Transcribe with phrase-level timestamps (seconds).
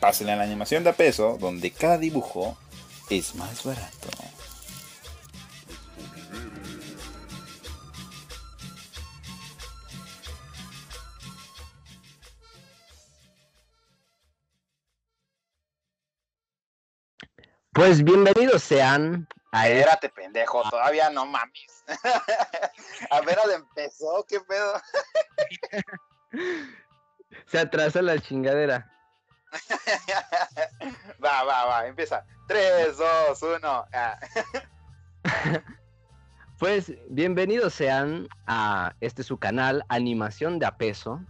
[0.00, 2.56] Pásenle a la animación de a peso, donde cada dibujo
[3.10, 4.08] es más barato.
[17.72, 21.84] Pues bienvenidos sean a este Espérate, pendejo, todavía no mames.
[23.10, 24.80] Apenas empezó, qué pedo.
[27.46, 28.90] Se atrasa la chingadera.
[31.24, 32.24] va, va, va, empieza.
[32.48, 33.86] 3, 2, 1.
[36.58, 41.20] Pues bienvenidos sean a este su canal Animación de a peso.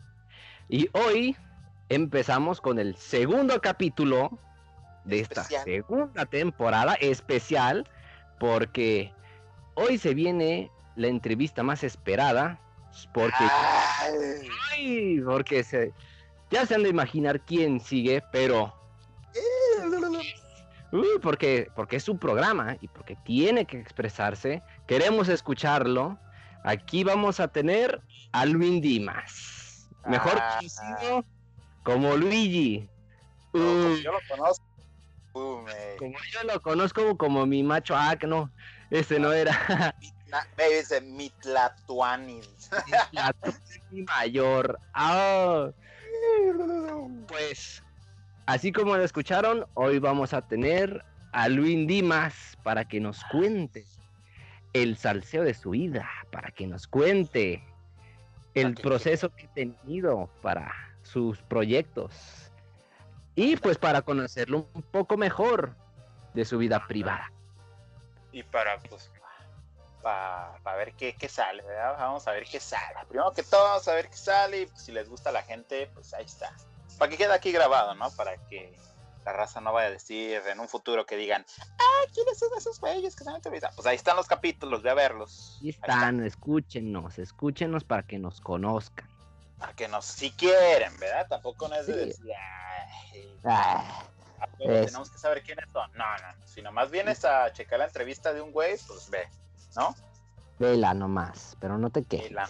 [0.69, 1.37] Y hoy
[1.89, 4.39] empezamos con el segundo capítulo
[5.05, 5.65] de esta Especial.
[5.65, 7.89] segunda temporada especial
[8.39, 9.13] porque
[9.75, 12.61] hoy se viene la entrevista más esperada
[13.13, 13.45] porque
[14.01, 15.93] Ay, Ay, porque se,
[16.51, 18.75] ya se han de imaginar quién sigue, pero
[20.93, 24.63] uy, porque, porque es su programa y porque tiene que expresarse.
[24.87, 26.19] Queremos escucharlo.
[26.65, 30.59] Aquí vamos a tener a Luis Dimas, mejor Ah.
[30.59, 31.25] conocido
[31.83, 32.89] como Luigi.
[33.53, 34.65] como yo lo conozco.
[35.33, 35.65] Uh,
[35.99, 38.51] como yo lo conozco como mi macho, ah, que no,
[38.91, 39.95] ese no era.
[40.59, 42.71] dice Mitlatuanis.
[43.13, 43.35] La
[43.91, 44.79] mi mayor.
[44.93, 45.71] Ah.
[47.29, 47.83] Pues,
[48.47, 53.85] así como lo escucharon, hoy vamos a tener a Luis Dimas para que nos cuente
[54.73, 57.63] el salseo de su vida, para que nos cuente
[58.55, 60.73] el proceso que ha tenido para
[61.03, 62.53] sus proyectos.
[63.35, 65.75] Y pues para conocerlo un poco mejor
[66.35, 67.33] de su vida privada.
[68.33, 69.11] Y para, pues,
[70.03, 71.97] para ver qué, qué sale, ¿verdad?
[71.99, 72.95] Vamos a ver qué sale.
[73.09, 74.61] Primero que todo, vamos a ver qué sale.
[74.63, 76.55] Y pues, si les gusta a la gente, pues ahí está.
[76.99, 78.11] Para que quede aquí grabado, ¿no?
[78.13, 78.79] Para que
[79.25, 81.45] la raza no vaya a decir en un futuro que digan,
[81.79, 83.43] ah, ¿quiénes son esos güeyes que están en
[83.75, 85.59] Pues ahí están los capítulos, ve a verlos.
[85.61, 85.93] Ahí Ahí está.
[85.95, 89.09] están, escúchenos, escúchenos para que nos conozcan.
[89.59, 91.27] Para que nos, si quieren, ¿verdad?
[91.29, 91.99] Tampoco no es de Sí.
[92.01, 92.33] decir,
[93.13, 94.05] "Ay, Ah,
[94.59, 95.91] Es- tenemos que saber quiénes son.
[95.93, 96.47] No, no, no.
[96.47, 99.29] Si nomás vienes a checar la entrevista de un güey, pues ve,
[99.77, 99.95] ¿no?
[100.59, 102.29] vela nomás, pero no te quejes.
[102.31, 102.49] Vela,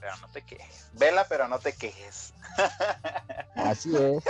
[0.00, 0.90] pero no te quejes.
[0.92, 2.34] Vela, pero no te quejes.
[3.56, 4.22] Así es.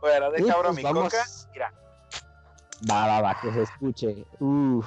[0.00, 1.24] Bueno, deja abro pues, mi vamos- coca.
[1.52, 1.72] Mira,
[2.90, 4.26] Va, va, va, que se escuche.
[4.38, 4.86] Uf.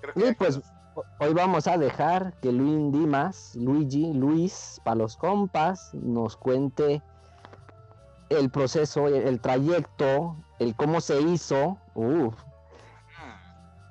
[0.00, 0.60] creo que Y pues
[1.20, 7.00] hoy vamos a dejar que Luis Dimas, Luigi, Luis, para los compas, nos cuente
[8.30, 11.78] el proceso, el, el trayecto, el cómo se hizo.
[11.94, 12.34] Uf.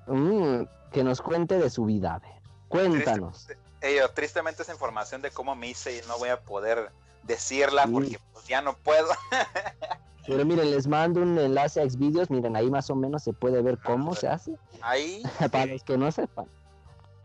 [0.08, 0.64] Mm.
[0.92, 2.16] Que nos cuente de su vida.
[2.16, 2.32] A ver,
[2.70, 3.48] cuéntanos.
[3.82, 6.92] Yo, tristemente esa información de cómo me hice y no voy a poder
[7.24, 7.92] decirla Sí.
[7.92, 9.08] porque pues, ya no puedo.
[10.26, 12.30] Pero miren, les mando un enlace a Xvideos.
[12.30, 14.56] Miren, ahí más o menos se puede ver cómo se hace.
[14.82, 16.48] Ahí Para los que no sepan.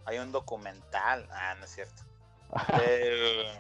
[0.05, 1.27] hay un documental.
[1.33, 2.03] Ah, no es cierto.
[2.85, 3.51] Eh,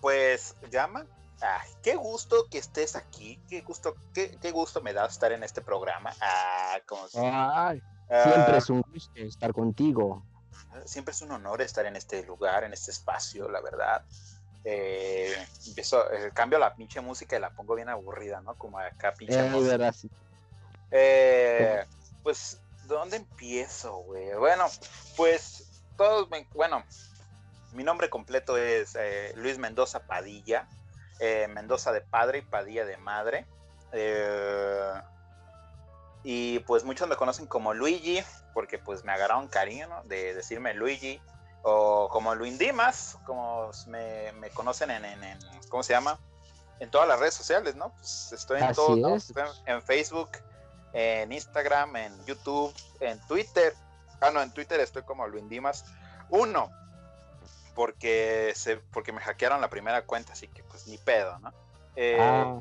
[0.00, 1.04] pues llama.
[1.40, 3.38] Ay, qué gusto que estés aquí.
[3.48, 6.12] Qué gusto, qué, qué gusto me da estar en este programa.
[6.20, 10.24] Ah, como si- Ay, ah, siempre es un gusto estar contigo.
[10.84, 14.04] siempre es un honor estar en este lugar, en este espacio, la verdad.
[14.64, 15.34] Eh,
[15.66, 18.54] empiezo, eh, cambio la pinche música y la pongo bien aburrida, ¿no?
[18.56, 19.92] Como acá pinche Eh, música.
[20.90, 21.84] Eh,
[22.22, 24.34] pues, ¿dónde empiezo, güey?
[24.34, 24.66] Bueno,
[25.16, 26.84] pues, todos, me- bueno,
[27.72, 28.96] mi nombre completo es
[29.36, 30.68] Luis Mendoza Padilla,
[31.48, 33.46] Mendoza de padre y Padilla de madre.
[33.92, 34.92] Eh,
[36.30, 38.22] y pues muchos me conocen como Luigi,
[38.52, 40.02] porque pues me agarraron cariño, ¿no?
[40.04, 41.22] De decirme Luigi,
[41.62, 45.38] o como Luis Dimas, como me, me conocen en, en- en-
[45.70, 46.18] ¿cómo se llama?
[46.80, 47.94] En todas las redes sociales, ¿no?
[47.94, 49.30] Pues estoy en es.
[49.30, 50.32] estoy en, Facebook,
[50.92, 53.72] en Instagram, en YouTube, en Twitter.
[54.20, 55.86] Ah, no, en Twitter estoy como Luis Dimas
[56.28, 56.70] 1,
[57.74, 61.54] porque, se, porque me hackearon la primera cuenta, así que pues ni pedo, ¿no?
[61.96, 62.60] Eh, Ah.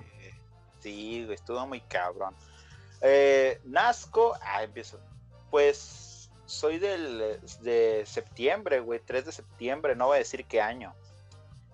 [0.80, 2.34] Sí, estuvo muy cabrón.
[3.02, 5.00] Eh, Nazco, ah, empiezo.
[5.50, 10.96] Pues soy del de septiembre, güey, 3 de septiembre, no voy a decir qué año.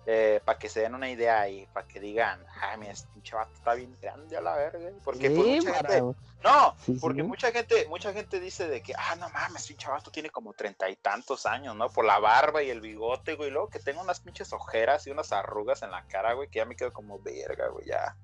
[0.06, 3.34] Eh, para que se den una idea ahí, para que digan, ay, mira, este pinche
[3.34, 4.90] vato está bien grande a la verga.
[5.02, 6.02] Porque pues, mucha gente,
[6.42, 10.28] no, porque mucha gente, mucha gente dice de que, ah, no mames, pinche vato tiene
[10.28, 11.88] como treinta y tantos años, ¿no?
[11.88, 15.10] Por la barba y el bigote, güey, y luego que tengo unas pinches ojeras y
[15.10, 18.14] unas arrugas en la cara, güey, que ya me quedo como verga, güey, ya.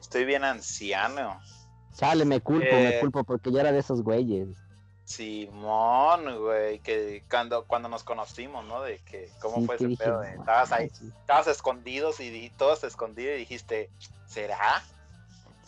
[0.00, 1.40] Estoy bien anciano.
[1.96, 4.48] Chale, me culpo, me eh, culpo, porque ya era de esos güeyes.
[5.06, 8.82] Simón, güey, que cuando, cuando nos conocimos, ¿no?
[8.82, 10.22] De que, ¿cómo fue ese pedo?
[10.22, 10.90] estabas ahí,
[11.20, 13.88] estabas escondidos y, todos escondidos y dijiste,
[14.26, 14.82] ¿será?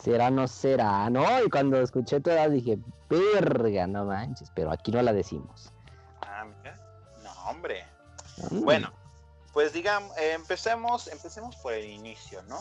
[0.03, 1.09] ¿Será, no será?
[1.09, 2.77] No, y cuando escuché tu edad dije,
[3.09, 5.71] verga, no manches, pero aquí no la decimos.
[6.21, 6.79] Ah, mira,
[7.23, 7.85] no, hombre.
[8.51, 8.91] Bueno,
[9.53, 12.59] pues digamos, empecemos, empecemos por el inicio, ¿no?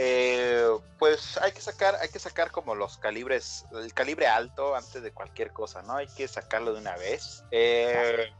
[0.00, 0.64] Eh,
[0.96, 5.10] pues hay que sacar, hay que sacar como los calibres, el calibre alto antes de
[5.10, 5.96] cualquier cosa, ¿no?
[5.96, 7.42] Hay que sacarlo de una vez.
[7.50, 8.32] Eh,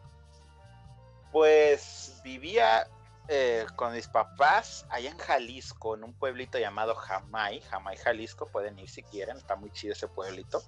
[1.33, 2.89] pues vivía
[3.27, 8.79] eh, con mis papás allá en Jalisco, en un pueblito llamado Jamay, Jamay, Jalisco, pueden
[8.79, 10.63] ir si quieren, está muy chido ese pueblito.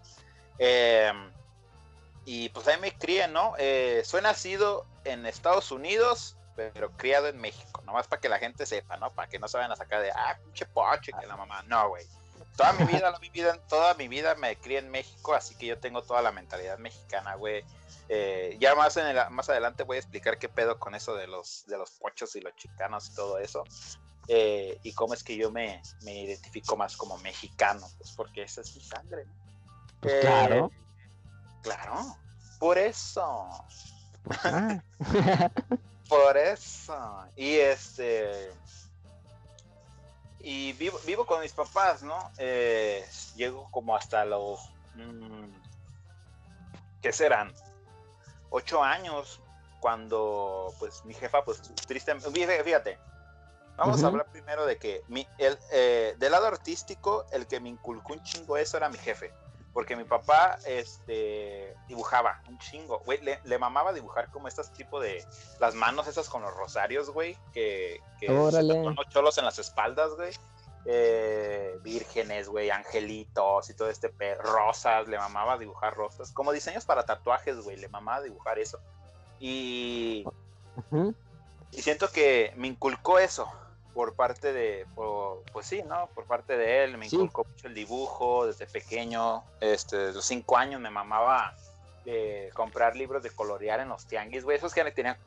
[2.24, 3.54] y pues ahí me crié, ¿no?
[4.02, 8.96] soy nacido en Estados Unidos, pero criado en México, nomás para que la gente sepa,
[8.96, 9.12] ¿no?
[9.12, 11.62] Para que no se vayan a sacar de, ah, pinche poche, que la mamá.
[11.62, 12.06] No, güey.
[12.56, 15.78] Toda mi vida, mi vida, toda mi vida me crié en México, así que yo
[15.78, 17.64] tengo toda la mentalidad mexicana, güey.
[18.08, 21.26] Eh, ya más, en el, más adelante voy a explicar qué pedo con eso de
[21.26, 23.64] los, de los pochos y los chicanos y todo eso.
[24.28, 28.60] Eh, y cómo es que yo me, me, identifico más como mexicano, pues porque esa
[28.60, 29.24] es mi sangre.
[29.24, 29.32] ¿no?
[30.00, 30.70] Pues claro.
[31.62, 32.16] Claro.
[32.58, 33.48] Por eso.
[36.10, 37.24] Por eso.
[37.36, 38.52] Y este.
[40.40, 42.32] Y vivo, vivo con mis papás, ¿no?
[42.36, 44.58] Eh, llego como hasta los.
[44.96, 45.46] Mmm,
[47.00, 47.54] ¿Qué serán?
[48.50, 49.40] Ocho años.
[49.78, 52.28] Cuando, pues, mi jefa, pues, tristemente.
[52.64, 52.98] Fíjate.
[53.76, 57.70] Vamos a hablar primero de que mi, el, eh, del lado artístico, el que me
[57.70, 59.32] inculcó un chingo eso era mi jefe.
[59.72, 65.24] Porque mi papá este, dibujaba un chingo, güey, le, mamaba dibujar como estas tipo de,
[65.60, 70.10] las manos esas con los rosarios, güey, que, que con los cholos en las espaldas,
[70.16, 70.32] güey.
[70.86, 76.86] Eh, vírgenes, güey, angelitos y todo este pe rosas, le mamaba dibujar rosas, como diseños
[76.86, 78.80] para tatuajes, güey, le mamaba dibujar eso.
[79.38, 80.24] Y,
[81.70, 83.52] y siento que me inculcó eso,
[84.00, 84.86] por parte de,
[85.52, 86.08] pues sí, ¿no?
[86.14, 90.56] Por parte de él, me inculcó mucho el dibujo desde pequeño, este, desde los cinco
[90.56, 91.54] años me mamaba
[92.06, 95.18] eh, comprar libros de colorear en los tianguis, güey, esos que tenían,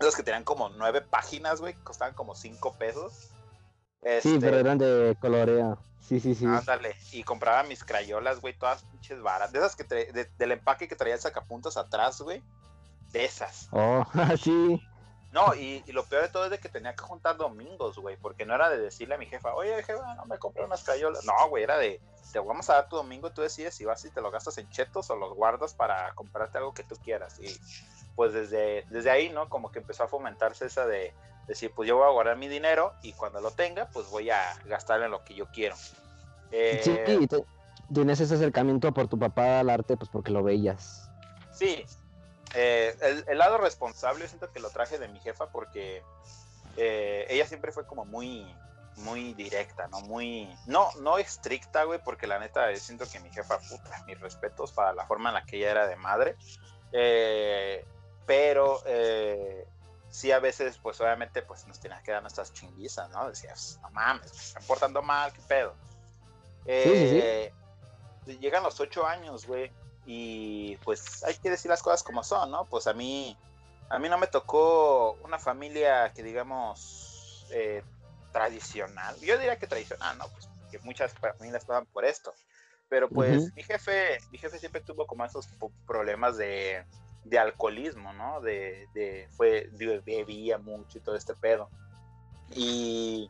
[0.00, 3.12] esos que tenían como nueve páginas, güey, costaban como cinco pesos.
[4.02, 5.78] sí, este pero eran de colorea.
[6.00, 6.46] Sí, sí, sí.
[6.46, 9.84] Ándale, y compraba mis crayolas, güey, todas pinches varas, de esas que
[10.36, 12.42] del empaque que traía el sacapuntas atrás, güey,
[13.12, 13.68] de esas.
[13.70, 14.04] Oh,
[14.42, 14.80] sí.
[15.36, 18.46] No, y, lo peor de todo es de que tenía que juntar domingos, güey, porque
[18.46, 21.26] no era de decirle a mi jefa, oye, jefa, no me compré unas crayolas.
[21.26, 22.00] No, güey, era de,
[22.32, 24.66] te vamos a dar tu domingo, tú decides si vas y te lo gastas en
[24.70, 27.38] chetos o los guardas para comprarte algo que tú quieras.
[27.38, 27.54] Y
[28.14, 29.50] pues desde, desde ahí, ¿no?
[29.50, 31.12] Como que empezó a fomentarse esa de
[31.46, 34.40] decir, pues yo voy a guardar mi dinero y cuando lo tenga, pues voy a
[34.64, 35.76] gastar en lo que yo quiero.
[36.50, 36.96] Eh, sí,
[37.92, 41.10] tienes ese acercamiento por tu papá al arte, pues porque lo veías.
[41.52, 41.84] Sí,
[42.58, 46.02] eh, el, lado responsable siento que lo traje de mi jefa porque
[46.78, 48.46] eh, ella siempre fue como muy
[48.96, 50.00] muy directa, ¿no?
[50.00, 54.72] Muy, no, no estricta, güey, porque la neta siento que mi jefa, puta, mis respetos
[54.72, 56.34] para la forma en la que ella era de madre,
[56.92, 57.84] eh,
[58.24, 58.80] pero
[60.08, 63.28] sí a veces, pues obviamente, pues nos tenías que dar nuestras chinguizas, ¿no?
[63.28, 65.74] Decías, no mames, me están portando mal, qué pedo.
[68.40, 69.70] Llegan los ocho años, güey,
[70.06, 72.64] y pues hay que decir las cosas como son, ¿no?
[72.66, 73.36] Pues a mí,
[73.88, 77.82] a mí no me tocó una familia que digamos eh,
[78.32, 79.16] tradicional.
[79.20, 80.28] Yo diría que tradicional, ¿no?
[80.28, 82.32] Pues que muchas familias pasan por esto.
[82.88, 85.48] Pero pues mi jefe, mi jefe siempre tuvo como esos
[85.88, 86.84] problemas de,
[87.24, 88.40] de alcoholismo, ¿no?
[88.40, 91.68] De, de fue, bebía mucho y todo este pedo.
[92.54, 93.28] Y,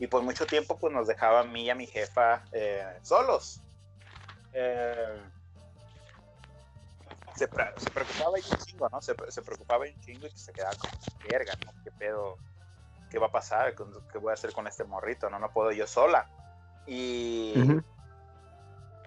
[0.00, 3.60] y por mucho tiempo pues nos dejaba a mí y a mi jefa eh, solos.
[4.52, 5.20] Eh,
[7.36, 9.00] se, preocupaba y un chingo, ¿no?
[9.00, 10.92] Se, preocupaba y un chingo y se quedaba como,
[11.28, 11.72] verga, ¿no?
[11.82, 12.36] ¿Qué pedo?
[13.10, 13.74] ¿Qué va a pasar?
[13.74, 15.28] ¿Qué voy a hacer con este morrito?
[15.30, 16.28] No, no puedo yo sola.
[16.86, 17.54] Y,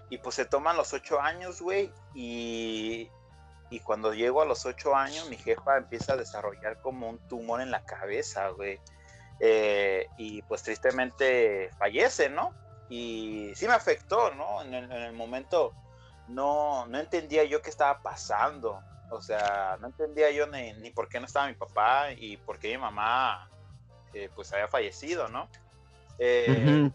[0.09, 3.09] y pues se toman los ocho años, güey, y,
[3.69, 7.61] y cuando llego a los ocho años, mi jefa empieza a desarrollar como un tumor
[7.61, 8.79] en la cabeza, güey.
[9.39, 12.53] Eh, y pues tristemente fallece, ¿no?
[12.89, 14.61] Y sí me afectó, ¿no?
[14.61, 15.73] En el, en el momento
[16.27, 18.81] no, no entendía yo qué estaba pasando.
[19.09, 22.69] O sea, no entendía yo ni, por qué no estaba mi papá y por qué
[22.69, 23.49] mi mamá
[24.13, 25.47] eh, pues había fallecido, ¿no?
[26.17, 26.89] Eh,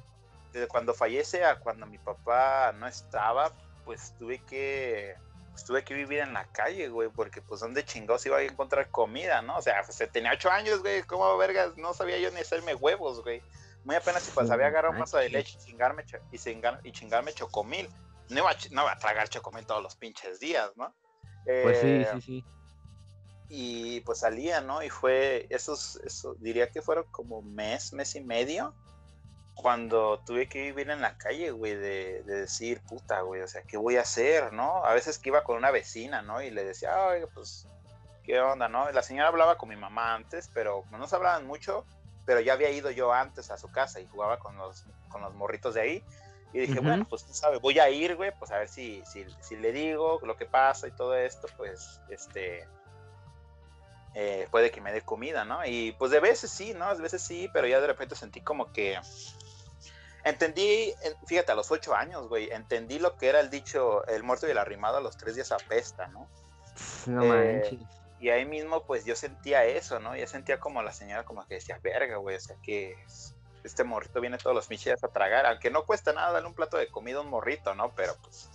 [0.53, 3.53] desde cuando fallece a cuando mi papá no estaba,
[3.85, 5.17] pues tuve que
[5.59, 8.91] pues, tuve que vivir en la calle, güey, porque pues dónde chingados iba a encontrar
[8.91, 9.57] comida, ¿no?
[9.57, 11.77] O sea, pues, tenía ocho años, güey, ¿cómo vergas?
[11.77, 13.43] No sabía yo ni hacerme huevos, güey.
[13.83, 16.05] Muy apenas si pues había agarrado un vaso de leche y chingarme,
[16.85, 17.89] y chingarme chocomil.
[18.31, 20.95] No iba, a, no iba a tragar chocomil todos los pinches días, ¿no?
[21.45, 22.45] pues sí, eh, sí, sí.
[23.49, 24.83] Y pues salía, ¿no?
[24.83, 28.75] Y fue, esos, eso, diría que fueron como mes, mes y medio
[29.59, 33.77] cuando tuve que vivir en la calle, güey, de, decir, puta, güey, o sea, ¿qué
[33.77, 34.85] voy a hacer, no?
[34.85, 36.41] A veces que iba con una vecina, ¿no?
[36.41, 37.67] Y le decía, oye, pues,
[38.23, 38.89] ¿qué onda, no?
[38.93, 41.85] La señora hablaba con mi mamá antes, pero no se hablaban mucho,
[42.25, 45.35] pero ya había ido yo antes a su casa y jugaba con los, con los
[45.35, 46.05] morritos de ahí.
[46.53, 49.27] Y dije, bueno, pues, tú sabes, voy a ir, güey, pues a ver si, si,
[49.41, 52.67] si le digo lo que pasa y todo esto, pues, este,
[54.15, 55.65] eh, puede que me dé comida, ¿no?
[55.67, 56.87] Y pues de veces sí, ¿no?
[56.87, 58.99] A veces sí, pero ya de repente sentí como que
[60.25, 60.93] Entendí,
[61.27, 64.51] fíjate, a los ocho años, güey, entendí lo que era el dicho, el muerto y
[64.51, 66.29] el arrimado a los tres días apesta, ¿no?
[67.07, 67.81] No eh, manches.
[68.21, 70.17] Y ahí mismo, pues yo sentía eso, ¿no?
[70.17, 72.97] Ya sentía como la señora como que decía, verga, güey, o sea que
[73.69, 76.77] este morrito viene todos los miches a tragar, aunque no cuesta nada darle un plato
[76.77, 77.93] de comida a un morrito, ¿no?
[77.95, 78.49] Pero pues,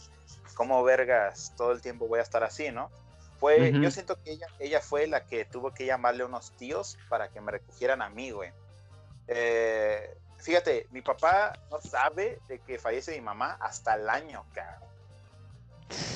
[0.56, 2.92] como vergas, todo el tiempo voy a estar así, ¿no?
[3.40, 6.98] Fue, yo siento que ella, ella fue la que tuvo que llamarle a unos tíos
[7.10, 8.52] para que me recogieran a mí, güey.
[9.28, 14.90] Eh, Fíjate, mi papá no sabe de que fallece mi mamá hasta el año, cabrón.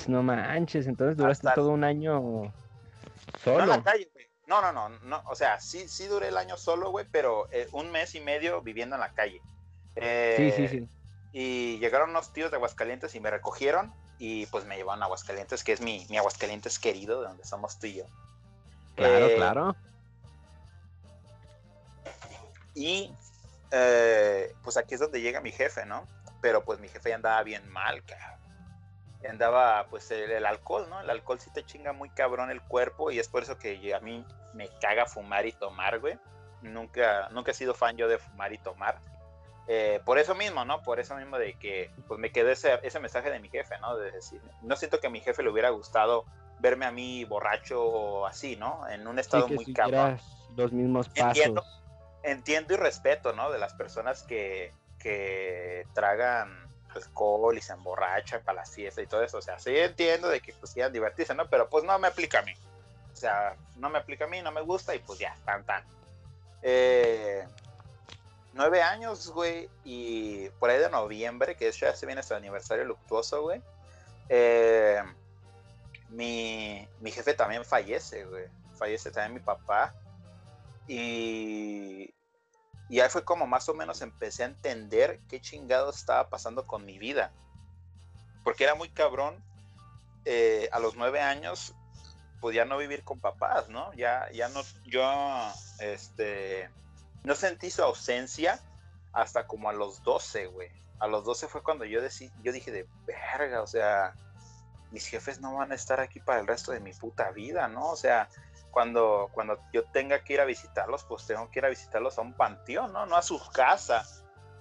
[0.07, 2.51] No manches, entonces duraste todo un año
[3.41, 3.59] solo.
[3.59, 4.26] No, en la calle, güey.
[4.47, 7.67] No, no, no, no, o sea, sí, sí duré el año solo, güey, pero eh,
[7.73, 9.41] un mes y medio viviendo en la calle.
[9.95, 10.89] sí, sí, sí.
[11.33, 15.63] Y llegaron unos tíos de Aguascalientes y me recogieron y pues me llevaron a Aguascalientes,
[15.63, 18.05] que es mi, mi Aguascalientes querido, de donde somos tú y yo.
[18.95, 19.75] Claro, eh, claro.
[22.73, 23.13] Y
[23.71, 26.07] eh, pues aquí es donde llega mi jefe, ¿no?
[26.41, 28.39] Pero pues mi jefe ya andaba bien mal, cabrón.
[29.29, 31.01] andaba, pues el, alcohol, ¿no?
[31.01, 33.99] El alcohol sí te chinga muy cabrón el cuerpo y es por eso que a
[33.99, 36.17] mí me caga fumar y tomar, güey.
[36.61, 38.99] Nunca, nunca he sido fan yo de fumar y tomar.
[39.67, 40.81] Eh, por eso mismo, ¿no?
[40.81, 43.97] Por eso mismo de que pues me quedé ese, ese mensaje de mi jefe, ¿no?
[43.97, 46.25] De decir, no siento que a mi jefe le hubiera gustado
[46.59, 48.87] verme a mí borracho o así, ¿no?
[48.89, 50.19] En un estado muy cabrón.
[50.55, 51.63] Los mismos pasos
[52.23, 53.51] entiendo y respeto, ¿no?
[53.51, 59.23] De las personas que, que tragan alcohol y se emborrachan para las fiestas y todo
[59.23, 59.37] eso.
[59.37, 61.47] O sea, sí entiendo de que pues quieran divertirse, ¿no?
[61.49, 62.53] Pero pues no me aplica a mí.
[63.17, 65.83] Sea, no me aplica a mí, no me gusta y pues ya, tan, tan.
[66.61, 67.47] Eh,
[68.53, 73.41] nueve años, güey, y por ahí de noviembre, que ya se viene su aniversario luctuoso,
[73.41, 73.59] güey.
[74.29, 75.01] Eh,
[76.09, 78.45] mi, mi jefe también fallece, güey.
[78.77, 79.95] Fallece también mi papá.
[80.87, 82.13] Y,
[82.89, 86.85] y ahí fue como más o menos empecé a entender qué chingado estaba pasando con
[86.85, 87.31] mi vida.
[88.43, 89.43] Porque era muy cabrón.
[90.29, 91.73] Eh, a los nueve años
[92.39, 93.93] podía no vivir con papás, ¿no?
[93.93, 95.03] Ya, ya no, yo,
[95.79, 96.69] este,
[97.23, 98.59] no sentí su ausencia
[99.13, 100.69] hasta como a los doce, güey.
[100.99, 104.13] A los doce fue cuando yo, decí, yo dije de verga, o sea,
[104.91, 107.91] mis jefes no van a estar aquí para el resto de mi puta vida, ¿no?
[107.91, 108.29] O sea,
[108.71, 112.21] cuando, cuando yo tenga que ir a visitarlos, pues tengo que ir a visitarlos a
[112.21, 113.05] un panteón, ¿no?
[113.05, 114.05] No a su casa.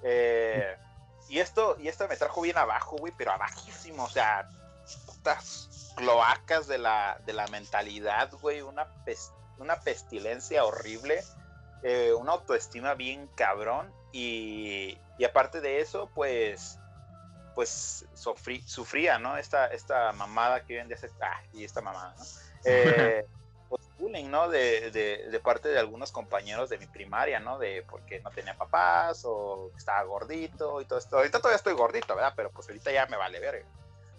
[0.02, 0.76] Eh,
[1.28, 4.49] y esto, y esto me trajo bien abajo, güey, pero abajísimo, o sea,
[5.06, 8.86] putas cloacas de la, de la mentalidad, güey, una,
[9.58, 11.24] una pestilencia horrible,
[11.82, 16.78] eh, una autoestima bien cabrón, y, y aparte de eso, pues,
[17.54, 18.06] pues
[18.64, 19.36] sufría, ¿no?
[19.36, 22.24] Esta, esta mamada que hoy hace, ah, y esta mamada, ¿no?
[22.68, 23.24] Eh,
[23.98, 24.48] bullying, ¿no?
[24.48, 27.58] De, de, parte de algunos compañeros de mi primaria, ¿no?
[27.58, 31.16] De porque no tenía papás o estaba gordito y todo esto.
[31.16, 32.32] Ahorita todavía estoy gordito, ¿verdad?
[32.34, 33.66] Pero pues ahorita ya me vale verga.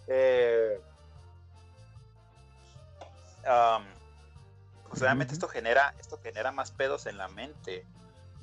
[0.07, 0.79] Eh,
[4.89, 7.85] pues obviamente esto genera, esto genera más pedos en la mente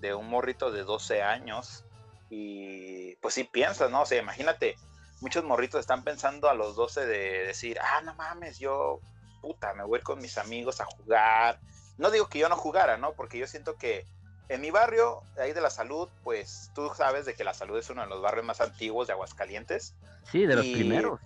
[0.01, 1.85] de un morrito de 12 años
[2.31, 4.03] y pues sí piensas, ¿no?
[4.03, 4.77] O sea, imagínate,
[5.21, 9.01] muchos morritos están pensando a los 12 de decir, ah, no mames, yo
[9.41, 11.61] puta, me voy con mis amigos a jugar.
[11.99, 13.13] No digo que yo no jugara, ¿no?
[13.13, 14.07] Porque yo siento que
[14.49, 17.89] en mi barrio, ahí de la salud, pues tú sabes de que la salud es
[17.91, 19.95] uno de los barrios más antiguos de Aguascalientes.
[20.31, 21.21] Sí, de los primeros.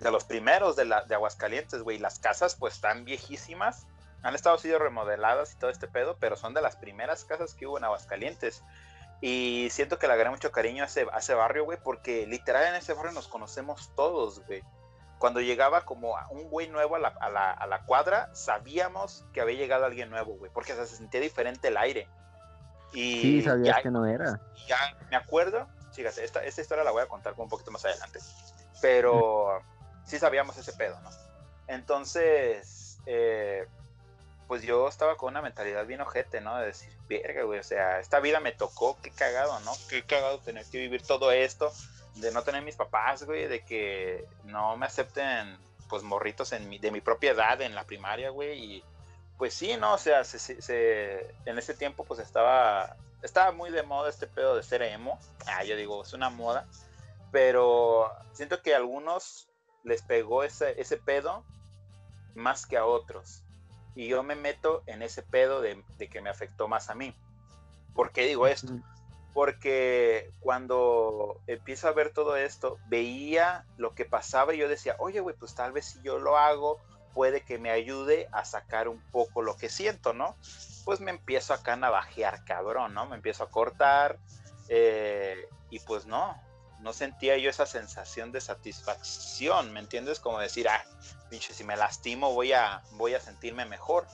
[0.00, 1.98] De los primeros de, la, de Aguascalientes, güey.
[1.98, 3.86] Las casas pues están viejísimas.
[4.22, 7.66] Han estado sido remodeladas y todo este pedo, pero son de las primeras casas que
[7.66, 8.62] hubo en Aguascalientes.
[9.20, 12.64] Y siento que le agarré mucho cariño a ese, a ese barrio, güey, porque literal
[12.64, 14.62] en ese barrio nos conocemos todos, güey
[15.18, 19.42] cuando llegaba como un güey nuevo a la, a, la, a la, cuadra, sabíamos que
[19.42, 22.08] había llegado alguien nuevo, güey, porque se sentía diferente el aire.
[22.94, 24.40] Y Sí, sabías ya- que no era.
[24.66, 24.78] ya
[25.10, 28.18] me acuerdo, fíjate, esta, esta historia la voy a contar con un poquito más adelante,
[28.80, 29.60] pero
[30.10, 31.10] sí sabíamos ese pedo, ¿no?
[31.68, 33.66] Entonces, eh,
[34.48, 36.56] pues yo estaba con una mentalidad bien ojete, ¿no?
[36.58, 39.72] De decir, verga, güey, o sea, esta vida me tocó, qué cagado, ¿no?
[39.88, 41.72] Qué cagado tener que vivir todo esto,
[42.16, 45.56] de no tener mis papás, güey, de que no me acepten,
[45.88, 48.84] pues, morritos en mi, de mi propia edad en la primaria, güey, y
[49.38, 49.94] pues sí, ¿no?
[49.94, 54.26] O sea, se- se- se- en ese tiempo, pues, estaba estaba muy de moda este
[54.26, 55.18] pedo de ser emo.
[55.46, 56.66] Ah, yo digo, es una moda.
[57.30, 59.46] Pero siento que algunos
[59.84, 61.44] les pegó ese, ese pedo
[62.34, 63.44] más que a otros.
[63.94, 67.14] Y yo me meto en ese pedo de, de que me afectó más a mí.
[67.94, 68.72] ¿Por qué digo esto?
[69.34, 75.20] Porque cuando empiezo a ver todo esto, veía lo que pasaba y yo decía, oye,
[75.20, 76.78] güey, pues tal vez si yo lo hago,
[77.14, 80.36] puede que me ayude a sacar un poco lo que siento, ¿no?
[80.84, 83.06] Pues me empiezo acá a navajear, cabrón, ¿no?
[83.06, 84.18] Me empiezo a cortar
[84.68, 86.40] eh, y pues no,
[86.80, 90.20] no sentía yo esa sensación de satisfacción, ¿me entiendes?
[90.20, 90.84] Como decir, ah,
[91.28, 94.06] pinche, si me lastimo voy a, voy a sentirme mejor.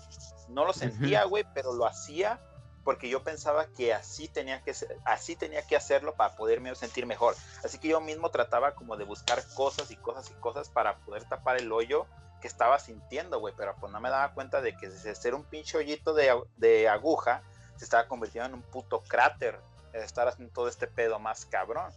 [0.49, 2.41] No lo sentía, güey, pero lo hacía
[2.85, 7.05] porque yo pensaba que así tenía que ser- así tenía que hacerlo para poderme sentir
[7.05, 7.35] mejor.
[7.65, 11.25] Así que yo mismo trataba como de buscar cosas y cosas y cosas para poder
[11.25, 12.07] tapar el hoyo
[12.41, 15.43] que estaba sintiendo, güey, pero pues no me daba cuenta de que de ser un
[15.45, 17.43] pinche hoyito de, de aguja
[17.77, 19.59] se estaba convirtiendo en un puto cráter,
[19.93, 21.93] estar haciendo todo este pedo más cabrón.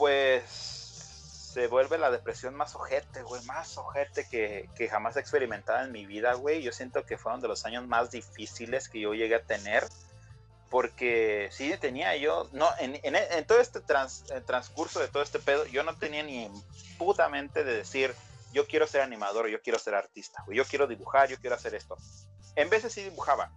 [0.00, 5.84] Pues se vuelve la depresión más ojete, güey, más ojete que, que jamás he experimentado
[5.84, 6.62] en mi vida, güey.
[6.62, 9.86] Yo siento que fueron de los años más difíciles que yo llegué a tener.
[10.70, 13.80] Porque sí tenía yo, no, en, todo este
[14.46, 16.50] transcurso de todo este pedo, yo no tenía ni
[16.96, 18.14] puta mente de decir,
[18.54, 21.74] yo quiero ser animador, yo quiero ser artista, güey, yo quiero dibujar, yo quiero hacer
[21.74, 21.98] esto.
[22.56, 23.52] En veces sí dibujaba.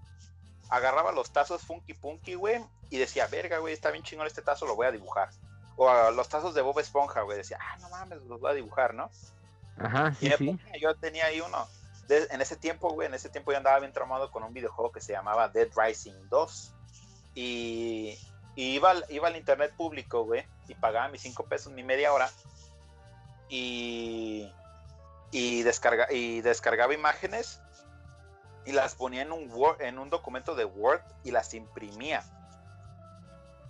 [0.69, 4.65] Agarraba los tazos funky punky, güey, y decía, verga, güey, está bien chingón este tazo,
[4.65, 5.29] lo voy a dibujar.
[5.75, 8.53] O a los tazos de Bob Esponja, güey, decía, ah, no mames, los voy a
[8.53, 9.09] dibujar, ¿no?
[9.77, 10.45] Ajá, Y sí, me sí.
[10.45, 11.67] ponía- yo tenía ahí uno.
[12.07, 14.91] De- en ese tiempo, güey, en ese tiempo yo andaba bien traumado con un videojuego
[14.91, 16.73] que se llamaba Dead Rising 2.
[17.33, 18.19] Y,
[18.55, 22.13] y iba, al, iba al internet público, güey, y pagaba mis 5 pesos mi media
[22.13, 22.29] hora.
[23.49, 24.51] Y,
[25.31, 27.59] y, descarga, y descargaba imágenes
[28.65, 32.23] y las ponía en un, Word, en un documento de Word y las imprimía.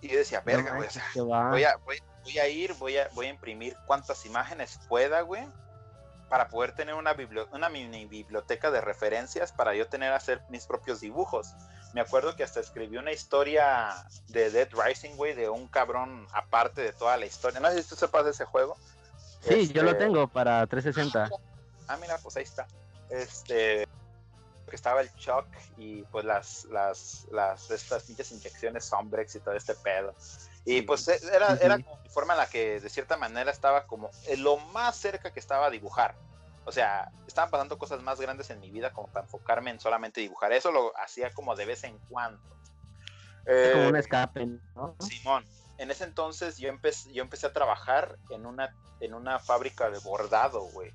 [0.04, 3.08] Y yo decía, verga, güey, o sea, voy a, voy, voy a ir, voy a,
[3.14, 5.48] voy a imprimir cuantas imágenes pueda, güey,
[6.28, 7.16] para poder tener una,
[7.54, 11.54] una mini biblioteca de referencias para yo tener a hacer mis propios dibujos.
[11.94, 13.94] Me acuerdo que hasta escribí una historia
[14.28, 17.62] de Dead Rising, güey, de un cabrón aparte de toda la historia.
[17.62, 18.76] No sé si tú sepas de ese juego.
[19.40, 21.30] Sí, yo lo Este, tengo para 360.
[21.88, 22.68] Ah, mira, pues ahí está.
[23.10, 23.88] Este
[24.74, 25.46] que estaba el Chuck
[25.78, 30.16] y pues las las las estas pinches inyecciones Sombrex y todo este pedo.
[30.66, 34.10] Y pues era, era como mi forma en la que de cierta manera estaba como
[34.40, 36.16] lo más cerca que estaba a dibujar.
[36.66, 40.22] O sea, estaban pasando cosas más grandes en mi vida como para enfocarme en solamente
[40.22, 40.52] dibujar.
[40.52, 42.42] Eso lo hacía como de vez en cuando.
[43.46, 44.96] Es como un Eh, escape, ¿no?
[45.02, 45.46] Simón,
[45.78, 50.00] en ese entonces yo empecé, yo empecé a trabajar en una, en una fábrica de
[50.00, 50.92] bordado, güey.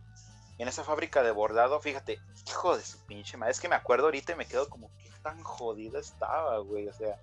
[0.58, 4.06] En esa fábrica de bordado, fíjate, hijo de su pinche madre, es que me acuerdo
[4.06, 6.88] ahorita y me quedo como, qué tan jodido estaba, güey.
[6.88, 7.20] O sea,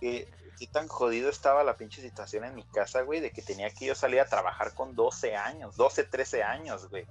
[0.00, 3.70] qué, qué tan jodido estaba la pinche situación en mi casa, güey, de que tenía
[3.70, 7.06] que yo salir a trabajar con 12 años, 12, 13 años, güey.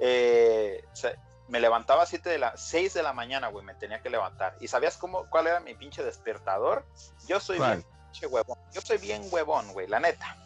[0.00, 1.14] Eh, o sea,
[1.48, 4.56] me levantaba a 7 de la, 6 de la mañana, güey, me tenía que levantar.
[4.60, 6.84] ¿Y sabías cómo, cuál era mi pinche despertador?
[7.26, 7.78] Yo soy ¿Cuál?
[7.78, 8.58] bien pinche huevón.
[8.72, 10.36] Yo soy bien huevón, güey, la neta.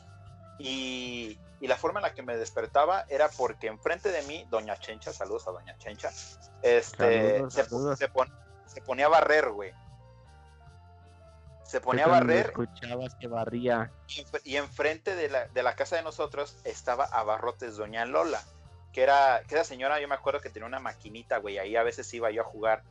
[0.58, 4.76] Y, y la forma en la que me despertaba era porque enfrente de mí, Doña
[4.76, 6.10] Chencha, saludos a Doña Chencha,
[6.60, 7.98] este, Saludos, se, saludos.
[7.98, 8.32] se pon-
[8.66, 9.72] se ponía a barrer, güey.
[11.64, 13.90] Se ponía a barrer Escuchabas que barría.
[14.08, 18.42] y, enf- y enfrente de la, de la casa de nosotros estaba Abarrotes Doña Lola,
[18.92, 21.82] que era, que era señora, yo me acuerdo que tenía una maquinita, güey, ahí a
[21.82, 22.82] veces iba yo a jugar.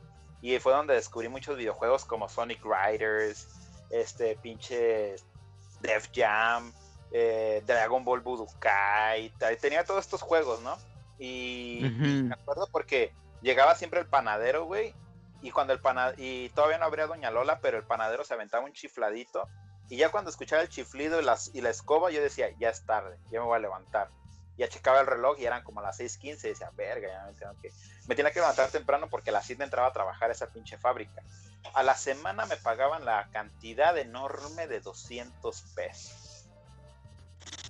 [0.42, 3.46] Y fue donde descubrí muchos videojuegos como Sonic Riders,
[3.90, 5.14] este pinche
[5.80, 6.72] Def Jam,
[7.16, 10.76] eh, Dragon Ball Budokai, tenía todos estos juegos, ¿no?
[11.16, 14.92] Y, me acuerdo porque llegaba siempre el panadero, güey,
[15.40, 18.64] y cuando el panadero, y todavía no habría Doña Lola, pero el panadero se aventaba
[18.64, 19.48] un chifladito,
[19.88, 22.84] y ya cuando escuchaba el chiflido y, las, y la escoba, yo decía, ya es
[22.84, 24.08] tarde, ya me voy a levantar.
[24.58, 27.52] Ya checaba el reloj y eran como las 6:15 y decía, verga, ya me tengo
[27.60, 27.70] que...
[28.08, 30.78] Me tenía que levantar temprano porque a las 7 entraba a trabajar a esa pinche
[30.78, 31.22] fábrica.
[31.74, 36.23] A la semana me pagaban la cantidad enorme de 200 pesos.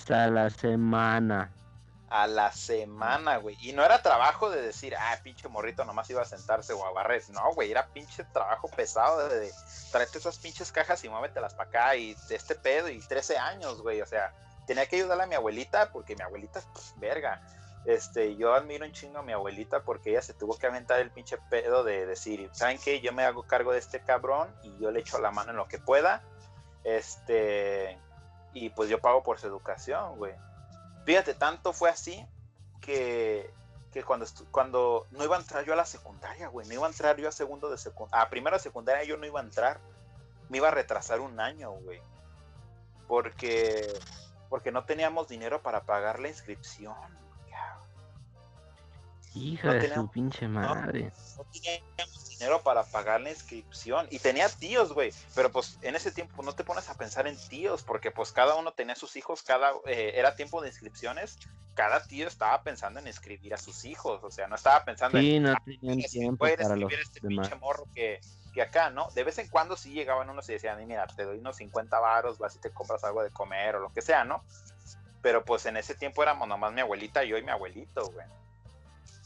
[0.05, 1.51] Hasta la semana.
[2.11, 3.57] a la semana, güey.
[3.63, 7.09] Y no era trabajo de decir, ah, pinche morrito nomás iba a sentarse o a.
[7.31, 9.53] No, güey, era pinche trabajo pesado de, de
[9.91, 14.03] traerte esas pinches cajas y muévetelas para acá y este pedo y 13 años, güey.
[14.03, 14.35] O sea,
[14.67, 17.41] tenía que ayudarle a mi abuelita porque mi abuelita, pues, verga.
[17.87, 21.11] Este, yo admiro un chingo a mi abuelita porque ella se tuvo que aventar el
[21.13, 23.01] pinche pedo de decir, ¿saben qué?
[23.01, 25.67] Yo me hago cargo de este cabrón y yo le echo la mano en lo
[25.67, 26.23] que pueda.
[26.85, 27.99] Este,
[28.55, 30.35] y pues yo pago por su educación, güey.
[31.05, 32.25] Fíjate, tanto fue así
[32.81, 33.53] que,
[34.07, 37.17] cuando, cuando no iba a entrar yo a la secundaria, güey, no iba a entrar
[37.17, 39.81] yo a segundo de secundaria, a primera secundaria yo no iba a entrar,
[40.49, 42.01] me iba a retrasar un año, güey.
[43.09, 43.87] Porque,
[44.49, 46.95] porque no teníamos dinero para pagar la inscripción.
[49.35, 51.13] Hija de su pinche madre.
[51.37, 54.07] No, teníamos dinero para pagar la inscripción.
[54.11, 55.13] Y tenía tíos, güey.
[55.35, 58.55] Pero pues en ese tiempo no te pones a pensar en tíos, porque pues cada
[58.57, 61.39] uno tenía sus hijos, cada eh, era tiempo de inscripciones.
[61.75, 64.23] Cada tío estaba pensando en inscribir a sus hijos.
[64.23, 65.45] O sea, no estaba pensando sí, en.
[65.45, 68.21] no tenían tiempo para los este pinche morro que,
[68.53, 69.09] que acá, ¿no?
[69.15, 72.39] De vez en cuando sí llegaban unos y decían, mira, te doy unos 50 varos,
[72.39, 74.45] vas y te compras algo de comer o lo que sea, ¿no?
[75.21, 78.27] Pero pues en ese tiempo éramos nomás mi abuelita, yo y mi abuelito, güey.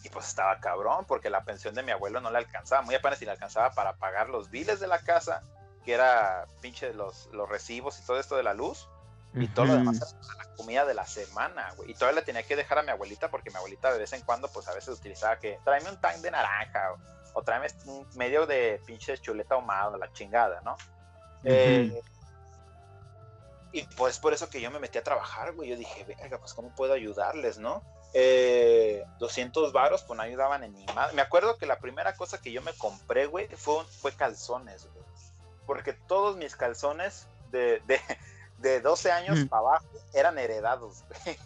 [0.04, 3.18] Y pues estaba cabrón, porque la pensión de mi abuelo no le alcanzaba, muy apenas
[3.18, 5.42] si le alcanzaba para pagar los biles de la casa,
[5.84, 8.88] que era pinche los, los recibos y todo esto de la luz,
[9.34, 11.90] y todo lo demás era la comida de la semana, güey.
[11.90, 14.22] Y todavía le tenía que dejar a mi abuelita, porque mi abuelita de vez en
[14.22, 16.94] cuando, pues a veces utilizaba que tráeme un tank de naranja,
[17.34, 20.76] o, tráeme un medio de pinche chuleta ahumada, la chingada, ¿no?
[21.44, 22.00] eh,
[23.70, 25.70] y pues por eso que yo me metí a trabajar, güey.
[25.70, 27.82] Yo dije, venga, pues cómo puedo ayudarles, ¿no?
[28.14, 31.12] Eh, 200 varos, pues no ayudaban en ni más.
[31.14, 35.04] Me acuerdo que la primera cosa que yo me compré, güey, fue, fue calzones, güey.
[35.66, 38.00] Porque todos mis calzones de, de,
[38.58, 41.38] de 12 años para abajo eran heredados, güey.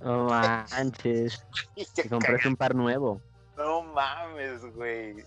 [0.00, 1.44] No manches.
[1.94, 3.20] Te compraste un par nuevo.
[3.56, 5.24] No mames, güey.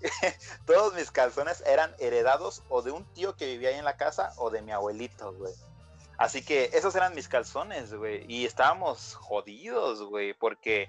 [0.66, 4.32] Todos mis calzones eran heredados o de un tío que vivía ahí en la casa
[4.36, 5.52] o de mi abuelito, güey.
[6.18, 8.24] Así que esos eran mis calzones, güey.
[8.28, 10.88] Y estábamos jodidos, güey, porque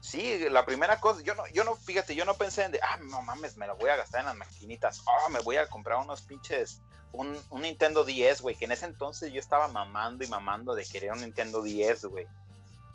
[0.00, 2.96] sí, la primera cosa, yo no, yo no, fíjate, yo no pensé en de, ah,
[3.10, 5.02] no mames, me lo voy a gastar en las maquinitas.
[5.04, 6.80] Oh, me voy a comprar unos pinches,
[7.12, 10.84] un, un Nintendo 10, güey, que en ese entonces yo estaba mamando y mamando de
[10.84, 12.28] querer un Nintendo 10, güey.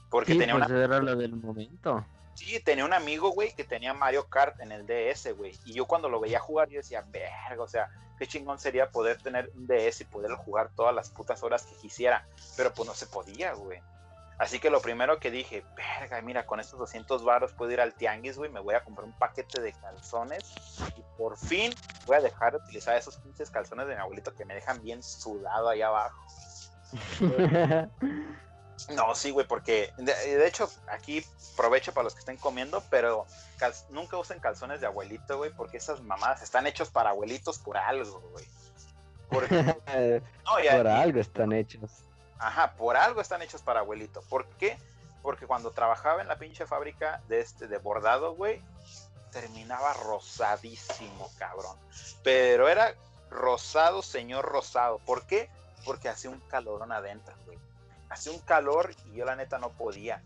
[0.10, 0.84] Porque sí, tenía pues una...
[0.86, 2.06] era lo del momento.
[2.36, 5.58] Sí, tenía un amigo, güey, que tenía Mario Kart en el DS, güey.
[5.66, 9.22] Y yo cuando lo veía jugar, yo decía, verga, o sea, qué chingón sería poder
[9.22, 12.28] tener un DS y poder jugar todas las putas horas que quisiera.
[12.58, 13.80] Pero pues no se podía, güey.
[14.40, 17.94] Así que lo primero que dije, verga, mira, con estos 200 varos puedo ir al
[17.94, 20.56] tianguis, güey, me voy a comprar un paquete de calzones
[20.98, 21.72] y por fin
[22.08, 25.04] voy a dejar de utilizar esos pinches calzones de mi abuelito que me dejan bien
[25.04, 26.20] sudado ahí abajo.
[28.90, 33.26] No, sí, güey, porque de, de, hecho aquí provecho para los que estén comiendo, pero
[33.58, 37.78] cal, nunca usen calzones de abuelito, güey, porque esas mamadas están hechos para abuelitos por
[37.78, 38.46] algo, güey.
[39.30, 39.56] Porque,
[40.46, 41.92] no, ya, por algo están hechos.
[42.40, 44.22] Ajá, por algo están hechos para abuelito.
[44.24, 44.78] ¿Por qué?
[45.22, 48.62] Porque cuando trabajaba en la pinche fábrica de este de bordado, güey,
[49.32, 51.78] terminaba rosadísimo, cabrón.
[52.22, 52.96] Pero era
[53.30, 55.00] rosado, señor rosado.
[55.00, 55.50] ¿Por qué?
[55.86, 57.58] Porque hacía un calorón adentro, güey
[58.14, 60.24] hacía un calor y yo la neta no podía.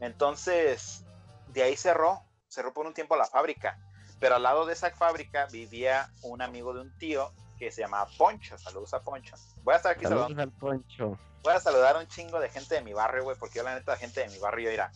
[0.00, 1.04] Entonces,
[1.48, 3.78] de ahí cerró, cerró por un tiempo la fábrica.
[4.20, 8.08] Pero al lado de esa fábrica vivía un amigo de un tío que se llamaba
[8.16, 8.56] Poncho.
[8.58, 9.34] Saludos a Poncho.
[9.62, 10.42] Voy a estar aquí Saludos saludando.
[10.42, 11.18] al Poncho.
[11.42, 13.74] Voy a saludar a un chingo de gente de mi barrio, güey, porque yo la
[13.74, 14.90] neta, la gente de mi barrio, era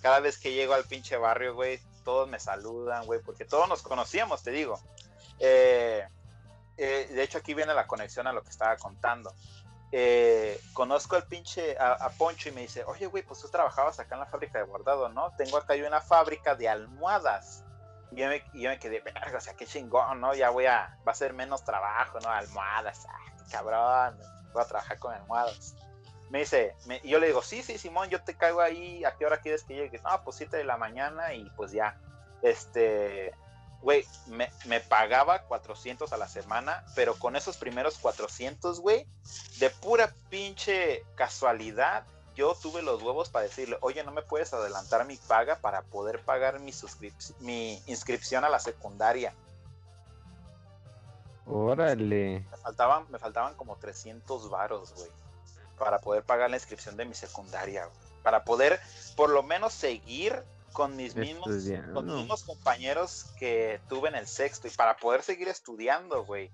[0.00, 3.82] cada vez que llego al pinche barrio, güey, todos me saludan, güey, porque todos nos
[3.82, 4.80] conocíamos, te digo.
[5.38, 6.06] Eh,
[6.76, 9.34] eh, de hecho, aquí viene la conexión a lo que estaba contando
[9.94, 14.14] eh, conozco al pinche a, Poncho y me dice, oye, güey, pues tú trabajabas acá
[14.14, 15.30] en la fábrica de bordado, ¿no?
[15.36, 17.62] Tengo acá yo una fábrica de almohadas.
[18.10, 20.34] Y yo me, quedé, verga, o sea, qué chingón, ¿no?
[20.34, 22.30] Ya voy a, va a ser menos trabajo, ¿no?
[22.30, 24.18] Almohadas, ah, qué cabrón,
[24.54, 25.74] voy a trabajar con almohadas.
[26.30, 29.26] Me dice, y yo le digo, sí, sí, Simón, yo te caigo ahí, ¿a qué
[29.26, 29.98] hora quieres que llegue?
[29.98, 31.98] No, pues 7 de la mañana y pues ya,
[32.40, 33.34] este,
[33.82, 39.06] güey, me, me, pagaba 400 a la semana, pero con esos primeros 400, güey,
[39.58, 45.04] de pura pinche casualidad, yo tuve los huevos para decirle, oye, no me puedes adelantar
[45.06, 46.72] mi paga para poder pagar mi,
[47.40, 49.34] mi inscripción a la secundaria.
[51.46, 52.46] Órale.
[52.50, 55.10] Me faltaban, me faltaban como 300 varos, güey,
[55.78, 57.88] para poder pagar la inscripción de mi secundaria,
[58.22, 58.80] para poder
[59.16, 61.46] por lo menos seguir con mis mismos,
[61.92, 66.50] con mis mismos compañeros que tuve en el sexto y para poder seguir estudiando, güey.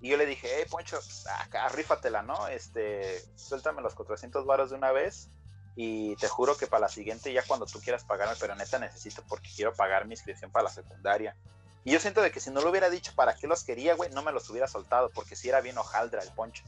[0.00, 0.98] Y yo le dije, hey, Poncho,
[1.38, 2.48] acá rífatela, ¿no?
[2.48, 5.28] Este, suéltame los 400 varos de una vez
[5.76, 9.22] Y te juro que para la siguiente, ya cuando tú quieras pagarme, pero neta necesito
[9.28, 11.36] porque quiero pagar mi inscripción para la secundaria.
[11.84, 14.10] Y yo siento de que si no lo hubiera dicho para qué los quería, güey,
[14.10, 16.64] no me los hubiera soltado, porque si era bien hojaldra el poncho.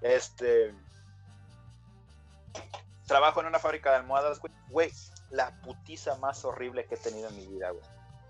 [0.00, 0.74] Este.
[3.06, 4.92] Trabajo en una fábrica de almohadas, güey.
[5.34, 7.84] La putiza más horrible que he tenido en mi vida, güey.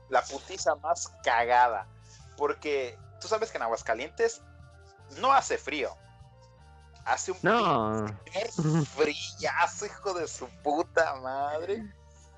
[0.09, 1.87] La putiza más cagada.
[2.37, 4.41] Porque tú sabes que en Aguascalientes
[5.19, 5.95] no hace frío.
[7.05, 8.07] Hace un No.
[8.97, 11.85] frillazo, hijo de su puta madre.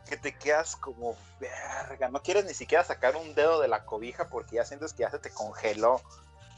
[0.08, 2.08] Que te quedas como verga.
[2.08, 5.10] No quieres ni siquiera sacar un dedo de la cobija porque ya sientes que ya
[5.10, 6.00] se te congeló.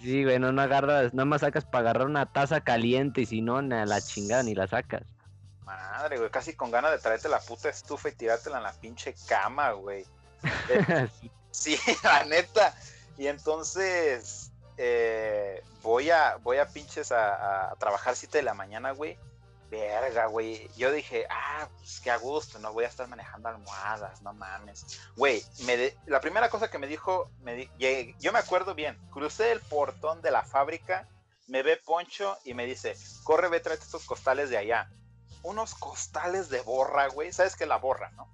[0.01, 3.43] Sí, güey, no, no agarras, nada más sacas para agarrar una taza caliente y si
[3.43, 5.03] no, ni a la chingada ni la sacas.
[5.69, 9.15] Madre, güey, casi con ganas de traerte la puta estufa y tirártela en la pinche
[9.29, 10.05] cama, güey.
[11.51, 11.77] Sí.
[11.77, 12.75] Sí, la neta.
[13.19, 18.93] Y entonces eh, voy a voy a pinches a, a trabajar 7 de la mañana,
[18.93, 19.19] güey.
[19.71, 20.71] Verga, güey.
[20.79, 24.99] Yo dije, ah, pues qué a gusto, no voy a estar manejando almohadas, no mames.
[25.17, 27.71] Güey, me de- la primera cosa que me dijo, me di-
[28.19, 31.07] yo me acuerdo bien, crucé el portón de la fábrica,
[31.49, 34.89] me ve Poncho y me dice, corre, ve, tráete estos costales de allá.
[35.43, 37.33] Unos costales de borra, güey.
[37.33, 38.29] ¿Sabes qué es la borra, no?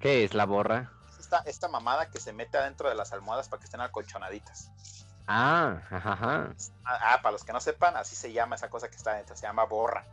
[0.00, 0.90] ¿Qué es la borra?
[1.26, 4.70] esta, esta mamada que se mete adentro de las almohadas para que estén acolchonaditas.
[5.26, 6.54] Ah, ajá.
[6.84, 9.36] Ah, ah, para los que no sepan, así se llama esa cosa que está adentro,
[9.36, 10.06] se llama borra.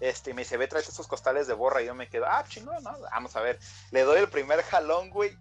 [0.00, 1.80] Este, y me dice, ve, tráete estos costales de borra.
[1.82, 2.96] Y yo me quedo, ah, chingón, ¿no?
[3.12, 3.58] Vamos a ver.
[3.90, 5.36] Le doy el primer jalón, güey.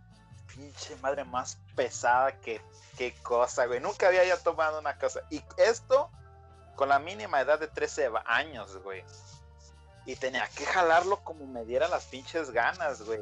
[0.54, 2.62] Pinche madre más pesada que
[2.98, 3.80] qué cosa, güey.
[3.80, 5.22] Nunca había ya tomado una cosa.
[5.30, 6.10] Y esto
[6.76, 9.04] con la mínima edad de 13 años, güey.
[10.08, 13.20] Y tenía que jalarlo como me diera las pinches ganas, güey.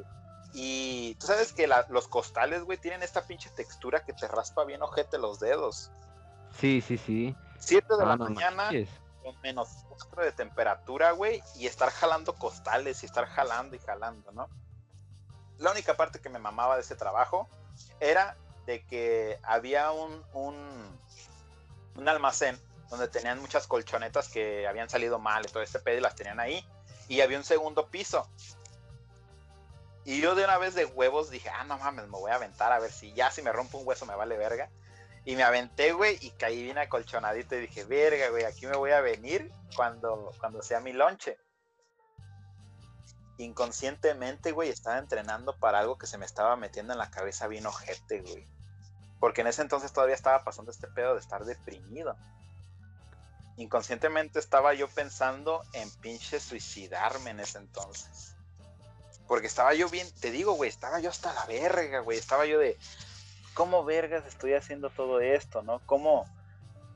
[0.53, 4.63] Y tú sabes que la- los costales, güey, tienen esta pinche textura que te raspa
[4.63, 5.91] bien ojete los dedos.
[6.57, 7.35] Sí, sí, sí.
[7.59, 8.87] 7 de Ah, la no mañana, manches.
[9.21, 14.31] con menos 4 de temperatura, güey, y estar jalando costales y estar jalando y jalando,
[14.31, 14.47] ¿no?
[15.57, 17.49] La única parte que me mamaba de ese trabajo
[17.99, 20.99] era de que había un, un,
[21.95, 26.01] un almacén donde tenían muchas colchonetas que habían salido mal y todo este pedo y
[26.01, 26.63] las tenían ahí,
[27.07, 28.27] y había un segundo piso.
[30.03, 32.71] Y yo de una vez de huevos dije, ah, no mames, me voy a aventar
[32.71, 34.69] a ver si ya si me rompo un hueso me vale verga.
[35.25, 38.91] Y me aventé, güey, y caí bien acolchonadito y dije, verga, güey, aquí me voy
[38.91, 41.39] a venir cuando, cuando sea mi lonche.
[43.39, 47.65] Inconscientemente, güey, estaba entrenando para algo que se me estaba metiendo en la cabeza bien
[47.65, 48.47] ojete, güey.
[49.19, 52.15] Porque en ese entonces todavía estaba pasando este pedo de estar deprimido.
[53.57, 58.35] Inconscientemente estaba yo pensando en pinche suicidarme en ese entonces.
[59.27, 62.17] Porque estaba yo bien, te digo, güey, estaba yo hasta la verga, güey.
[62.17, 62.77] Estaba yo de,
[63.53, 65.81] ¿cómo vergas estoy haciendo todo esto, no?
[65.85, 66.25] ¿Cómo?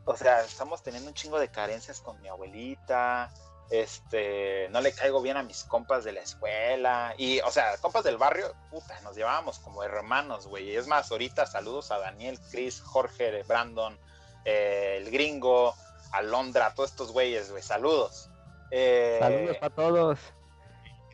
[0.05, 3.31] O sea, estamos teniendo un chingo de carencias con mi abuelita.
[3.69, 7.13] Este, no le caigo bien a mis compas de la escuela.
[7.17, 10.75] Y, o sea, compas del barrio, puta, nos llevábamos como hermanos, güey.
[10.75, 13.97] Es más, ahorita saludos a Daniel, Chris, Jorge, Brandon,
[14.45, 15.75] eh, el gringo,
[16.11, 17.61] Alondra, todos estos güeyes, güey.
[17.63, 18.29] Saludos.
[18.71, 20.19] Eh, Saludos para todos.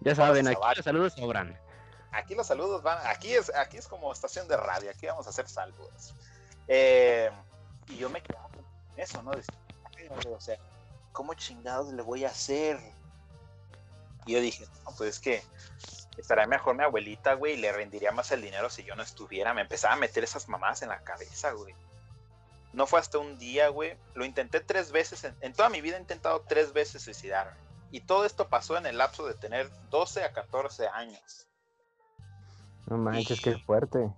[0.01, 1.59] Ya saben, aquí los saludos sobran.
[2.11, 5.29] aquí los saludos van, aquí es, aquí es como estación de radio, aquí vamos a
[5.31, 6.13] hacer saludos.
[6.67, 7.29] Eh,
[7.87, 8.65] y yo me quedaba con
[8.97, 9.31] eso, ¿no?
[9.31, 9.55] Decía,
[9.97, 10.57] "Ay, güey, o sea,
[11.11, 12.79] ¿cómo chingados le voy a hacer?
[14.25, 15.43] Y yo dije, no, pues es que
[16.17, 19.53] estaría mejor mi abuelita, güey, y le rendiría más el dinero si yo no estuviera.
[19.53, 21.75] Me empezaba a meter esas mamadas en la cabeza, güey.
[22.75, 23.97] No fue hasta un día, güey.
[24.13, 25.23] Lo intenté tres veces.
[25.23, 27.57] En, en toda mi vida he intentado tres veces suicidarme.
[27.91, 31.47] Y todo esto pasó en el lapso de tener 12 a 14 años.
[32.87, 34.11] No manches, qué fuerte.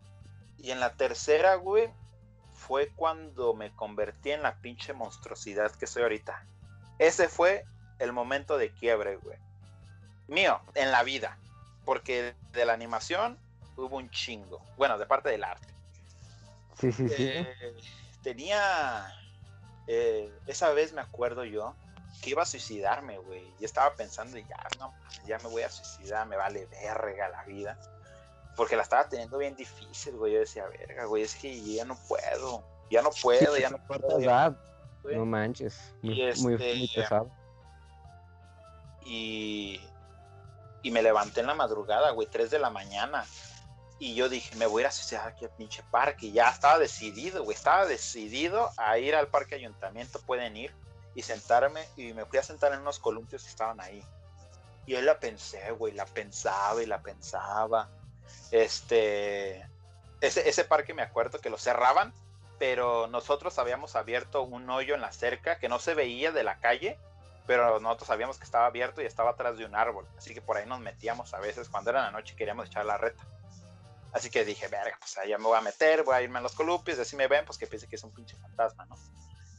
[0.57, 1.89] Y en la tercera, güey,
[2.53, 6.43] fue cuando me convertí en la pinche monstruosidad que soy ahorita.
[6.97, 7.65] Ese fue
[7.99, 9.37] el momento de quiebre, güey.
[10.27, 11.37] Mío, en la vida.
[11.85, 13.37] Porque de la animación
[13.77, 14.61] hubo un chingo.
[14.75, 15.67] Bueno, de parte del arte.
[16.79, 17.27] Sí, sí, sí.
[17.27, 17.75] Eh,
[18.27, 19.13] tenía.
[19.87, 21.75] eh, esa vez me acuerdo yo
[22.21, 23.53] que iba a suicidarme, güey.
[23.59, 24.93] Y estaba pensando, ya, no,
[25.25, 27.79] ya me voy a suicidar, me vale verga la vida.
[28.57, 30.33] Porque la estaba teniendo bien difícil, güey.
[30.33, 32.63] Yo decía, verga, güey, es que ya no puedo.
[32.89, 34.19] Ya no puedo, ya no puedo.
[34.19, 34.57] Ya no
[35.03, 35.15] puedo".
[35.19, 35.79] no manches.
[36.01, 37.31] Muy, Y muy, este, muy pesado.
[39.05, 39.79] y,
[40.81, 43.25] y me levanté en la madrugada, güey, 3 de la mañana.
[43.99, 46.27] Y yo dije, me voy a ir a suicidar aquí al pinche parque.
[46.27, 50.73] Y ya estaba decidido, güey, estaba decidido a ir al parque ayuntamiento, pueden ir
[51.15, 51.85] y sentarme.
[51.95, 54.03] Y me fui a sentar en unos columpios que estaban ahí.
[54.85, 57.89] Y yo la pensé, güey, la pensaba y la pensaba.
[58.51, 59.67] Este,
[60.21, 62.13] ese, ese parque me acuerdo que lo cerraban,
[62.59, 66.59] pero nosotros habíamos abierto un hoyo en la cerca que no se veía de la
[66.59, 66.97] calle
[67.47, 70.57] pero nosotros sabíamos que estaba abierto y estaba atrás de un árbol, así que por
[70.57, 73.23] ahí nos metíamos a veces cuando era la noche queríamos echar la reta.
[74.13, 76.53] Así que dije, verga, pues allá me voy a meter, voy a irme a los
[76.53, 78.97] columpios, así me ven, pues que piense que es un pinche fantasma, ¿no?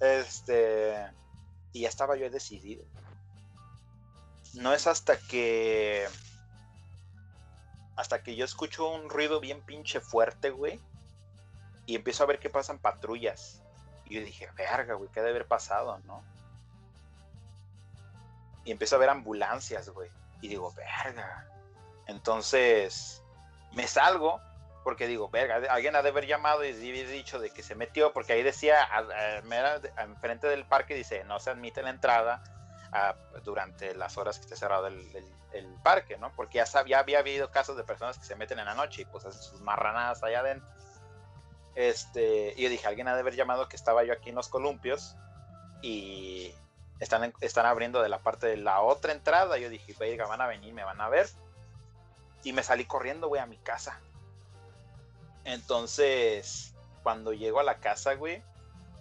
[0.01, 0.97] Este,
[1.73, 2.85] y ya estaba yo decidido.
[4.55, 6.09] No es hasta que,
[7.97, 10.81] hasta que yo escucho un ruido bien pinche fuerte, güey,
[11.87, 13.63] y empiezo a ver que pasan patrullas.
[14.07, 16.23] Y yo dije, verga, güey, ¿qué debe haber pasado, no?
[18.65, 20.11] Y empiezo a ver ambulancias, güey.
[20.41, 21.47] Y digo, verga.
[22.07, 23.23] Entonces,
[23.79, 24.41] me salgo
[24.83, 28.33] porque digo, verga, alguien ha de haber llamado y dicho de que se metió, porque
[28.33, 28.89] ahí decía,
[29.99, 32.43] enfrente del parque dice, no se admite la entrada
[33.45, 35.07] durante las horas que esté cerrado el,
[35.85, 36.33] parque, ¿no?
[36.35, 39.05] Porque ya, sabía, había habido casos de personas que se meten en la noche y
[39.05, 40.69] pues hacen sus marranadas allá adentro.
[41.75, 44.49] Este, y yo dije, alguien ha de haber llamado que estaba yo aquí en los
[44.49, 45.17] columpios
[45.83, 46.53] y
[46.99, 49.59] están, están abriendo de la parte de la otra entrada.
[49.59, 51.29] Yo dije, verga, van a venir, me van a ver.
[52.43, 54.01] Y me salí corriendo, güey, a mi casa.
[55.45, 58.43] Entonces, cuando llego a la casa, güey,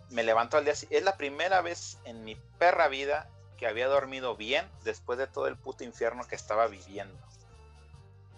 [0.10, 4.36] me levanto al día Es la primera vez en mi perra vida que había dormido
[4.36, 7.18] bien después de todo el puto infierno que estaba viviendo.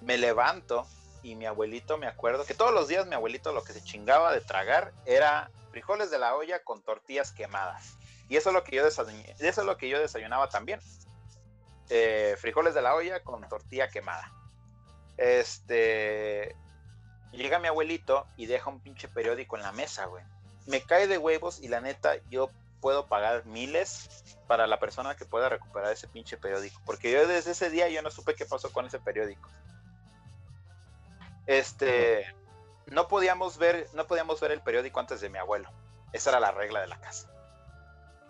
[0.02, 0.88] Me levanto
[1.22, 4.32] y mi abuelito, me acuerdo que todos los días mi abuelito lo que se chingaba
[4.32, 7.98] de tragar era frijoles de la olla con tortillas quemadas.
[8.30, 9.04] Y eso es lo que yo, eso
[9.40, 10.80] es lo que yo desayunaba también.
[11.90, 14.32] Eh, frijoles de la olla con tortilla quemada.
[15.20, 16.56] Este,
[17.32, 20.24] Llega mi abuelito y deja un pinche periódico en la mesa, güey.
[20.66, 22.50] Me cae de huevos y la neta, yo
[22.82, 26.82] puedo pagar miles para la persona que pueda recuperar ese pinche periódico.
[26.86, 29.50] Porque yo desde ese día yo no supe qué pasó con ese periódico.
[31.46, 32.26] Este,
[32.88, 35.70] no podíamos ver, no podíamos ver el periódico antes de mi abuelo.
[36.14, 37.30] Esa era la regla de la casa.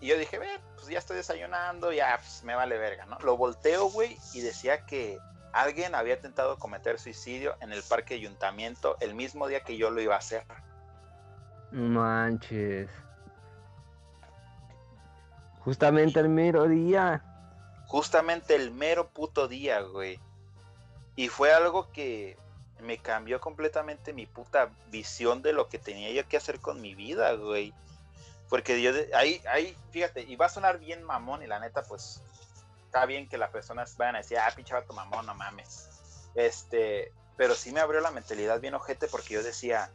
[0.02, 3.18] Y yo dije, ve, pues ya estoy desayunando, ya pues me vale verga, ¿no?
[3.20, 5.20] Lo volteo, güey, y decía que
[5.54, 10.02] alguien había intentado cometer suicidio en el parque ayuntamiento el mismo día que yo lo
[10.02, 10.44] iba a hacer.
[11.72, 12.90] Manches.
[15.60, 17.24] Justamente el mero día.
[17.88, 20.20] Justamente el mero puto día, güey.
[21.16, 22.38] Y fue algo que
[22.82, 26.96] me cambió completamente mi puta visión de lo que tenía yo que hacer con mi
[26.96, 27.74] vida, güey.
[28.50, 32.24] Porque yo, ahí, ahí, fíjate, y va a sonar bien mamón y la neta, pues
[32.90, 35.88] está bien que las personas vayan a decir, ah, pinche vato mamón, no mames.
[36.34, 39.92] Este, pero sí me abrió la mentalidad bien ojete porque yo decía,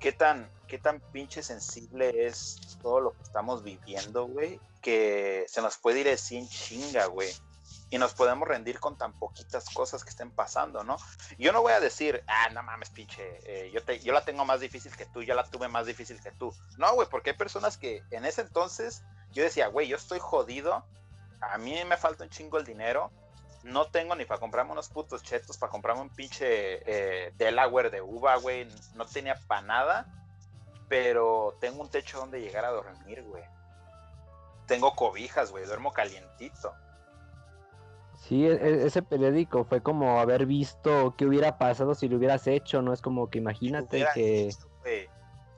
[0.00, 4.58] ¿qué tan, qué tan pinche sensible es todo lo que estamos viviendo, güey?
[4.82, 7.32] Que se nos puede ir sin chinga, güey.
[7.90, 10.96] Y nos podemos rendir con tan poquitas cosas que estén pasando, ¿no?
[11.38, 14.44] Yo no voy a decir, ah, no mames, pinche, eh, yo, te, yo la tengo
[14.44, 16.52] más difícil que tú, yo la tuve más difícil que tú.
[16.76, 20.84] No, güey, porque hay personas que en ese entonces yo decía, güey, yo estoy jodido
[21.40, 23.10] a mí me falta un chingo el dinero.
[23.62, 28.02] No tengo ni para comprarme unos putos chetos, para comprarme un pinche eh, Delaware de
[28.02, 28.68] uva, güey.
[28.94, 30.06] No tenía para nada.
[30.88, 33.42] Pero tengo un techo donde llegar a dormir, güey.
[34.66, 35.64] Tengo cobijas, güey.
[35.64, 36.74] Duermo calientito.
[38.16, 42.46] Sí, e, e, ese periódico fue como haber visto qué hubiera pasado si lo hubieras
[42.46, 42.92] hecho, ¿no?
[42.92, 44.50] Es como que imagínate que...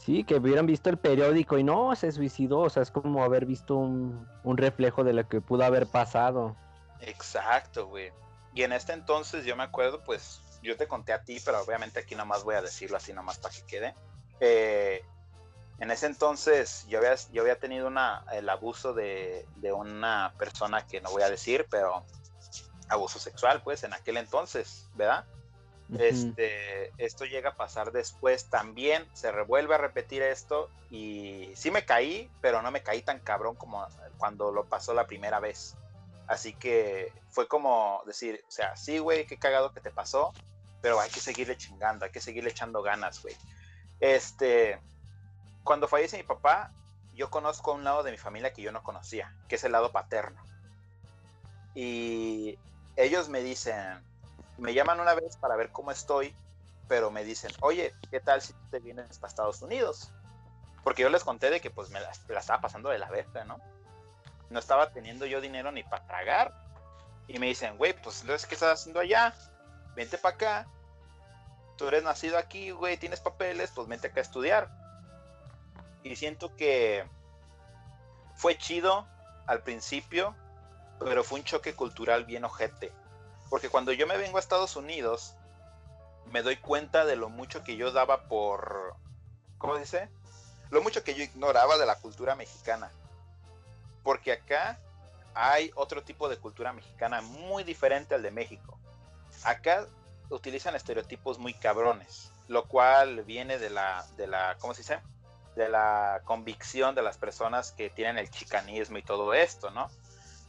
[0.06, 3.44] Sí, que hubieran visto el periódico y no, se suicidó, o sea, es como haber
[3.44, 6.54] visto un, reflejo de lo que pudo haber pasado.
[7.00, 8.12] Exacto, güey.
[8.54, 11.98] Y en este entonces yo me acuerdo, pues yo te conté a ti, pero obviamente
[11.98, 13.94] aquí nomás voy a decirlo así nomás para que quede.
[14.38, 15.04] Eh,
[15.80, 20.86] en ese entonces yo había, yo había tenido una, el abuso de, de, una persona
[20.86, 22.04] que no voy a decir, pero
[22.88, 25.24] abuso sexual, pues en aquel entonces, ¿verdad?
[25.88, 31.84] Este, esto llega a pasar después también, se revuelve a repetir esto y sí me
[31.84, 33.86] caí, pero no me caí tan cabrón como
[34.18, 35.76] cuando lo pasó la primera vez.
[36.26, 40.32] Así que fue como decir, o sea, sí, güey, qué cagado que te pasó,
[40.80, 43.36] pero hay que seguirle chingando, hay que seguirle echando ganas, güey.
[44.00, 44.80] Este,
[45.62, 46.72] cuando fallece mi papá,
[47.14, 49.92] yo conozco un lado de mi familia que yo no conocía, que es el lado
[49.92, 50.42] paterno.
[51.74, 52.58] Y
[52.96, 54.02] ellos me dicen,
[54.58, 56.34] me llaman una vez para ver cómo estoy,
[56.88, 60.10] pero me dicen, oye, ¿qué tal si te vienes para Estados Unidos?
[60.82, 63.58] Porque yo les conté de que pues me la, estaba pasando de la verga, ¿no?
[64.50, 66.54] No estaba teniendo yo dinero ni para tragar.
[67.26, 69.34] Y me dicen, güey, pues entonces, ¿qué estás haciendo allá?
[69.96, 70.66] Vente para acá.
[71.76, 74.70] Tú eres nacido aquí, güey, tienes papeles, pues vente acá a estudiar.
[76.04, 77.04] Y siento que
[78.36, 79.06] fue chido
[79.46, 80.36] al principio,
[81.00, 82.92] pero fue un choque cultural bien ojete
[83.50, 85.34] porque cuando yo me vengo a Estados Unidos,
[86.32, 88.94] me doy cuenta de lo mucho que yo daba por,
[89.58, 90.08] ¿cómo dice?
[90.70, 92.90] Lo mucho que yo ignoraba de la cultura mexicana.
[94.02, 94.78] Porque acá
[95.34, 98.78] hay otro tipo de cultura mexicana muy diferente al de México.
[99.44, 99.86] Acá
[100.30, 104.98] utilizan estereotipos muy cabrones, lo cual viene de la, de la, ¿cómo se dice?
[105.54, 109.88] De la convicción de las personas que tienen el chicanismo y todo esto, ¿no?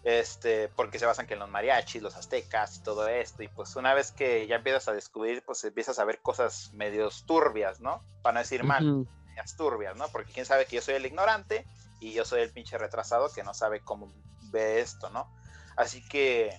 [0.07, 3.75] Este, porque se basan que en los mariachis, los aztecas y todo esto, y pues
[3.75, 8.01] una vez que ya empiezas a descubrir, pues empiezas a ver cosas medios turbias, ¿no?
[8.21, 10.07] Para no decir mal, medias turbias, ¿no?
[10.07, 11.67] Porque quién sabe que yo soy el ignorante
[11.99, 15.29] y yo soy el pinche retrasado que no sabe cómo ve esto, ¿no?
[15.75, 16.57] Así que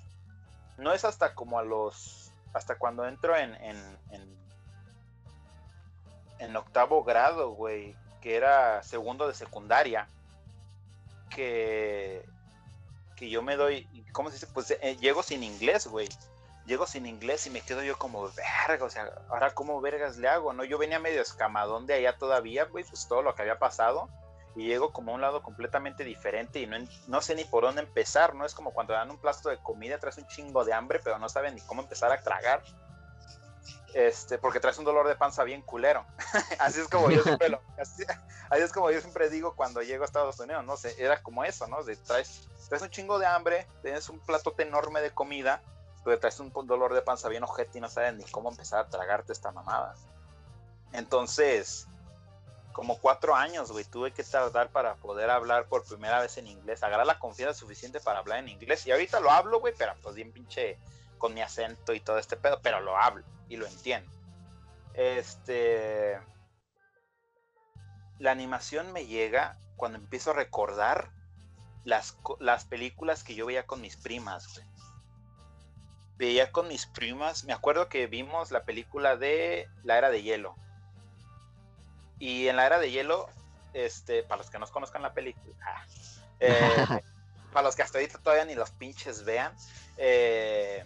[0.77, 4.39] no es hasta como a los, hasta cuando entro en, en, en,
[6.39, 10.07] en octavo grado, güey, que era segundo de secundaria,
[11.31, 12.29] que
[13.19, 14.47] que yo me doy, ¿cómo se dice?
[14.47, 16.09] Pues eh, llego sin inglés, güey.
[16.67, 18.31] Llego sin inglés y me quedo yo como,
[18.69, 20.65] verga, o sea, ahora cómo vergas le hago, ¿no?
[20.65, 24.09] Yo venía medio escamadón de allá todavía, güey, pues todo lo que había pasado.
[24.55, 27.83] Y llego como a un lado completamente diferente y no, no sé ni por dónde
[27.83, 28.45] empezar, ¿no?
[28.45, 31.29] Es como cuando dan un plato de comida, traes un chingo de hambre, pero no
[31.29, 32.63] saben ni cómo empezar a tragar
[33.95, 36.05] este, porque traes un dolor de panza bien culero.
[36.59, 38.05] así es como yo siempre lo, así,
[38.53, 41.67] es como yo siempre digo cuando llego a Estados Unidos, no sé, era como eso,
[41.67, 41.83] ¿no?
[41.83, 45.63] De, traes, traes un chingo de hambre, tienes un platote enorme de comida,
[46.05, 48.89] pero traes un dolor de panza bien ojete y no sabes ni cómo empezar a
[48.89, 49.95] tragarte esta mamada.
[50.93, 51.87] Entonces,
[52.73, 56.83] como cuatro años, güey, tuve que tardar para poder hablar por primera vez en inglés,
[56.83, 58.87] agarrar la confianza suficiente para hablar en inglés.
[58.87, 60.79] Y ahorita lo hablo, güey, pero pues bien pinche
[61.19, 64.11] con mi acento y todo este pedo, pero lo hablo y lo entiendo.
[64.95, 66.19] Este.
[68.19, 71.13] La animación me llega cuando empiezo a recordar
[71.85, 74.67] las, las películas que yo veía con mis primas, güey.
[76.17, 80.57] Veía con mis primas, me acuerdo que vimos la película de La Era de Hielo.
[82.19, 83.29] Y en La Era de Hielo,
[83.73, 85.87] este, para los que no conozcan la película, ah,
[86.41, 86.51] eh,
[87.53, 89.55] para los que hasta ahorita todavía ni los pinches vean,
[89.97, 90.85] eh,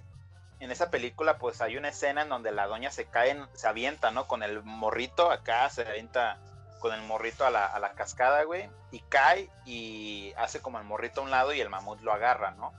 [0.62, 4.12] en esa película pues hay una escena en donde la doña se cae, se avienta,
[4.12, 4.28] ¿no?
[4.28, 6.38] Con el morrito acá, se avienta
[6.78, 11.24] con el morrito a la, cascada, güey, y cae y hace como el morrito a
[11.24, 12.72] un lado y el mamut lo agarra, ¿no?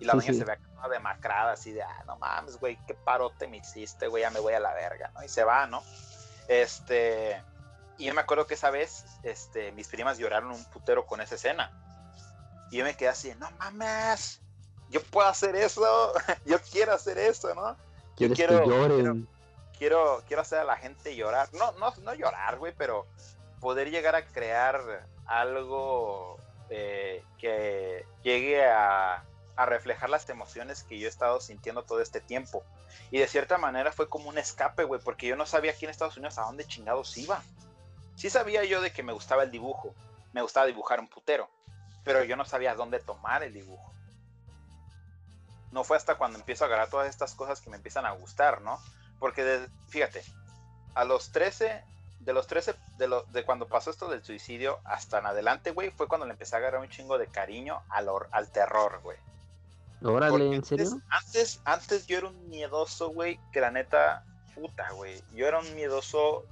[0.00, 0.58] Y la doña se ve
[0.90, 4.54] demacrada, así de, ah, no mames, güey, qué parote me hiciste, güey, ya me voy
[4.54, 5.22] a la verga, ¿no?
[5.22, 5.82] Y se va, ¿no?
[6.46, 7.42] Este,
[7.98, 11.34] y yo me acuerdo que esa vez, este, mis primas lloraron un putero con esa
[11.34, 11.72] escena.
[12.70, 14.40] Y yo me quedé así, no mames,
[14.90, 16.12] yo puedo hacer eso,
[16.46, 17.76] yo quiero hacer eso, ¿no?
[18.16, 18.64] Yo quiero,
[19.78, 21.48] quiero, quiero, hacer a la gente llorar.
[21.52, 23.06] No, no, no llorar, güey, pero
[23.60, 26.36] poder llegar a crear algo
[26.68, 29.24] eh, que llegue a,
[29.54, 32.64] a, reflejar las emociones que yo he estado sintiendo todo este tiempo.
[33.12, 35.92] Y de cierta manera fue como un escape, güey, porque yo no sabía aquí en
[35.92, 37.40] Estados Unidos a dónde chingados iba.
[38.16, 39.94] Sí sabía yo de que me gustaba el dibujo,
[40.32, 41.48] me gustaba dibujar un putero,
[42.02, 43.94] pero yo no sabía dónde tomar el dibujo
[45.72, 48.62] no fue hasta cuando empiezo a agarrar todas estas cosas que me empiezan a gustar,
[48.62, 48.80] ¿no?
[49.18, 50.22] Porque, fíjate,
[50.94, 51.84] a los 13,
[52.20, 55.90] de los 13, de, lo, de cuando pasó esto del suicidio hasta en adelante, güey,
[55.90, 59.18] fue cuando le empecé a agarrar un chingo de cariño al, al terror, güey.
[60.02, 61.00] Órale, ¿en serio?
[61.10, 65.20] Antes, antes yo era un miedoso, güey, que la neta, puta, güey.
[65.34, 66.44] Yo era un miedoso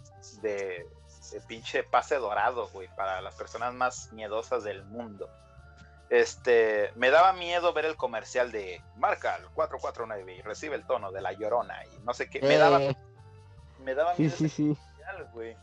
[0.43, 0.89] de,
[1.31, 5.31] de pinche pase dorado, güey, para las personas más miedosas del mundo
[6.09, 11.11] este, me daba miedo ver el comercial de marca el 449 y recibe el tono
[11.11, 12.41] de la llorona y no sé qué.
[12.43, 12.97] Me daba, eh.
[13.81, 14.37] me daba miedo.
[14.37, 14.79] Sí, sí,
[15.33, 15.57] güey.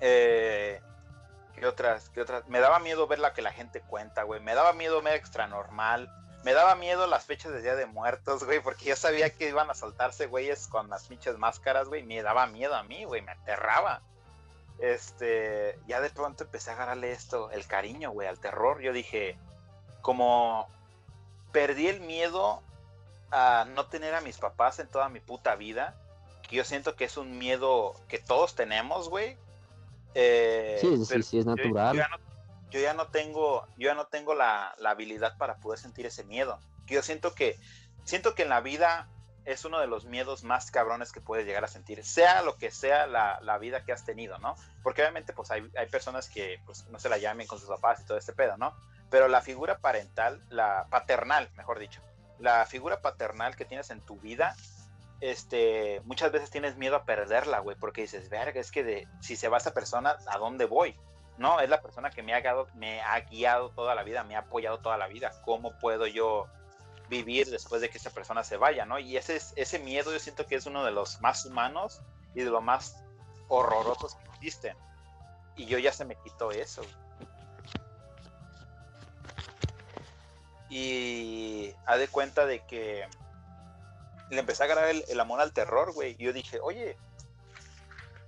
[0.00, 0.80] Eh,
[1.56, 2.08] ¿Qué otras?
[2.10, 2.46] ¿Qué otras?
[2.46, 4.40] Me daba miedo ver la que la gente cuenta, güey.
[4.40, 6.08] Me daba miedo ver extra normal.
[6.44, 9.68] Me daba miedo las fechas de Día de Muertos, güey, porque yo sabía que iban
[9.70, 12.04] a saltarse güeyes con las pinches máscaras, güey.
[12.04, 14.02] Me daba miedo a mí, güey, me aterraba
[14.78, 18.80] este, ya de pronto empecé a agarrarle esto, el cariño, güey, al terror.
[18.80, 19.36] Yo dije,
[20.02, 20.68] como
[21.52, 22.62] perdí el miedo
[23.30, 25.94] a no tener a mis papás en toda mi puta vida,
[26.48, 29.36] que yo siento que es un miedo que todos tenemos, güey.
[30.14, 31.96] Eh, sí, sí, sí, es natural.
[32.70, 36.24] Yo, ya no, tengo, yo ya no tengo la, la habilidad para poder sentir ese
[36.24, 36.58] miedo.
[36.86, 37.58] Yo siento que,
[38.04, 39.08] siento que en la vida
[39.48, 42.70] es uno de los miedos más cabrones que puedes llegar a sentir, sea lo que
[42.70, 44.56] sea la, la vida que has tenido, ¿no?
[44.82, 48.00] Porque obviamente pues hay, hay, personas que pues no se la llamen con sus papás
[48.00, 48.76] y todo este pedo, ¿no?
[49.08, 52.02] Pero la figura parental, la paternal, mejor dicho,
[52.38, 54.54] la figura paternal que tienes en tu vida,
[55.20, 59.34] este, muchas veces tienes miedo a perderla, güey, porque dices, verga, es que de, si
[59.36, 60.94] se va esa persona, ¿a dónde voy?
[61.38, 64.36] No, es la persona que me ha, guiado, me ha guiado toda la vida, me
[64.36, 65.30] ha apoyado toda la vida.
[65.44, 66.48] ¿Cómo puedo yo
[67.08, 68.98] vivir después de que esa persona se vaya, ¿no?
[68.98, 72.02] Y ese, ese miedo yo siento que es uno de los más humanos
[72.34, 72.96] y de los más
[73.48, 74.76] horrorosos que existen.
[75.56, 76.82] Y yo ya se me quitó eso.
[80.70, 83.06] Y ha de cuenta de que
[84.30, 86.14] le empecé a agarrar el, amor al terror, güey.
[86.18, 86.96] Y yo dije, oye,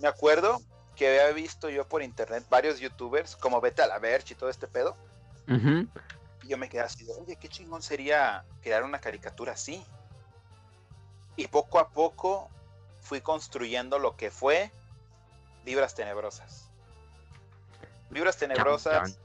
[0.00, 0.60] me acuerdo
[0.96, 4.48] que había visto yo por internet varios youtubers, como Vete a la Verge y todo
[4.48, 4.96] este pedo.
[5.46, 5.88] Y
[6.50, 9.86] yo me quedé así, oye, qué chingón sería crear una caricatura así.
[11.36, 12.50] Y poco a poco
[13.00, 14.72] fui construyendo lo que fue
[15.64, 16.68] Vibras Tenebrosas.
[18.10, 19.16] Vibras Tenebrosas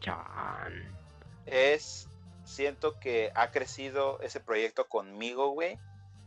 [1.47, 2.07] es,
[2.45, 5.79] siento que ha crecido ese proyecto conmigo, güey.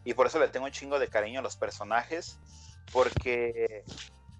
[0.04, 2.40] Y por eso le tengo un chingo de cariño a los personajes.
[2.92, 3.84] Porque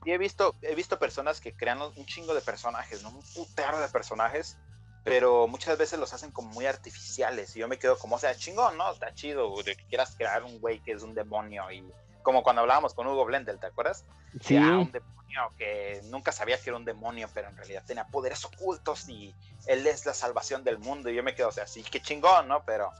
[0.05, 3.11] he visto, he visto personas que crean un chingo de personajes, ¿no?
[3.11, 4.59] Un putero de personajes.
[5.05, 7.55] Pero muchas veces los hacen como muy artificiales.
[7.57, 8.92] Y yo me quedo como, o sea, chingón, ¿no?
[8.92, 11.70] Está chido de que quieras crear un güey que es un demonio.
[11.70, 11.84] Y
[12.22, 14.05] como cuando hablábamos con Hugo Blendel, ¿te acuerdas?
[14.42, 14.57] Sí.
[14.57, 19.09] un demonio que nunca sabía que era un demonio, pero en realidad tenía poderes ocultos
[19.09, 19.34] y
[19.66, 21.11] él es la salvación del mundo.
[21.11, 22.64] Y yo me quedo, o sea, sí, qué chingón, ¿no?
[22.64, 22.92] Pero,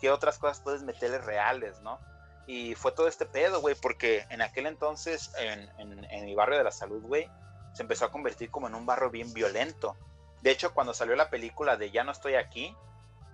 [0.00, 1.98] ¿qué otras cosas puedes meterle reales, ¿no?
[2.46, 5.68] Y fue todo este pedo, güey, porque en aquel entonces, en,
[6.10, 7.28] en, mi barrio de la salud, güey,
[7.74, 9.96] se empezó a convertir como en un barrio bien violento.
[10.42, 12.74] De hecho, cuando salió la película de Ya no estoy aquí,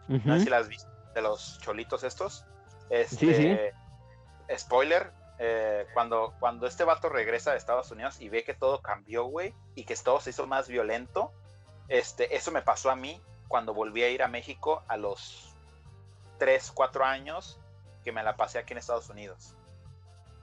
[0.09, 2.44] no sé si las viste, de los cholitos estos,
[2.90, 3.74] este,
[4.57, 9.24] spoiler, eh, cuando, cuando este vato regresa de Estados Unidos y ve que todo cambió,
[9.24, 11.32] güey, y que todo se hizo más violento,
[11.88, 15.55] este, eso me pasó a mí cuando volví a ir a México a los
[16.38, 17.61] 3, 4 años
[18.05, 19.57] que me la pasé aquí en Estados Unidos.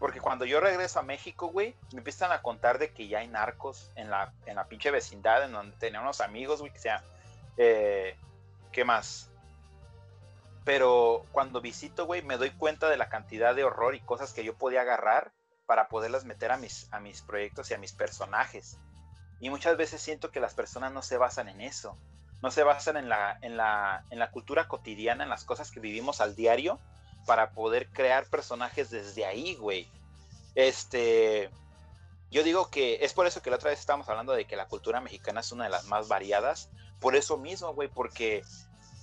[0.01, 3.27] Porque cuando yo regreso a México, güey, me empiezan a contar de que ya hay
[3.27, 7.03] narcos en la, en la pinche vecindad, en donde tenía unos amigos, güey, que sea,
[7.55, 8.17] eh,
[8.71, 9.29] ¿qué más?
[10.65, 14.43] Pero cuando visito, güey, me doy cuenta de la cantidad de horror y cosas que
[14.43, 15.33] yo podía agarrar
[15.67, 18.79] para poderlas meter a mis, a mis proyectos y a mis personajes.
[19.39, 21.95] Y muchas veces siento que las personas no se basan en eso.
[22.41, 25.79] No se basan en la, en la, en la cultura cotidiana, en las cosas que
[25.79, 26.79] vivimos al diario,
[27.25, 29.89] para poder crear personajes desde ahí, güey.
[30.55, 31.49] Este,
[32.29, 34.67] yo digo que es por eso que la otra vez estábamos hablando de que la
[34.67, 36.69] cultura mexicana es una de las más variadas,
[36.99, 38.43] por eso mismo, güey, porque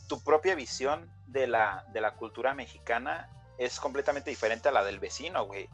[0.09, 4.99] tu propia visión de la, de la cultura mexicana es completamente diferente a la del
[4.99, 5.69] vecino, güey.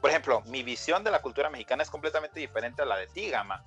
[0.00, 3.28] Por ejemplo, mi visión de la cultura mexicana es completamente diferente a la de ti,
[3.28, 3.64] Gama.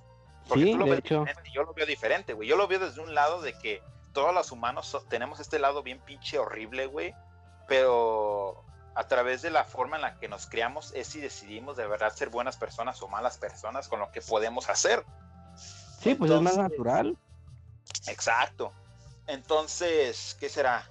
[0.48, 2.48] Porque tú lo ves diferente, yo lo veo diferente, güey.
[2.48, 3.82] Yo lo veo desde un lado de que
[4.12, 7.14] todos los humanos tenemos este lado bien pinche horrible, güey,
[7.66, 11.86] pero a través de la forma en la que nos criamos es si decidimos de
[11.86, 15.04] verdad ser buenas personas o malas personas con lo que podemos hacer.
[16.00, 17.16] Sí, pues es más natural.
[18.06, 18.72] Exacto.
[19.26, 20.88] Entonces, ¿qué será?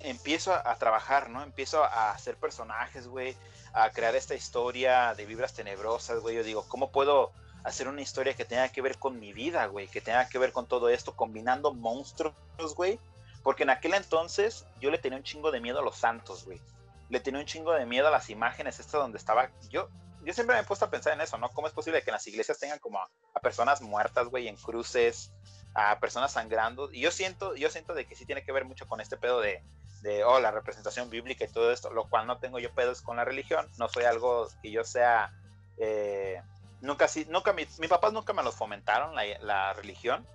[0.00, 1.42] Empiezo a, trabajar, ¿no?
[1.42, 3.36] Empiezo a hacer personajes, güey,
[3.72, 6.34] a crear esta historia de vibras tenebrosas, güey.
[6.34, 7.30] Yo digo, ¿cómo puedo
[7.62, 9.86] hacer una historia que tenga que ver con mi vida, güey?
[9.86, 12.34] Que tenga que ver con todo esto, combinando monstruos,
[12.74, 12.98] güey,
[13.42, 16.60] porque en aquel entonces yo le tenía un chingo de miedo a los santos, güey.
[17.08, 19.50] Le tenía un chingo de miedo a las imágenes estas donde estaba.
[19.68, 19.88] Yo,
[20.24, 21.50] yo siempre me he puesto a pensar en eso, ¿no?
[21.50, 25.32] ¿Cómo es posible que en las iglesias tengan como a, personas muertas, güey, en cruces,
[25.74, 26.90] a personas sangrando?
[26.92, 29.40] Y yo siento, yo siento de que sí tiene que ver mucho con este pedo
[29.40, 29.62] de,
[30.02, 33.16] de, oh, la representación bíblica y todo esto, lo cual no tengo yo pedos con
[33.16, 35.32] la religión, no soy algo que yo sea,
[35.78, 36.40] eh,
[36.80, 40.26] nunca, sí, nunca, mis papás nunca me los fomentaron la, la religión,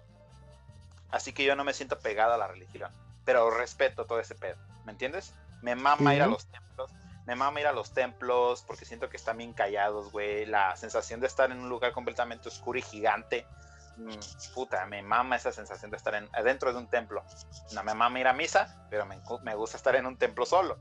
[1.11, 2.91] Así que yo no me siento pegado a la religión,
[3.25, 5.33] pero respeto todo ese pedo, ¿me entiendes?
[5.61, 6.91] Me mama ir a los templos,
[7.25, 10.45] me mama ir a los templos porque siento que están bien callados, güey.
[10.45, 13.45] La sensación de estar en un lugar completamente oscuro y gigante,
[13.97, 17.23] mm, puta, me mama esa sensación de estar en, dentro de un templo.
[17.73, 20.77] No me mama ir a misa, pero me, gusta estar en un templo solo.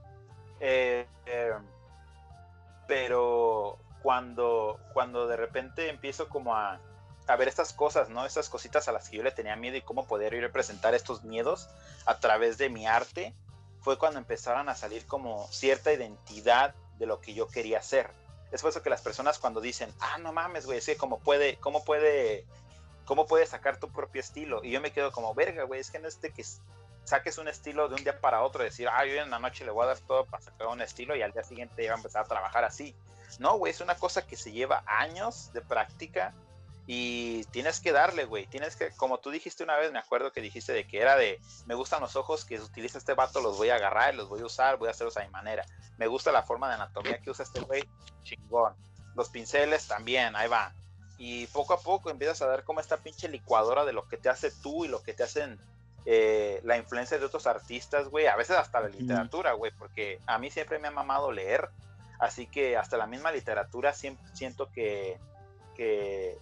[0.60, 1.52] Eh, eh,
[2.86, 6.78] pero cuando, cuando de repente empiezo como a
[7.26, 8.24] a ver estas cosas, ¿no?
[8.24, 10.94] Estas cositas a las que yo le tenía miedo y cómo poder ir a representar
[10.94, 11.68] estos miedos
[12.04, 13.34] a través de mi arte,
[13.80, 18.10] fue cuando empezaron a salir como cierta identidad de lo que yo quería hacer.
[18.52, 21.18] Es por eso que las personas cuando dicen, ah, no mames, güey, es que cómo
[21.18, 22.44] puede, cómo puede,
[23.04, 24.62] cómo puede sacar tu propio estilo.
[24.64, 26.44] Y yo me quedo como, verga, güey, es que no es de que
[27.04, 29.70] saques un estilo de un día para otro, decir, ah, yo en la noche le
[29.70, 31.98] voy a dar todo para sacar un estilo y al día siguiente ya va a
[31.98, 32.94] empezar a trabajar así.
[33.38, 36.34] No, güey, es una cosa que se lleva años de práctica
[36.86, 38.46] y tienes que darle, güey.
[38.46, 41.40] Tienes que, como tú dijiste una vez, me acuerdo que dijiste de que era de,
[41.66, 44.46] me gustan los ojos que utiliza este vato, los voy a agarrar, los voy a
[44.46, 45.66] usar, voy a hacerlos a mi manera.
[45.98, 47.82] Me gusta la forma de anatomía que usa este güey,
[48.22, 48.74] chingón.
[49.16, 50.74] Los pinceles también, ahí va.
[51.18, 54.28] Y poco a poco empiezas a dar como esta pinche licuadora de lo que te
[54.28, 55.58] hace tú y lo que te hacen
[56.04, 58.26] eh, la influencia de otros artistas, güey.
[58.26, 61.68] A veces hasta la literatura, güey, porque a mí siempre me ha mamado leer.
[62.20, 65.18] Así que hasta la misma literatura siento que,
[65.74, 66.38] que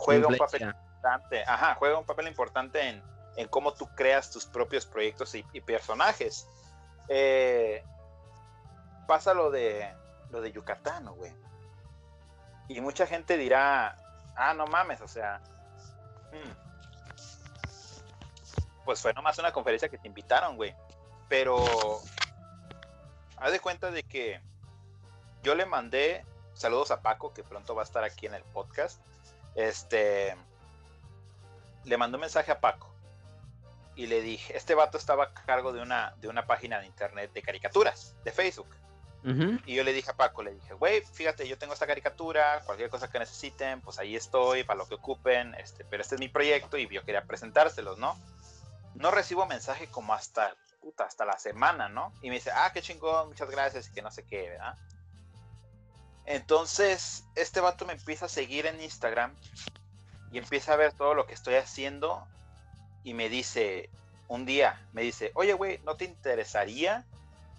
[0.00, 3.02] juega un papel importante, ajá, juega un papel importante en,
[3.36, 6.48] en cómo tú creas tus propios proyectos y, personajes.
[7.08, 7.84] Eh,
[9.06, 9.92] pasa lo de
[10.30, 11.32] lo de Yucatán, güey.
[12.68, 13.96] Y mucha gente dirá,
[14.36, 15.40] ah, no mames, o sea,
[16.32, 16.52] hmm,
[18.84, 20.74] pues fue nomás una conferencia que te invitaron, güey.
[21.28, 21.62] Pero
[23.36, 24.40] haz de cuenta de que
[25.42, 26.24] yo le mandé
[26.54, 29.00] saludos a Paco, que pronto va a estar aquí en el podcast.
[29.68, 30.36] Este
[31.84, 32.90] le mandó un mensaje a Paco
[33.96, 37.32] y le dije, este vato estaba a cargo de una, de una página de internet
[37.32, 38.68] de caricaturas, de Facebook.
[39.66, 42.88] Y yo le dije a Paco, le dije, güey, fíjate, yo tengo esta caricatura, cualquier
[42.88, 46.28] cosa que necesiten, pues ahí estoy, para lo que ocupen, este, pero este es mi
[46.28, 48.18] proyecto y yo quería presentárselos, ¿no?
[48.94, 52.14] No recibo mensaje como hasta, puta, hasta la semana, ¿no?
[52.22, 54.78] Y me dice, ah, qué chingón, muchas gracias y que no sé qué, ¿verdad?
[56.26, 59.34] Entonces, este vato me empieza a seguir en Instagram
[60.32, 62.26] y empieza a ver todo lo que estoy haciendo
[63.02, 63.90] y me dice,
[64.28, 67.04] un día, me dice, oye, güey, ¿no te interesaría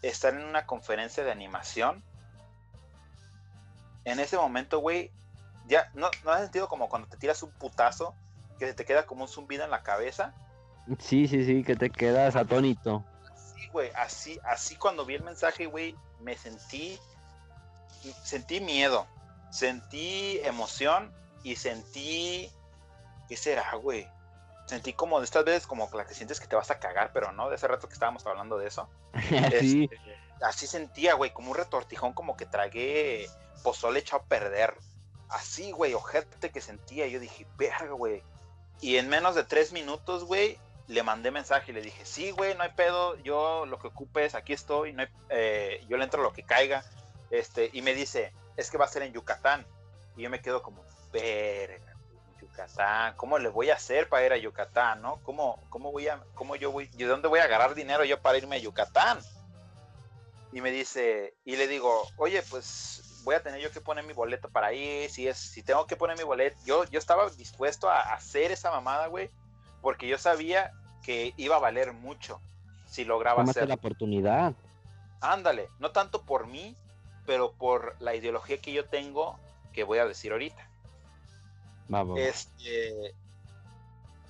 [0.02, 2.04] estar en una conferencia de animación?
[4.06, 5.12] En ese momento, güey,
[5.68, 8.16] ya, ¿no, ¿no has sentido como cuando te tiras un putazo
[8.58, 10.34] que se te queda como un zumbido en la cabeza?
[11.00, 13.04] Sí, sí, sí, que te quedas atónito.
[13.36, 17.00] Sí, güey, así, así cuando vi el mensaje, güey, me sentí,
[18.24, 19.08] sentí miedo,
[19.52, 21.12] sentí emoción
[21.44, 22.52] y sentí,
[23.28, 24.08] ¿qué será, güey?
[24.72, 27.34] sentí como de estas veces como la que sientes que te vas a cagar, pero
[27.34, 28.90] no, de ese rato que estábamos hablando de eso.
[29.60, 29.90] sí.
[29.92, 30.00] Este,
[30.42, 33.30] así sentía, güey, como un retortijón, como que tragué
[33.64, 34.74] pozole echado a perder.
[35.28, 37.06] Así, güey, ojete que sentía.
[37.08, 38.24] Yo dije, verga, güey.
[38.80, 42.56] Y en menos de tres minutos, güey, le mandé mensaje y le dije, sí, güey,
[42.56, 46.34] no hay pedo, yo lo que ocupes, aquí estoy, no eh, yo le entro lo
[46.34, 46.84] que caiga.
[47.32, 49.66] Este, y me dice, es que va a ser en Yucatán.
[50.16, 51.96] Y yo me quedo como, verga
[52.42, 55.20] Yucatán, ¿cómo le voy a hacer para ir a Yucatán, no?
[55.24, 58.38] ¿Cómo, cómo voy a, cómo yo voy, de dónde voy a agarrar dinero yo para
[58.38, 59.20] irme a Yucatán?
[60.52, 64.14] Y me dice, y le digo, oye, pues voy a tener yo que poner mi
[64.14, 67.90] boleto para ir, si es, si tengo que poner mi boleto, yo, yo estaba dispuesto
[67.90, 69.30] a hacer esa mamada, güey,
[69.82, 70.72] porque yo sabía
[71.04, 72.42] que iba a valer mucho
[72.86, 74.54] si lograba hacer la oportunidad.
[75.22, 76.76] Ándale, no tanto por mí,
[77.32, 79.40] pero por la ideología que yo tengo
[79.72, 80.68] que voy a decir ahorita.
[82.18, 83.16] Este,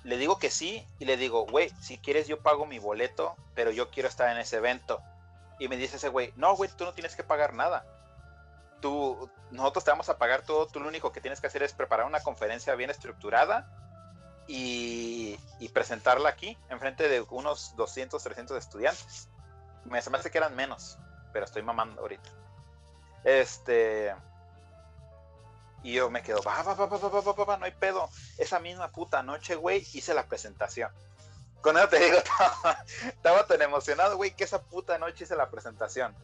[0.04, 3.72] le digo que sí y le digo, güey, si quieres yo pago mi boleto, pero
[3.72, 5.00] yo quiero estar en ese evento.
[5.58, 7.84] Y me dice ese güey, no, güey, tú no tienes que pagar nada.
[8.80, 11.72] Tú, nosotros te vamos a pagar todo, tú lo único que tienes que hacer es
[11.72, 13.68] preparar una conferencia bien estructurada
[14.46, 15.36] y,
[15.74, 19.28] presentarla aquí, enfrente de unos 200, 300 estudiantes.
[19.86, 20.98] Me, me hace que eran menos,
[21.32, 22.30] pero estoy mamando ahorita.
[23.24, 24.14] Este
[25.82, 28.08] y yo me quedo, va, va, va, va, va, va, va, va, no hay pedo.
[28.38, 30.90] Esa misma puta noche, güey, hice la presentación.
[31.60, 32.18] Con eso te digo,
[33.08, 36.14] estaba, tan emocionado, güey, que esa puta noche hice la presentación.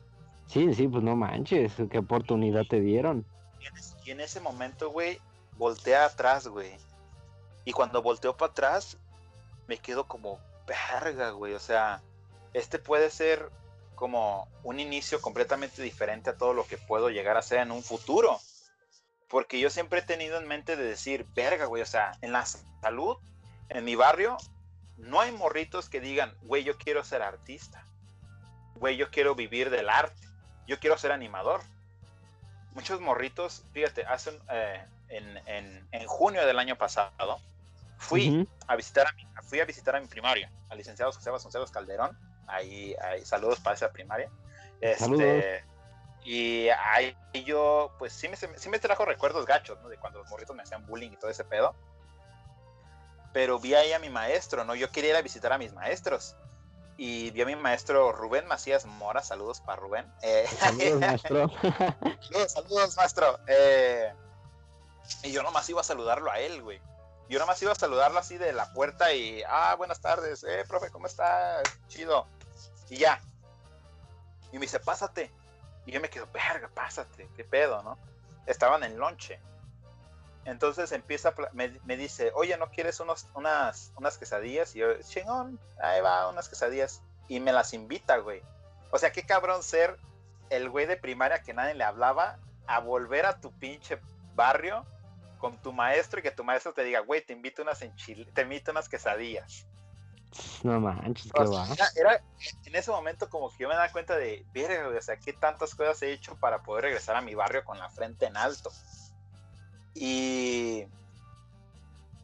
[0.47, 3.27] Sí, sí, pues no manches, qué oportunidad te dieron.
[4.05, 5.21] Y en ese momento, güey,
[5.57, 6.77] volteé atrás, güey.
[7.65, 8.97] Y cuando volteo para atrás,
[9.67, 11.55] me quedo como, verga, güey.
[11.55, 12.01] O sea,
[12.55, 13.51] este puede ser
[13.99, 17.83] como un inicio completamente diferente a todo lo que puedo llegar a ser en un
[17.83, 18.39] futuro.
[19.29, 22.47] Porque yo siempre he tenido en mente de decir, verga, güey, o sea, en la
[22.47, 23.17] salud,
[23.69, 24.37] en mi barrio,
[24.97, 27.85] no hay morritos que digan, güey, yo quiero ser artista.
[28.77, 30.29] Güey, yo quiero vivir del arte.
[30.69, 31.61] Yo quiero ser animador.
[32.75, 37.41] Muchos morritos, fíjate, hace eh, en, junio del año pasado,
[37.99, 41.73] fui a visitar a mi, fui a visitar a mi primaria, al licenciado José Vasconcelos
[41.73, 42.17] Calderón.
[42.49, 44.31] Ahí, ahí saludos para esa primaria.
[44.81, 45.65] Este,
[46.25, 49.89] y ahí yo, pues sí me, sí me trajo recuerdos gachos, ¿no?
[49.89, 51.75] De cuando los morritos me hacían bullying y todo ese pedo.
[53.33, 54.75] Pero vi ahí a mi maestro, ¿no?
[54.75, 56.37] Yo quería ir a visitar a mis maestros.
[56.97, 60.13] Y vi a mi maestro Rubén Macías Mora, saludos para Rubén.
[60.23, 61.51] Eh, saludos, maestro.
[62.49, 63.39] saludos, maestro.
[63.47, 64.13] Eh,
[65.23, 66.81] y yo nomás iba a saludarlo a él, güey.
[67.29, 70.91] Yo nomás iba a saludarlo así de la puerta y, ah, buenas tardes, eh, profe,
[70.91, 71.63] ¿cómo está?
[71.87, 72.27] Chido.
[72.91, 73.21] Y ya.
[74.53, 75.31] Y me dice, pásate.
[75.87, 77.99] Y yo me quedo, verga, pásate, qué pedo, ¿no?
[78.47, 79.41] Estaban en lonche.
[80.45, 84.75] Entonces empieza, me, me, dice, oye, ¿no quieres unos, unas, unas quesadillas?
[84.75, 87.03] Y yo, chingón, ahí va, unas quesadillas.
[87.29, 88.43] Y me las invita, güey.
[88.91, 89.99] O sea, qué cabrón ser
[90.49, 93.99] el güey de primaria que nadie le hablaba a volver a tu pinche
[94.35, 94.87] barrio
[95.39, 98.71] con tu maestro y que tu maestro te diga, güey, te invito unas te invito
[98.71, 99.67] unas quesadillas.
[100.63, 101.67] No manches, qué va.
[101.97, 102.23] Era,
[102.65, 105.75] en ese momento como que yo me da cuenta de, verga, o sea, qué tantas
[105.75, 108.71] cosas he hecho para poder regresar a mi barrio con la frente en alto.
[109.95, 110.87] Y,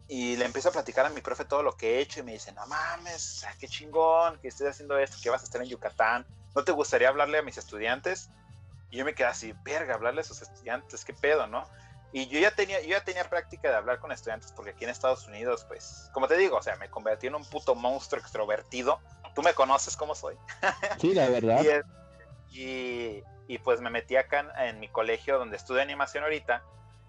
[0.09, 2.33] y le empiezo a platicar a mi profe todo lo que he hecho y me
[2.33, 6.27] dice, no mames, qué chingón que estés haciendo esto, que vas a estar en Yucatán.
[6.55, 8.31] ¿No te gustaría hablarle a mis estudiantes?
[8.91, 11.67] Y yo me quedé así, verga, hablarle a sus estudiantes, qué pedo, ¿no?
[12.17, 14.91] Y yo ya tenía, yo ya tenía práctica de hablar con estudiantes porque aquí en
[14.91, 19.01] Estados Unidos, pues, como te digo, o sea, me convertí en un puto monstruo extrovertido.
[19.35, 20.37] Tú me conoces cómo soy.
[21.01, 21.61] Sí, la verdad.
[22.53, 26.63] y, y, pues me metí acá en, mi colegio donde estudio animación ahorita,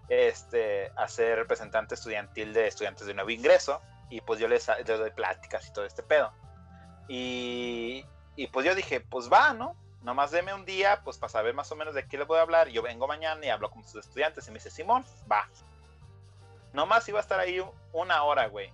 [0.08, 3.80] este, a ser representante estudiantil de estudiantes de nuevo ingreso.
[4.10, 6.32] Y pues yo les, les doy pláticas y todo este pedo.
[7.06, 8.04] Y,
[8.34, 9.76] y pues yo dije, pues va, ¿no?
[10.06, 12.42] Nomás deme un día, pues para saber más o menos de qué le voy a
[12.42, 12.68] hablar.
[12.68, 15.48] Yo vengo mañana y hablo con sus estudiantes y me dice, Simón, va.
[16.72, 17.60] Nomás iba a estar ahí
[17.92, 18.72] una hora, güey.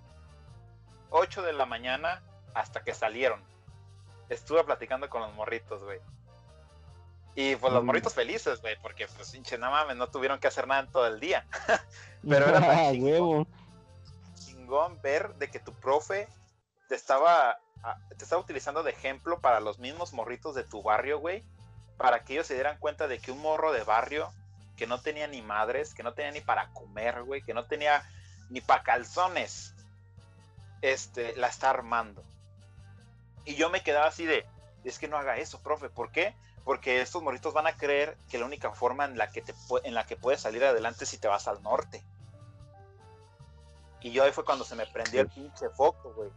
[1.08, 2.22] 8 de la mañana
[2.52, 3.42] hasta que salieron.
[4.28, 6.00] Estuve platicando con los morritos, güey.
[7.34, 7.86] Y pues los mm.
[7.86, 11.06] morritos felices, güey, porque pues hinche, no mames, no tuvieron que hacer nada en todo
[11.06, 11.46] el día.
[12.28, 12.60] Pero era
[12.92, 13.48] chingón,
[14.34, 16.28] chingón ver de que tu profe
[16.90, 17.58] te estaba
[18.16, 21.44] te estaba utilizando de ejemplo para los mismos morritos de tu barrio, güey,
[21.96, 24.32] para que ellos se dieran cuenta de que un morro de barrio
[24.76, 28.08] que no tenía ni madres, que no tenía ni para comer, güey, que no tenía
[28.50, 29.74] ni para calzones,
[30.80, 32.22] este, la está armando.
[33.44, 34.46] Y yo me quedaba así de,
[34.84, 36.34] es que no haga eso, profe, ¿por qué?
[36.64, 39.94] Porque estos morritos van a creer que la única forma en la que, te, en
[39.94, 42.02] la que puedes salir adelante es si te vas al norte.
[44.00, 46.30] Y yo ahí fue cuando se me prendió el pinche foco, güey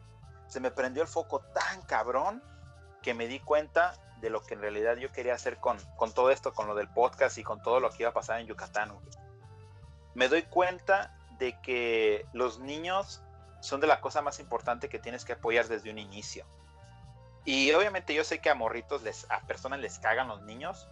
[0.48, 2.44] se me prendió el foco tan cabrón
[3.02, 6.32] que me di cuenta de lo que en realidad yo quería hacer con, con todo
[6.32, 8.92] esto, con lo del podcast y con todo lo que iba a pasar en Yucatán.
[10.14, 13.22] Me doy cuenta de que los niños
[13.60, 16.46] son de la cosa más importante que tienes que apoyar desde un inicio.
[17.44, 20.88] Y obviamente yo sé que a morritos, les, a personas les cagan los niños,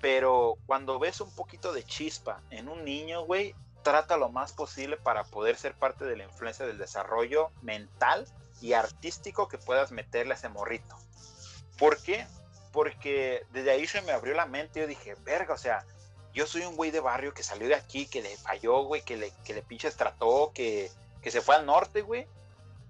[0.00, 4.96] pero cuando ves un poquito de chispa en un niño, güey, trata lo más posible
[4.96, 8.26] para poder ser parte de la influencia del desarrollo mental
[8.60, 10.96] y artístico que puedas meterle a ese morrito.
[11.78, 12.26] ¿Por qué?
[12.72, 14.80] Porque desde ahí se me abrió la mente.
[14.80, 15.84] Yo dije, verga, o sea,
[16.32, 19.16] yo soy un güey de barrio que salió de aquí, que le falló, güey, que
[19.16, 20.90] le, que le pinches trató, que,
[21.22, 22.26] que se fue al norte, güey.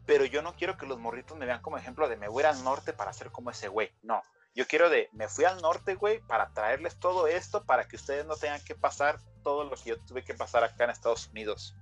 [0.07, 2.63] Pero yo no quiero que los morritos me vean como ejemplo de me voy al
[2.65, 3.93] norte para ser como ese güey.
[4.03, 4.23] No,
[4.55, 8.27] yo quiero de me fui al norte, güey, para traerles todo esto para que ustedes
[8.27, 11.77] no tengan que pasar todo lo que yo tuve que pasar acá en Estados Unidos.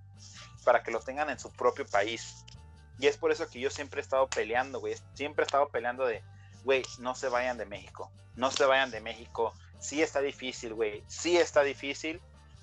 [0.64, 2.44] Para que lo tengan en su propio país.
[2.98, 4.96] Y es por eso que yo siempre he estado peleando, güey.
[5.14, 6.22] Siempre he estado peleando de,
[6.64, 8.10] güey, no se vayan de México.
[8.34, 9.52] No se vayan de México.
[9.78, 11.04] Sí está difícil, güey.
[11.06, 12.20] Sí está difícil.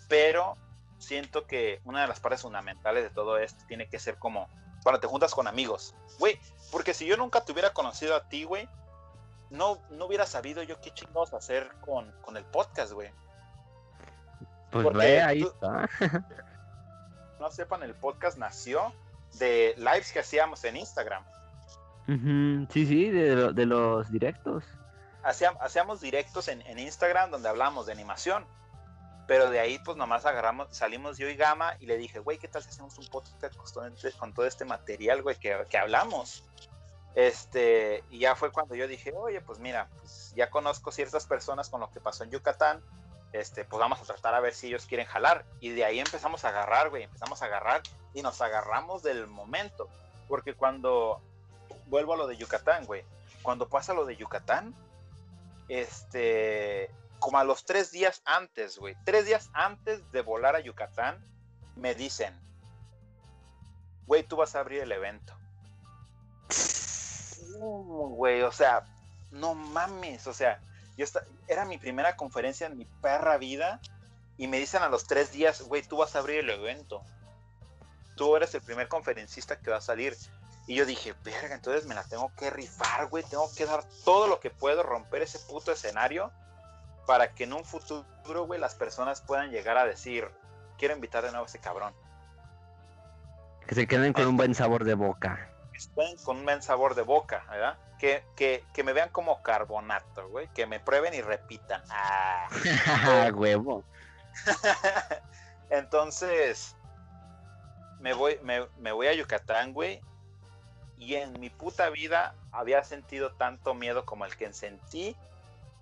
[0.09, 0.57] Pero
[0.97, 4.49] siento que una de las partes fundamentales de todo esto tiene que ser como
[4.83, 5.95] cuando te juntas con amigos.
[6.19, 6.39] Güey,
[6.71, 8.69] porque si yo nunca te hubiera conocido a ti, güey,
[9.49, 13.11] no, no hubiera sabido yo qué chingados hacer con, con el podcast, güey.
[14.71, 15.89] Pues ve, ahí está.
[17.39, 18.93] no sepan, el podcast nació
[19.37, 21.23] de lives que hacíamos en Instagram.
[22.07, 24.63] Sí, sí, de, de los directos.
[25.23, 28.45] Hacíamos, hacíamos directos en, en, Instagram donde hablábamos de animación.
[29.27, 32.47] Pero de ahí, pues nomás agarramos, salimos yo y Gama y le dije, güey, ¿qué
[32.47, 33.55] tal si hacemos un podcast
[34.19, 36.43] con todo este material, güey, que, que, hablamos?
[37.15, 41.69] Este, y ya fue cuando yo dije, oye, pues mira, pues ya conozco ciertas personas
[41.69, 42.83] con lo que pasó en Yucatán,
[43.39, 45.45] este, pues vamos a tratar a ver si ellos quieren jalar.
[45.59, 47.81] Y de ahí empezamos a agarrar, güey, empezamos a agarrar
[48.13, 49.89] y nos agarramos del momento.
[50.27, 51.21] Porque cuando,
[51.87, 53.03] vuelvo a lo de Yucatán, güey,
[53.41, 54.73] cuando pasa lo de Yucatán,
[55.67, 61.23] este, como a los tres días antes, güey, tres días antes de volar a Yucatán,
[61.75, 62.33] me dicen,
[64.07, 65.33] güey, tú vas a abrir el evento.
[67.57, 68.85] Güey, o sea,
[69.31, 70.59] no mames, o sea,
[70.97, 71.05] yo
[71.47, 73.79] era mi primera conferencia en mi perra vida
[74.37, 77.03] y me dicen a los tres días, güey, tú vas a abrir el evento
[78.15, 80.15] tú eres el primer conferencista que va a salir.
[80.67, 84.27] Y yo dije, verga, entonces me la tengo que rifar, güey, tengo que dar todo
[84.27, 86.31] lo que puedo, romper ese puto escenario
[87.05, 90.27] para que en un futuro, güey, las personas puedan llegar a decir,
[90.79, 91.93] quiero invitar de nuevo a ese cabrón.
[93.67, 95.51] Que se queden con un buen sabor de boca.
[95.95, 97.77] Queden con un buen sabor de boca, ¿verdad?
[97.99, 101.81] Que, que, que me vean como carbonato, güey, que me prueben y repitan.
[101.89, 102.47] Ah,
[103.33, 103.83] huevo.
[105.69, 106.75] Entonces,
[107.99, 110.01] me voy, me, voy a Yucatán, güey.
[110.97, 115.15] Y en mi puta vida había sentido tanto miedo como el que sentí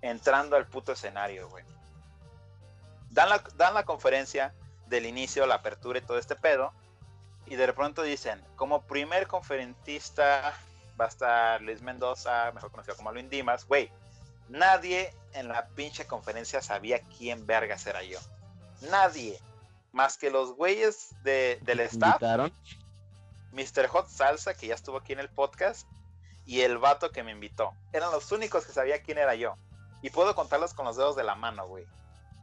[0.02, 1.64] entrando al puto escenario, güey.
[3.10, 4.52] Dan la, dan la conferencia
[4.86, 6.72] del inicio, la apertura y todo este pedo.
[7.46, 10.54] Y de pronto dicen, como primer conferencista
[10.98, 13.66] va a estar Luis Mendoza, mejor conocido como Luis Dimas.
[13.66, 13.90] Güey,
[14.48, 18.18] nadie en la pinche conferencia sabía quién vergas era yo.
[18.90, 19.38] Nadie
[19.92, 22.20] más que los güeyes de, del staff.
[23.52, 23.86] Mr.
[23.88, 25.86] Hot Salsa, que ya estuvo aquí en el podcast,
[26.44, 27.72] y el vato que me invitó.
[27.92, 29.56] Eran los únicos que sabía quién era yo.
[30.02, 31.86] Y puedo contarlos con los dedos de la mano, güey.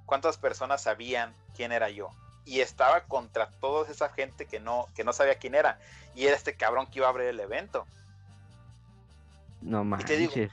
[0.06, 2.10] ¿Cuántas personas sabían quién era yo?
[2.45, 5.79] Y estaba contra toda esa gente que no, que no sabía quién era.
[6.15, 7.85] Y era este cabrón que iba a abrir el evento.
[9.61, 10.51] No Y te digo, manches.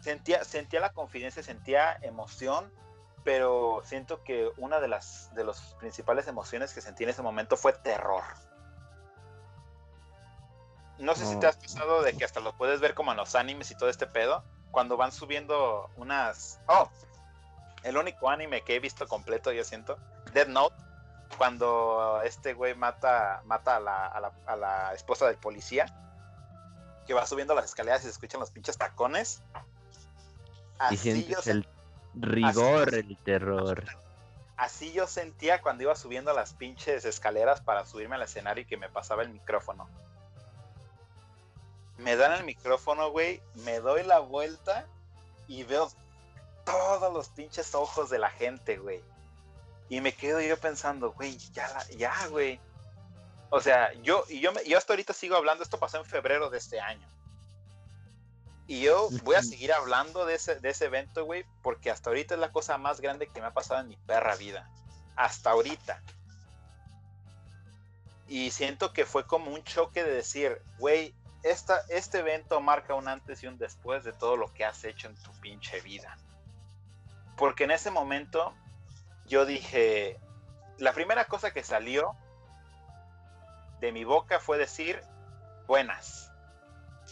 [0.00, 2.70] sentía, sentía la confidencia, sentía emoción,
[3.24, 7.56] pero siento que una de las de las principales emociones que sentí en ese momento
[7.56, 8.24] fue terror.
[10.98, 13.34] No sé si te has pasado de que hasta lo puedes ver como en los
[13.34, 16.58] animes y todo este pedo, cuando van subiendo unas...
[16.66, 16.88] Oh,
[17.84, 19.96] el único anime que he visto completo, yo siento,
[20.32, 20.74] Dead Note,
[21.36, 25.86] cuando este güey mata, mata a, la, a la- a la esposa del policía,
[27.06, 29.42] que va subiendo las escaleras y se escuchan los pinches tacones.
[29.54, 29.58] Y
[30.78, 31.68] Así sientes yo, el
[32.14, 33.84] rigor, así- el terror.
[34.56, 38.76] así yo sentía cuando iba subiendo las pinches escaleras para subirme al escenario y que
[38.76, 39.88] me pasaba el micrófono.
[41.96, 44.86] Me dan el micrófono, güey, me doy la vuelta
[45.48, 45.90] y veo
[46.64, 49.02] todos los pinches ojos de la gente, güey.
[49.88, 52.60] Y me quedo yo pensando, güey, ya, la- ya, güey.
[53.50, 56.58] O sea, yo, y yo, yo hasta ahorita sigo hablando, esto pasó en febrero de
[56.58, 57.08] este año.
[58.66, 62.34] Y yo voy a seguir hablando de ese, de ese evento, güey, porque hasta ahorita
[62.34, 64.68] es la cosa más grande que me ha pasado en mi perra vida.
[65.16, 66.02] Hasta ahorita.
[68.26, 73.08] Y siento que fue como un choque de decir, güey, esta, este evento marca un
[73.08, 76.18] antes y un después de todo lo que has hecho en tu pinche vida.
[77.38, 78.52] Porque en ese momento
[79.28, 80.18] yo dije,
[80.78, 82.14] la primera cosa que salió
[83.80, 85.00] de mi boca fue decir,
[85.66, 86.30] buenas.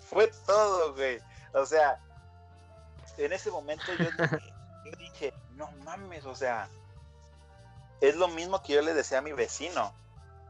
[0.09, 1.21] Fue todo, güey.
[1.55, 1.99] O sea,
[3.19, 4.53] en ese momento yo dije,
[4.85, 6.69] yo dije, no mames, o sea,
[8.01, 9.95] es lo mismo que yo le decía a mi vecino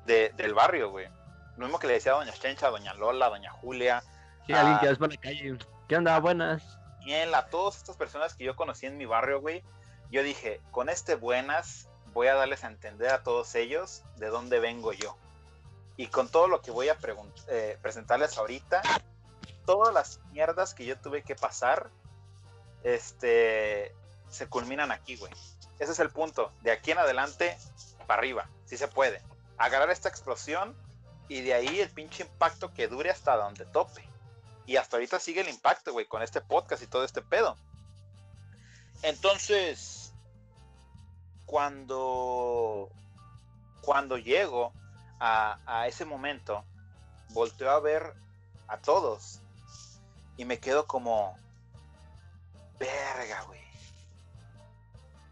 [0.04, 1.08] de- del barrio, güey.
[1.56, 4.02] Lo mismo que le decía a Doña Chencha, a Doña Lola, a Doña Julia,
[4.46, 4.80] Sí, alguien Ah.
[4.80, 5.58] que vas por la calle.
[5.88, 6.20] ¿Qué onda?
[6.20, 6.62] Buenas.
[7.04, 9.64] Miel, a todas estas personas que yo conocí en mi barrio, güey,
[10.10, 14.58] yo dije, con este buenas voy a darles a entender a todos ellos de dónde
[14.58, 15.16] vengo yo.
[15.96, 16.96] Y con todo lo que voy a
[17.48, 18.82] eh, presentarles ahorita,
[19.64, 21.90] todas las mierdas que yo tuve que pasar,
[22.84, 23.94] este,
[24.30, 25.32] se culminan aquí, güey.
[25.78, 26.52] Ese es el punto.
[26.62, 27.56] De aquí en adelante,
[28.06, 29.22] para arriba, si se puede.
[29.58, 30.76] Agarrar esta explosión
[31.28, 34.08] y de ahí el pinche impacto que dure hasta donde tope.
[34.64, 37.56] Y hasta ahorita sigue el impacto, güey, con este podcast y todo este pedo.
[39.02, 40.12] Entonces,
[41.44, 42.90] cuando,
[43.82, 44.72] cuando llego
[45.20, 46.64] a, a ese momento,
[47.30, 48.14] volteo a ver
[48.68, 49.40] a todos
[50.36, 51.38] y me quedo como,
[52.78, 53.60] verga, güey.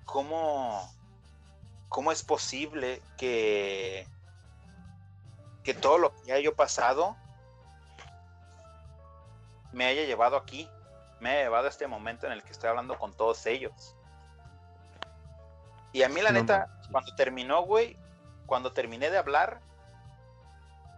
[0.05, 0.93] ¿Cómo,
[1.89, 4.07] ¿Cómo es posible que,
[5.63, 7.17] que todo lo que haya yo pasado
[9.73, 10.69] me haya llevado aquí,
[11.25, 13.97] me haya llevado a este momento en el que estoy hablando con todos ellos.
[15.93, 16.89] Y a mí la No neta, manches.
[16.93, 17.97] cuando terminó, güey,
[18.47, 19.61] cuando terminé de hablar,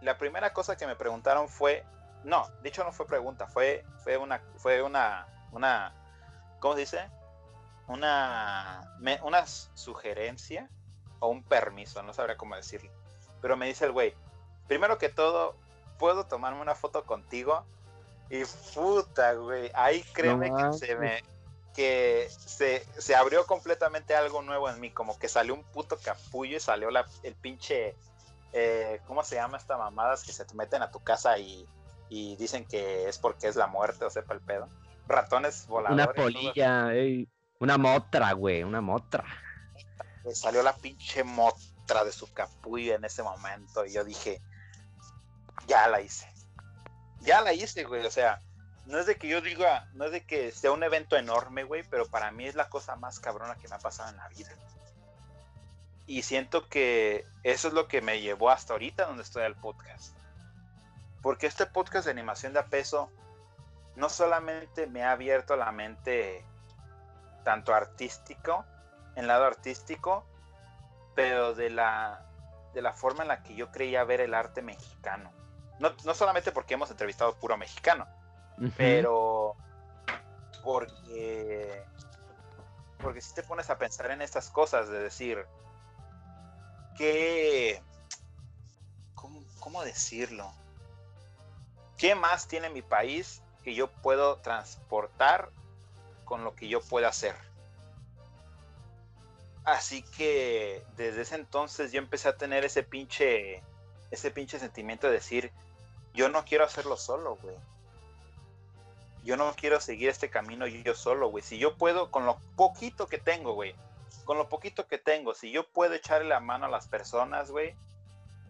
[0.01, 1.85] la primera cosa que me preguntaron fue,
[2.25, 5.93] no, de hecho no fue pregunta, fue, fue una, fue una, una,
[6.59, 7.09] ¿cómo se dice?
[7.87, 10.69] Una, me- una sugerencia
[11.19, 12.91] o un permiso, no sabría cómo decirlo.
[13.41, 14.13] Pero me dice el güey,
[14.67, 15.55] primero que todo,
[15.99, 17.65] ¿puedo tomarme una foto contigo?
[18.29, 21.23] Y puta, güey, ahí créeme que se me
[21.77, 26.57] que se, se abrió completamente algo nuevo en mí, como que salió un puto capullo
[26.57, 27.95] y salió la, el pinche,
[28.51, 31.69] eh, ¿cómo se llama esta mamadas que se te meten a tu casa y,
[32.09, 34.67] y dicen que es porque es la muerte o sepa el pedo?
[35.07, 36.03] Ratones voladores.
[36.03, 39.23] Una polilla, ey, una motra, güey, una motra.
[40.33, 44.41] Salió la pinche motra de su capullo en ese momento y yo dije,
[45.67, 46.27] ya la hice.
[47.21, 48.41] Ya la hice, güey, o sea,
[48.85, 51.83] no es de que yo diga, no es de que sea un evento enorme, güey,
[51.83, 54.49] pero para mí es la cosa más cabrona que me ha pasado en la vida.
[56.05, 60.15] Y siento que eso es lo que me llevó hasta ahorita donde estoy al podcast.
[61.21, 63.11] Porque este podcast de animación de peso
[63.97, 66.45] no solamente me ha abierto la mente
[67.43, 68.63] tanto artístico,
[69.15, 70.25] en lado artístico,
[71.15, 72.25] pero de la,
[72.73, 75.31] de la forma en la que yo creía ver el arte mexicano.
[75.79, 78.07] No, no solamente porque hemos entrevistado puro mexicano,
[78.75, 79.55] pero
[80.63, 81.83] porque
[82.97, 85.45] porque si te pones a pensar en estas cosas de decir
[86.97, 87.81] que
[89.13, 90.51] ¿cómo, cómo decirlo?
[91.95, 95.49] ¿Qué más tiene mi país que yo puedo transportar
[96.25, 97.35] con lo que yo pueda hacer?
[99.63, 103.61] Así que desde ese entonces yo empecé a tener ese pinche
[104.11, 105.51] ese pinche sentimiento de decir
[106.17, 107.55] yo no quiero hacerlo solo, güey.
[109.23, 111.43] Yo no quiero seguir este camino yo solo, güey.
[111.43, 113.75] Si yo puedo, con lo poquito que tengo, güey,
[114.25, 117.75] con lo poquito que tengo, si yo puedo echarle la mano a las personas, güey,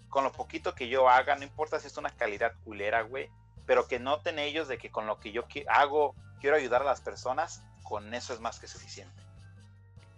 [0.08, 3.30] con lo poquito que yo haga, no importa si es una calidad culera, güey,
[3.66, 7.02] pero que noten ellos de que con lo que yo hago quiero ayudar a las
[7.02, 9.22] personas, con eso es más que suficiente.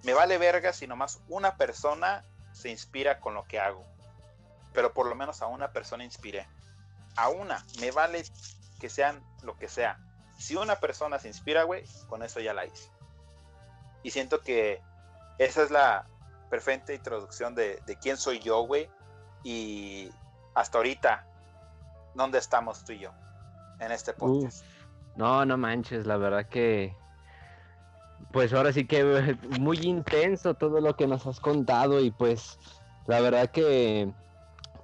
[0.03, 3.83] Me vale verga si nomás una persona se inspira con lo que hago,
[4.71, 6.45] pero por lo menos a una persona inspiré.
[7.23, 8.23] A una, me vale
[8.79, 9.99] que sean lo que sea.
[10.37, 12.89] Si una persona se inspira, güey, con eso ya la hice.
[14.03, 14.81] Y siento que
[15.37, 16.07] esa es la
[16.49, 18.89] perfecta introducción de, de quién soy yo, güey.
[19.43, 20.11] Y
[20.55, 21.25] hasta ahorita,
[22.15, 23.11] ¿dónde estamos tú y yo?
[23.79, 24.63] en este podcast.
[25.15, 26.95] no, no manches, la verdad que
[28.31, 32.59] pues ahora sí que muy intenso todo lo que nos has contado y pues
[33.07, 34.11] la verdad que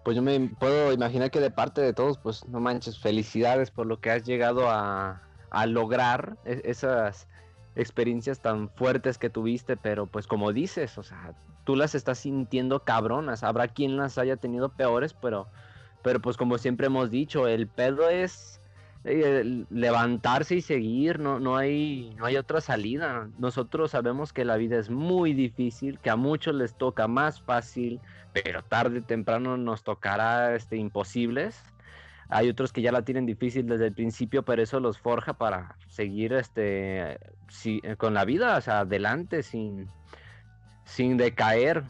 [0.05, 3.87] pues yo me puedo imaginar que de parte de todos pues no manches, felicidades por
[3.87, 7.27] lo que has llegado a, a lograr e, esas
[7.75, 11.33] experiencias tan fuertes que tuviste, pero pues como dices, o sea,
[11.63, 15.47] tú las estás sintiendo cabronas, habrá quien las haya tenido peores, pero
[16.03, 18.61] pero pues como siempre hemos dicho, el pedo es
[19.05, 23.29] levantarse y seguir, no, no, hay, no hay otra salida.
[23.37, 27.99] Nosotros sabemos que la vida es muy difícil, que a muchos les toca más fácil,
[28.33, 31.61] pero tarde o temprano nos tocará este, imposibles.
[32.29, 35.75] Hay otros que ya la tienen difícil desde el principio, pero eso los forja para
[35.87, 37.19] seguir este,
[37.97, 39.87] con la vida, adelante, sin,
[40.83, 41.83] sin decaer.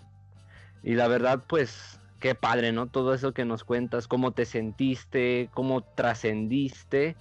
[0.83, 2.87] Y la verdad, pues qué padre, ¿no?
[2.87, 7.15] Todo eso que nos cuentas, cómo te sentiste, cómo trascendiste,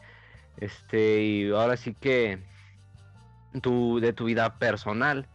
[0.57, 2.42] este, y ahora sí que
[3.61, 5.28] tu, de tu vida personal.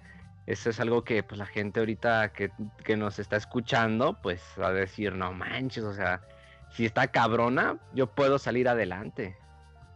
[0.48, 2.50] Eso es algo que pues la gente ahorita que,
[2.84, 6.24] que nos está escuchando, pues va a decir, no manches, o sea,
[6.72, 9.38] si está cabrona, yo puedo salir adelante.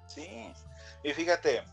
[0.05, 0.53] Sí,
[1.01, 1.63] y fíjate,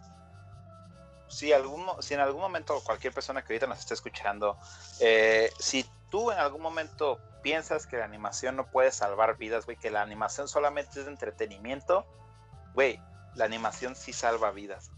[1.29, 4.57] si, algún, si en algún momento cualquier persona que ahorita nos esté escuchando,
[5.01, 9.77] eh, si tú en algún momento piensas que la animación no puede salvar vidas, güey,
[9.77, 12.07] que la animación solamente es de entretenimiento,
[12.75, 13.01] güey,
[13.35, 14.91] la animación sí salva vidas.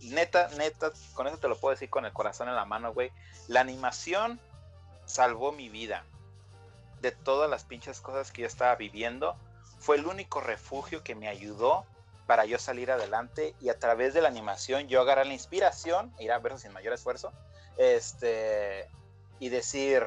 [0.00, 3.12] Neta, neta, con eso te lo puedo decir con el corazón en la mano, güey.
[3.46, 4.40] La animación
[5.04, 6.04] salvó mi vida.
[7.00, 9.36] De todas las pinches cosas que yo estaba viviendo,
[9.78, 11.84] fue el único refugio que me ayudó
[12.26, 16.30] para yo salir adelante y a través de la animación yo agarrar la inspiración, ir
[16.30, 17.32] a verlo sin mayor esfuerzo,
[17.78, 18.88] este,
[19.40, 20.04] y decir,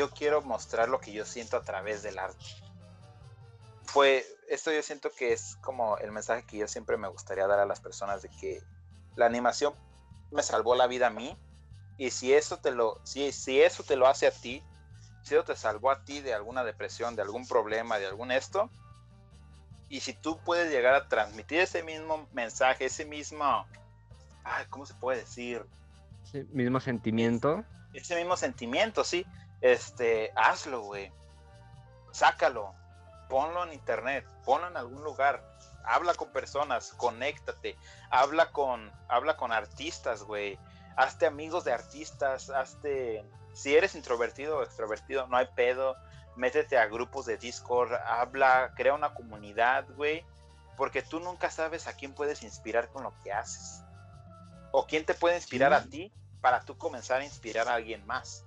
[0.00, 2.46] yo quiero mostrar lo que yo siento a través del arte.
[3.84, 7.58] Fue, esto yo siento que es como el mensaje que yo siempre me gustaría dar
[7.58, 8.62] a las personas de que
[9.16, 9.74] la animación
[10.30, 11.36] me salvó la vida a mí
[11.98, 14.62] y si eso te lo, si, si eso te lo hace a ti,
[15.22, 18.70] si eso te salvó a ti de alguna depresión, de algún problema, de algún esto,
[19.90, 23.66] y si tú puedes llegar a transmitir ese mismo mensaje, ese mismo,
[24.70, 25.66] ¿cómo se puede decir?
[26.24, 27.64] Ese mismo sentimiento.
[27.92, 29.26] Ese mismo sentimiento, sí
[29.60, 31.12] este, hazlo, güey.
[32.12, 32.74] Sácalo,
[33.28, 35.42] ponlo en internet, ponlo en algún lugar,
[35.84, 37.76] habla con personas, conéctate,
[38.10, 40.58] habla con, habla con artistas, güey.
[40.96, 45.96] Hazte amigos de artistas, hazte, si eres introvertido o extrovertido, no hay pedo,
[46.36, 50.24] métete a grupos de Discord, habla, crea una comunidad, güey,
[50.76, 53.82] porque tú nunca sabes a quién puedes inspirar con lo que haces.
[54.72, 58.44] O quién te puede inspirar a ti para tú comenzar a inspirar a alguien más.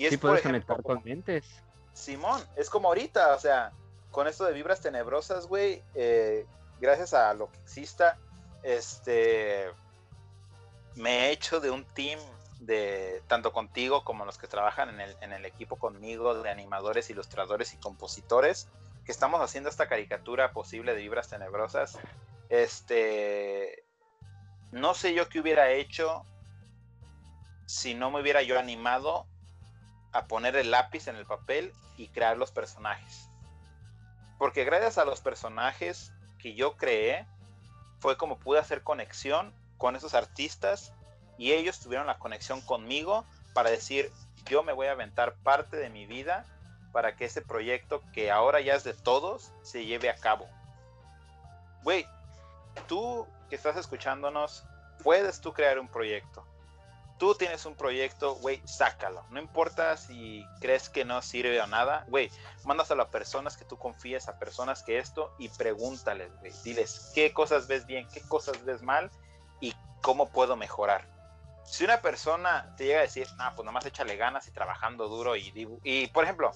[0.00, 1.44] Y es, sí, puedes conectar con mentes.
[1.92, 3.70] Simón, es como ahorita, o sea,
[4.10, 6.46] con esto de vibras tenebrosas, güey, eh,
[6.80, 8.16] gracias a lo que exista,
[8.62, 9.66] este,
[10.94, 12.18] me he hecho de un team
[12.60, 17.10] de tanto contigo como los que trabajan en el, en el equipo conmigo, de animadores,
[17.10, 18.68] ilustradores y compositores,
[19.04, 21.98] que estamos haciendo esta caricatura posible de vibras tenebrosas.
[22.48, 23.84] Este,
[24.72, 26.24] no sé yo qué hubiera hecho
[27.66, 29.26] si no me hubiera yo animado
[30.12, 33.28] a poner el lápiz en el papel y crear los personajes.
[34.38, 37.26] Porque gracias a los personajes que yo creé,
[38.00, 40.92] fue como pude hacer conexión con esos artistas
[41.36, 44.10] y ellos tuvieron la conexión conmigo para decir,
[44.46, 46.46] yo me voy a aventar parte de mi vida
[46.92, 50.48] para que ese proyecto que ahora ya es de todos se lleve a cabo.
[51.82, 52.06] Güey,
[52.88, 54.64] tú que estás escuchándonos,
[55.02, 56.44] puedes tú crear un proyecto
[57.20, 59.22] tú tienes un proyecto, güey, sácalo.
[59.28, 62.30] No importa si crees que no sirve o nada, güey,
[62.64, 66.50] mándaselo a personas que tú confíes, a personas que esto, y pregúntales, güey.
[66.64, 69.10] Diles qué cosas ves bien, qué cosas ves mal
[69.60, 71.06] y cómo puedo mejorar.
[71.64, 75.36] Si una persona te llega a decir, nah, pues nomás échale ganas y trabajando duro
[75.36, 75.52] y,
[75.84, 76.52] y por ejemplo,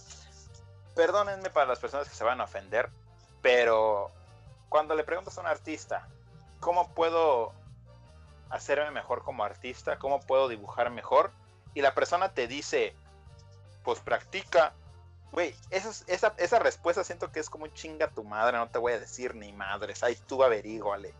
[0.96, 2.88] perdónenme para las personas que se van a ofender,
[3.42, 4.10] Pero
[4.70, 6.08] cuando le preguntas a un artista,
[6.58, 7.52] ¿cómo puedo
[8.50, 9.98] hacerme mejor como artista?
[9.98, 11.32] ¿Cómo puedo dibujar mejor?
[11.74, 12.94] Y la persona te dice,
[13.84, 14.72] pues practica.
[15.32, 19.00] Güey, esa, esa, respuesta siento que es como chinga tu madre, no te voy a
[19.00, 21.12] decir ni madres, ahí tú averíguale.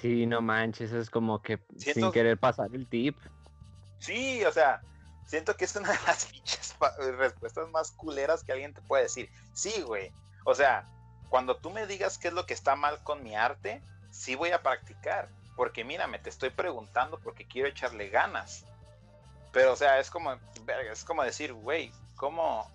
[0.00, 3.18] Sí, no manches, es como que sin querer pasar el tip.
[3.98, 4.80] Sí, o sea,
[5.26, 6.32] siento que es una de las
[7.18, 9.30] respuestas más culeras que alguien te puede decir.
[9.52, 10.10] Sí, güey.
[10.46, 10.88] O sea,
[11.28, 14.50] cuando tú me digas qué es lo que está mal con mi arte, sí voy
[14.50, 15.28] a practicar.
[15.56, 18.64] Porque mírame, te estoy preguntando porque quiero echarle ganas.
[19.52, 20.32] Pero, o sea, es como,
[20.92, 22.70] es como decir, güey, ¿cómo,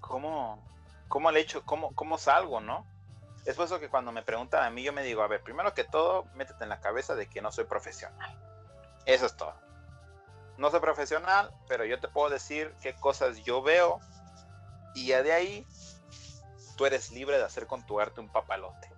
[0.00, 0.62] cómo,
[1.08, 2.86] cómo le echo, cómo, cómo salgo, no?
[3.44, 5.74] Es por eso que cuando me preguntan a mí, yo me digo, a ver, primero
[5.74, 8.38] que todo, métete en la cabeza de que no soy profesional.
[9.04, 9.54] Eso es todo.
[10.56, 14.00] No soy profesional, pero yo te puedo decir qué cosas yo veo
[14.94, 15.66] y ya de ahí
[16.76, 18.93] tú eres libre de hacer con tu arte un papalote.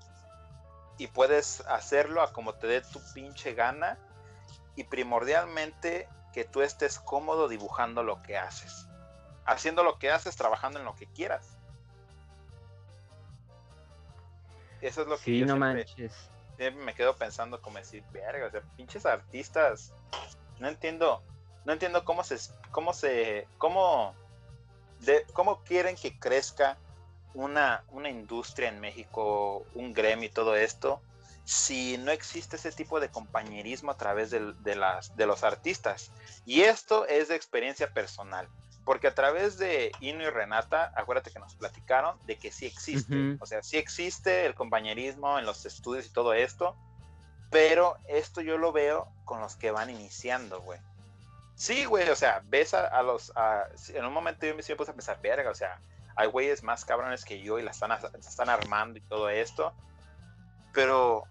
[0.98, 3.98] Y puedes hacerlo a como te dé tu pinche gana
[4.76, 8.86] y primordialmente que tú estés cómodo dibujando lo que haces.
[9.44, 11.56] Haciendo lo que haces, trabajando en lo que quieras.
[14.80, 16.12] Eso es lo que sí, no manches.
[16.56, 19.92] siempre me quedo pensando como decir, verga, o sea, pinches artistas.
[20.58, 21.22] No entiendo,
[21.64, 22.36] no entiendo cómo se,
[22.70, 24.14] cómo se, cómo,
[25.00, 26.78] de, cómo quieren que crezca
[27.36, 31.00] una, una industria en México, un gremio y todo esto,
[31.44, 36.10] si no existe ese tipo de compañerismo a través de, las, de los artistas.
[36.44, 38.48] Y esto es de experiencia personal,
[38.84, 43.36] porque a través de Ino y Renata, acuérdate que nos platicaron de que sí existe,
[43.38, 46.74] o sea, sí existe el compañerismo en los estudios y todo esto,
[47.50, 50.80] pero esto yo lo veo con los que van iniciando, güey.
[51.54, 53.32] Sí, güey, o sea, ves a, los,
[53.94, 55.80] en un momento yo me, puse a pensar, verga, o sea,
[56.16, 59.74] hay güeyes más cabrones que yo y la están, armando y todo esto,
[60.72, 61.24] pero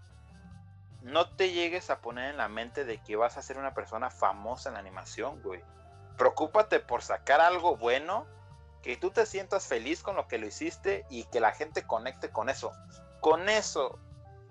[1.02, 4.10] no te llegues a poner en la mente de que vas a ser una persona
[4.10, 5.62] famosa en la animación, güey.
[6.16, 8.26] Preocúpate por sacar algo bueno,
[8.82, 12.30] que tú te sientas feliz con lo que lo hiciste y que la gente conecte
[12.30, 12.72] con eso.
[13.20, 13.98] Con eso,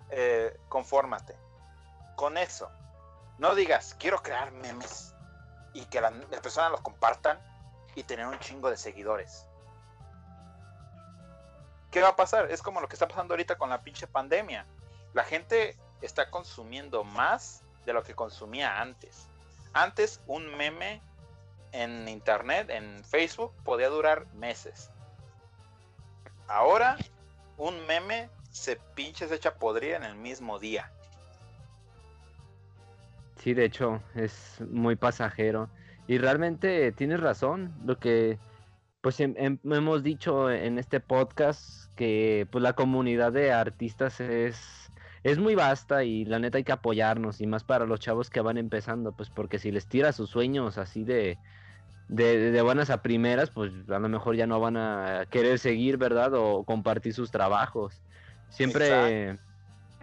[0.10, 1.38] eh, confórmate.
[2.18, 2.70] Con eso.
[3.38, 5.14] No digas, quiero crear memes
[5.74, 7.40] y que las personas los compartan
[7.96, 9.45] y tener un chingo de seguidores.
[11.96, 12.52] ¿Qué va a pasar?
[12.52, 14.66] Es como lo que está pasando ahorita con la pinche pandemia.
[15.14, 19.30] La gente está consumiendo más de lo que consumía antes.
[19.72, 21.00] Antes un meme
[21.72, 24.92] en internet, en Facebook, podía durar meses.
[26.50, 26.98] Ahora
[27.56, 30.92] un meme se pinche, se echa podrida en el mismo día.
[33.38, 35.70] Sí, de hecho, es muy pasajero.
[36.10, 38.38] Y realmente tienes razón, lo que
[39.06, 44.90] pues hemos dicho en este podcast que pues la comunidad de artistas es
[45.22, 48.42] es muy vasta y la neta hay que apoyarnos y más para los chavos que
[48.42, 51.38] van empezando, pues porque si les tira sus sueños así de,
[52.08, 56.34] de, buenas a primeras, pues a lo mejor ya no van a querer seguir, ¿verdad?
[56.34, 58.02] O compartir sus trabajos.
[58.50, 59.38] Siempre,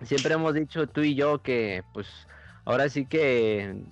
[0.03, 2.07] siempre hemos dicho tú y yo que pues
[2.65, 3.83] ahora sí que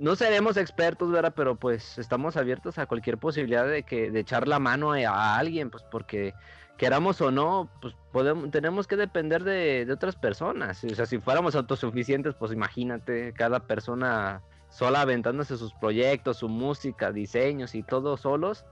[0.00, 1.34] no seremos expertos, ¿verdad?
[1.36, 5.68] Pero pues estamos abiertos a cualquier posibilidad de que de echar la mano a alguien,
[5.70, 6.34] pues porque
[6.78, 10.82] queramos o no, pues podemos, tenemos que depender de, otras personas.
[10.84, 14.40] O sea, si fuéramos autosuficientes, pues imagínate, cada persona
[14.70, 18.64] sola aventándose sus proyectos, su música, diseños y todo solos,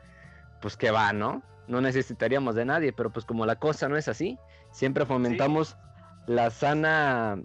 [0.63, 1.43] pues que va, ¿no?
[1.67, 4.39] No necesitaríamos de nadie, pero pues como la cosa no es así,
[4.71, 5.77] siempre fomentamos
[6.27, 7.39] la sana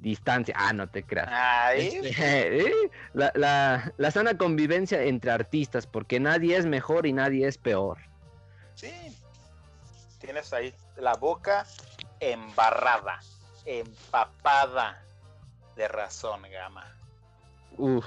[0.00, 0.54] distancia.
[0.58, 1.28] Ah, no te creas.
[1.74, 2.72] Este, ¿eh?
[3.14, 7.98] la, la, la sana convivencia entre artistas, porque nadie es mejor y nadie es peor.
[8.74, 8.92] Sí,
[10.20, 11.66] tienes ahí la boca
[12.20, 13.20] embarrada,
[13.64, 15.02] empapada
[15.76, 16.96] de razón, Gama.
[17.76, 18.04] Uf.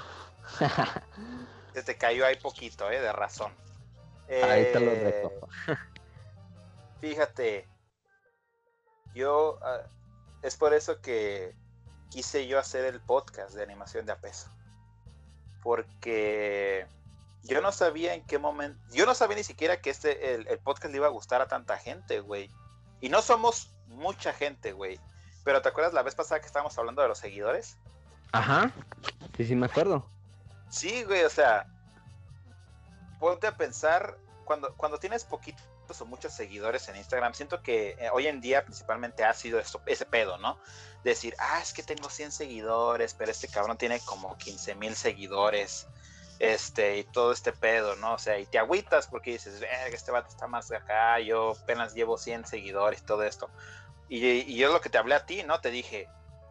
[1.74, 3.00] Se te cayó ahí poquito, ¿eh?
[3.00, 3.52] De razón.
[4.28, 5.30] ahí te lo eh,
[7.00, 7.66] Fíjate,
[9.14, 9.80] yo ah,
[10.42, 11.54] es por eso que
[12.12, 14.50] quise yo hacer el podcast de animación de a peso.
[15.62, 16.86] Porque
[17.44, 20.92] yo no sabía en qué momento, yo no sabía ni siquiera que este, el, podcast
[20.92, 22.50] le iba a gustar a tanta gente, güey.
[23.00, 25.00] Y no somos mucha gente, güey.
[25.42, 27.78] Pero ¿te acuerdas la vez pasada que estábamos hablando de los seguidores?
[28.32, 28.70] Ajá.
[29.36, 30.06] Sí, sí, me acuerdo.
[30.68, 31.66] Sí, güey, o sea,
[33.18, 35.64] ponte a pensar, cuando, cuando tienes poquitos
[36.00, 40.06] o muchos seguidores en Instagram, siento que eh, hoy en día principalmente ha sido ese
[40.06, 40.58] pedo, ¿no?
[41.04, 45.86] Decir, ah, es que tengo 100 seguidores, pero este cabrón tiene como 15 mil seguidores
[46.38, 48.14] este, y todo este pedo, ¿no?
[48.14, 49.62] O sea, y te agüitas porque dices,
[49.92, 53.50] este vato está más acá, yo apenas llevo 100 seguidores todo esto.
[54.08, 55.60] Y, y yo lo que te hablé a ti, ¿no?
[55.60, 56.08] Te dije,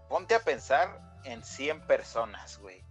[0.10, 2.84] ponte a pensar en 100 personas, güey.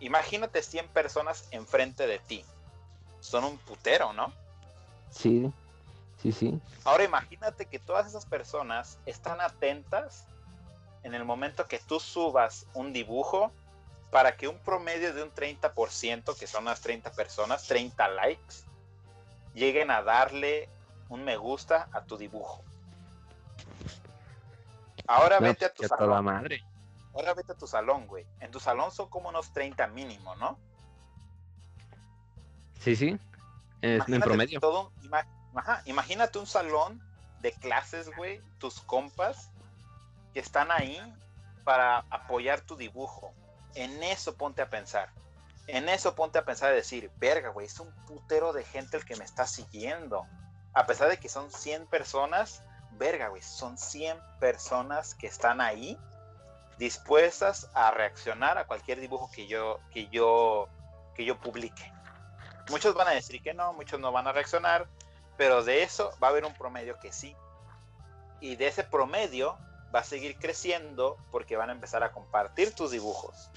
[0.00, 2.44] Imagínate 100 personas enfrente de ti.
[3.20, 4.32] Son un putero, ¿no?
[5.12, 5.52] Sí,
[6.20, 6.60] sí, sí.
[6.84, 10.26] Ahora imagínate que todas esas personas están atentas
[11.04, 13.52] en el momento que tú subas un dibujo
[14.10, 18.56] para que un promedio de un 30%, que son las 30 personas, 30 likes,
[19.54, 20.68] lleguen a darle
[21.08, 22.62] un me gusta a tu dibujo.
[25.06, 26.24] Ahora vete a tu salón.
[26.24, 26.62] madre.
[27.14, 28.26] Ahora vete a tu salón, güey.
[28.40, 30.58] En tu salón son como unos 30 mínimo, ¿no?
[32.80, 33.18] Sí, sí.
[33.82, 34.60] En promedio.
[34.60, 34.92] Todo,
[35.84, 37.02] imagínate un salón
[37.40, 39.50] de clases, güey, tus compas
[40.32, 40.98] que están ahí
[41.64, 43.32] para apoyar tu dibujo.
[43.74, 45.10] En eso ponte a pensar.
[45.66, 49.04] En eso ponte a pensar y decir, verga, güey, es un putero de gente el
[49.04, 50.26] que me está siguiendo.
[50.74, 55.98] A pesar de que son 100 personas, verga, güey, son 100 personas que están ahí
[56.78, 60.68] dispuestas a reaccionar a cualquier dibujo que yo, que yo,
[61.14, 61.92] que yo publique.
[62.70, 64.86] Muchos van a decir que no, muchos no van a reaccionar,
[65.36, 67.36] pero de eso va a haber un promedio que sí.
[68.40, 69.58] Y de ese promedio
[69.94, 73.50] va a seguir creciendo porque van a empezar a compartir tus dibujos.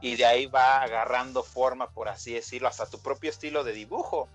[0.00, 4.28] Y de ahí va agarrando forma, por así decirlo, hasta tu propio estilo de dibujo.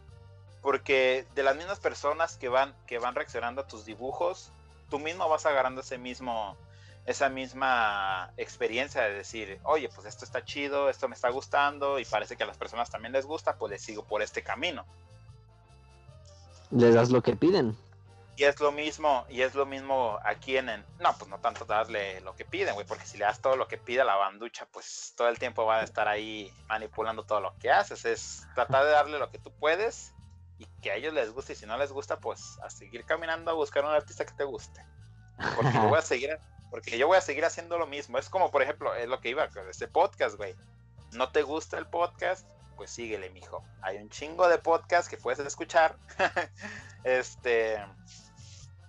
[0.62, 4.52] Porque de las mismas personas que van, que van reaccionando a tus dibujos,
[4.90, 6.58] tú mismo vas agarrando ese mismo,
[7.06, 12.06] esa misma experiencia de decir, oye, pues esto está chido, esto me está gustando y
[12.06, 14.86] parece que a las personas también les gusta, pues les sigo por este camino.
[16.72, 17.78] Les das lo que piden.
[18.36, 22.20] Y es lo mismo, y es lo mismo aquí en, no, pues no tanto darle
[22.22, 25.14] lo que piden, güey, porque si le das todo lo que pide la banducha, pues
[25.16, 28.06] todo el tiempo va a estar ahí manipulando todo lo que haces.
[28.06, 30.16] Es tratar de darle lo que tú puedes
[30.58, 33.52] y que a ellos les guste, y si no les gusta, pues a seguir caminando
[33.52, 34.84] a buscar un artista que te guste.
[35.56, 36.40] Porque yo voy a seguir,
[36.74, 38.18] porque yo voy a seguir haciendo lo mismo.
[38.18, 40.56] Es como, por ejemplo, es lo que iba con este podcast, güey.
[41.12, 42.48] ¿No te gusta el podcast?
[42.76, 43.64] Pues síguele, mijo.
[43.84, 45.96] Hay un chingo de podcast que puedes escuchar.
[47.04, 47.80] este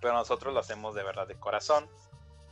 [0.01, 1.87] pero nosotros lo hacemos de verdad de corazón.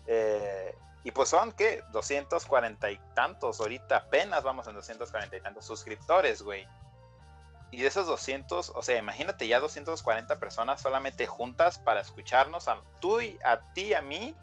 [0.06, 1.84] Eh, y pues son, ¿qué?
[1.94, 6.68] 240 y tantos, ahorita apenas vamos en 240 y tantos suscriptores, güey.
[7.72, 12.80] Y de esos 200, o sea, imagínate ya 240 personas solamente juntas para escucharnos a
[13.00, 14.36] tú y a ti a mí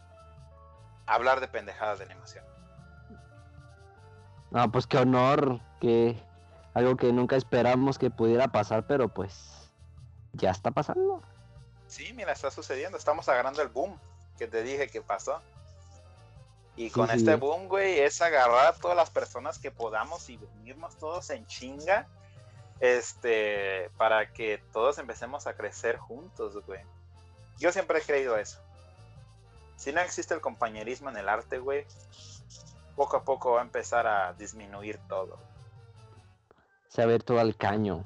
[1.15, 2.45] hablar de pendejadas de animación.
[4.51, 6.21] No, pues qué honor, que
[6.75, 9.71] algo que nunca esperamos que pudiera pasar, pero pues
[10.33, 11.23] ya está pasando.
[11.89, 12.97] Sí, mira, está sucediendo.
[12.97, 13.99] Estamos agarrando el boom
[14.39, 15.41] que te dije que pasó.
[16.77, 20.97] Y con este boom, güey, es agarrar a todas las personas que podamos y venirnos
[20.97, 22.07] todos en chinga.
[22.79, 26.81] Este, para que todos empecemos a crecer juntos, güey.
[27.59, 28.61] Yo siempre he creído eso.
[29.81, 31.87] Si no existe el compañerismo en el arte, güey,
[32.97, 35.39] poco a poco va a empezar a disminuir todo.
[36.89, 38.05] Se va a ver todo al caño.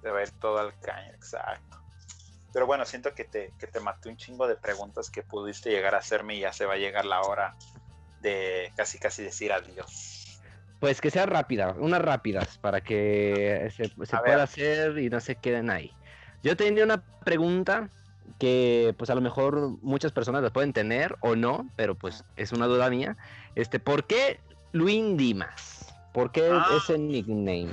[0.00, 1.80] Se va a ver todo al caño, exacto.
[2.52, 5.94] Pero bueno, siento que te, que te maté un chingo de preguntas que pudiste llegar
[5.94, 7.54] a hacerme y ya se va a llegar la hora
[8.20, 10.40] de casi casi decir adiós.
[10.80, 15.70] Pues que sea rápida, unas rápidas, para que se, pueda hacer y no se queden
[15.70, 15.94] ahí.
[16.42, 17.88] Yo tenía una pregunta
[18.38, 22.52] que pues a lo mejor muchas personas la pueden tener o no, pero pues es
[22.52, 23.16] una duda mía.
[23.54, 24.40] Este, ¿por qué
[24.72, 25.94] Luis Dimas?
[26.12, 26.66] ¿Por qué ah.
[26.76, 27.72] ese nickname?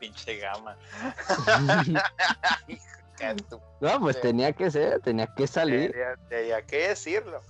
[0.00, 0.76] pinche gama.
[3.80, 5.94] no, pues tenía que ser, tenía que salir.
[6.28, 7.42] Tenía, que decirlo.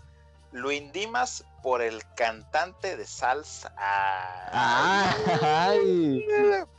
[0.53, 3.73] Lo indimas por el cantante de salsa.
[4.53, 6.27] Ay.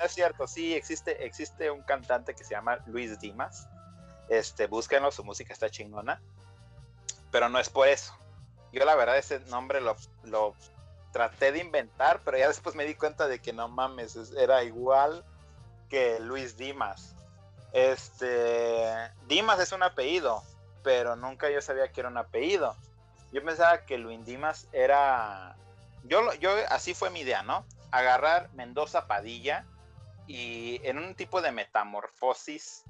[0.03, 3.69] es cierto, sí, existe, existe un cantante que se llama Luis Dimas.
[4.31, 6.21] Este, búsquenlo, su música está chingona.
[7.31, 8.17] Pero no es por eso.
[8.71, 10.55] Yo la verdad ese nombre lo, lo
[11.11, 15.25] traté de inventar, pero ya después me di cuenta de que no mames, era igual
[15.89, 17.13] que Luis Dimas.
[17.73, 18.85] Este,
[19.27, 20.41] Dimas es un apellido,
[20.81, 22.77] pero nunca yo sabía que era un apellido.
[23.33, 25.57] Yo pensaba que Luis Dimas era,
[26.05, 27.65] yo, yo así fue mi idea, ¿no?
[27.91, 29.65] Agarrar Mendoza Padilla
[30.25, 32.85] y en un tipo de metamorfosis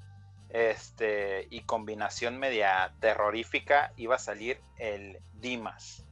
[0.52, 6.04] este, y combinación media terrorífica iba a salir el Dimas.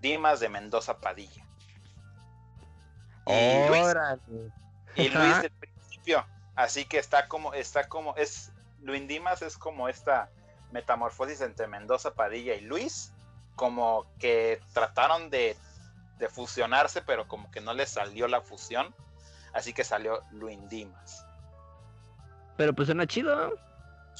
[0.00, 1.44] Dimas de Mendoza Padilla.
[3.26, 3.86] Y Luis,
[4.96, 5.36] y Luis
[6.56, 8.52] Así que está como, está como, es,
[8.82, 10.30] Luis Dimas es como esta
[10.72, 13.12] metamorfosis entre Mendoza, Padilla y Luis,
[13.56, 15.56] como que trataron de
[16.20, 18.94] de fusionarse, pero como que no le salió la fusión.
[19.52, 21.26] Así que salió Luis Dimas.
[22.56, 23.58] Pero pues suena chido.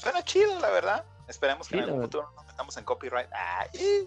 [0.01, 1.05] Suena chido, la verdad.
[1.27, 3.29] Esperemos que en algún futuro nos metamos en copyright.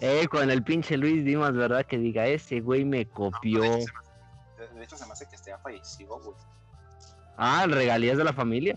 [0.00, 1.86] Eh, con el pinche Luis Dimas, ¿verdad?
[1.86, 3.62] Que diga, ese güey me copió.
[3.62, 3.86] de,
[4.82, 6.34] hecho, se me hace que esté fallecido, güey.
[7.36, 8.76] Ah, regalías de la familia.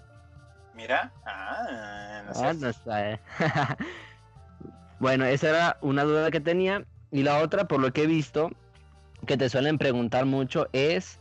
[0.75, 3.19] Mira, ah, no, ah, no está, eh.
[4.99, 6.85] bueno, esa era una duda que tenía.
[7.09, 8.51] Y la otra, por lo que he visto,
[9.25, 11.19] que te suelen preguntar mucho, es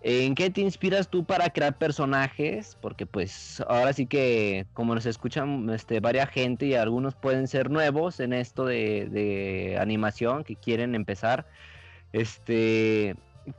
[0.00, 2.76] ¿En qué te inspiras tú para crear personajes?
[2.80, 7.68] Porque pues ahora sí que como nos escuchan este, varias gente y algunos pueden ser
[7.68, 11.46] nuevos en esto de, animación que quieren empezar.
[12.12, 13.16] Este,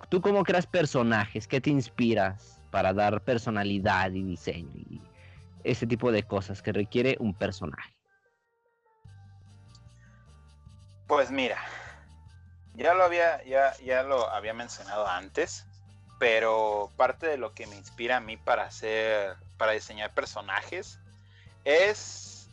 [0.08, 1.46] ¿Tú cómo creas personajes?
[1.46, 5.02] ¿Qué te inspiras para dar personalidad y diseño y
[5.66, 7.94] ese tipo de cosas que requiere un personaje?
[11.06, 11.58] Pues mira,
[12.76, 15.69] ya lo había, ya, ya lo había mencionado antes
[16.20, 21.00] pero parte de lo que me inspira a mí para hacer, para diseñar personajes,
[21.64, 22.50] es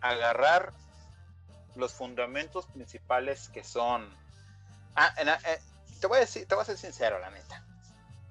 [0.00, 0.72] agarrar
[1.74, 4.08] los fundamentos principales que son.
[4.94, 5.60] Ah, eh,
[6.00, 7.64] te voy a decir, te voy a ser sincero, la neta.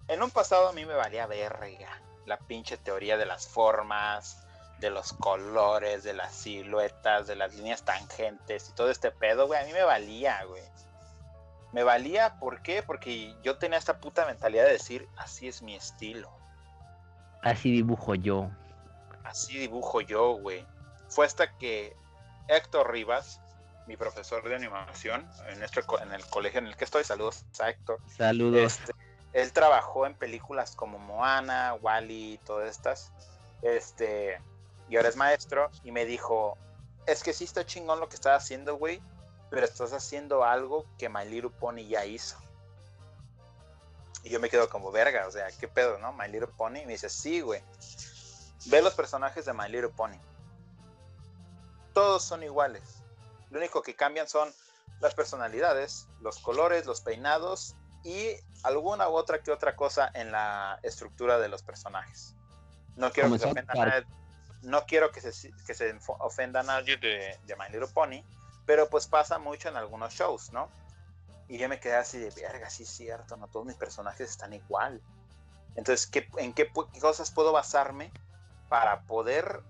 [0.07, 4.45] En un pasado a mí me valía verga la pinche teoría de las formas,
[4.79, 9.61] de los colores, de las siluetas, de las líneas tangentes y todo este pedo, güey.
[9.61, 10.63] A mí me valía, güey
[11.71, 12.83] me valía, ¿por qué?
[12.83, 16.29] Porque yo tenía esta puta mentalidad de decir, así es mi estilo.
[17.41, 18.49] Así dibujo yo.
[19.23, 20.65] Así dibujo yo, güey.
[21.09, 21.95] Fue hasta que
[22.47, 23.41] Héctor Rivas,
[23.87, 27.69] mi profesor de animación en, nuestro, en el colegio en el que estoy, saludos a
[27.69, 27.99] Héctor.
[28.17, 28.79] Saludos.
[28.79, 28.93] Este,
[29.33, 33.11] él trabajó en películas como Moana, Wally, todas estas.
[33.61, 34.41] Este,
[34.89, 36.57] y ahora es maestro y me dijo,
[37.05, 39.01] es que sí está chingón lo que estás haciendo, güey,
[39.51, 42.37] pero estás haciendo algo que My Little Pony ya hizo.
[44.23, 46.13] Y yo me quedo como verga, o sea, ¿qué pedo, no?
[46.13, 46.79] My Little Pony.
[46.79, 47.61] Y me dice, sí, güey.
[48.67, 50.17] Ve los personajes de My Little Pony.
[51.93, 53.03] Todos son iguales.
[53.49, 54.49] Lo único que cambian son
[55.01, 57.75] las personalidades, los colores, los peinados
[58.05, 62.35] y alguna u otra que otra cosa en la estructura de los personajes.
[62.95, 64.07] No quiero que se ofenda a nadie,
[64.61, 68.23] no quiero que se, que se ofenda a nadie de, de My Little Pony,
[68.71, 70.69] pero pues pasa mucho en algunos shows, ¿no?
[71.49, 74.53] Y yo me quedé así de, verga, sí es cierto, no todos mis personajes están
[74.53, 75.01] igual.
[75.75, 76.71] Entonces, ¿en qué,
[77.01, 78.13] cosas puedo basarme
[78.69, 79.61] para poder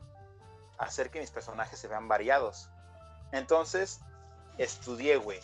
[0.78, 2.70] hacer que mis personajes se vean variados?
[3.32, 4.02] Entonces,
[4.60, 5.40] estudié, güey.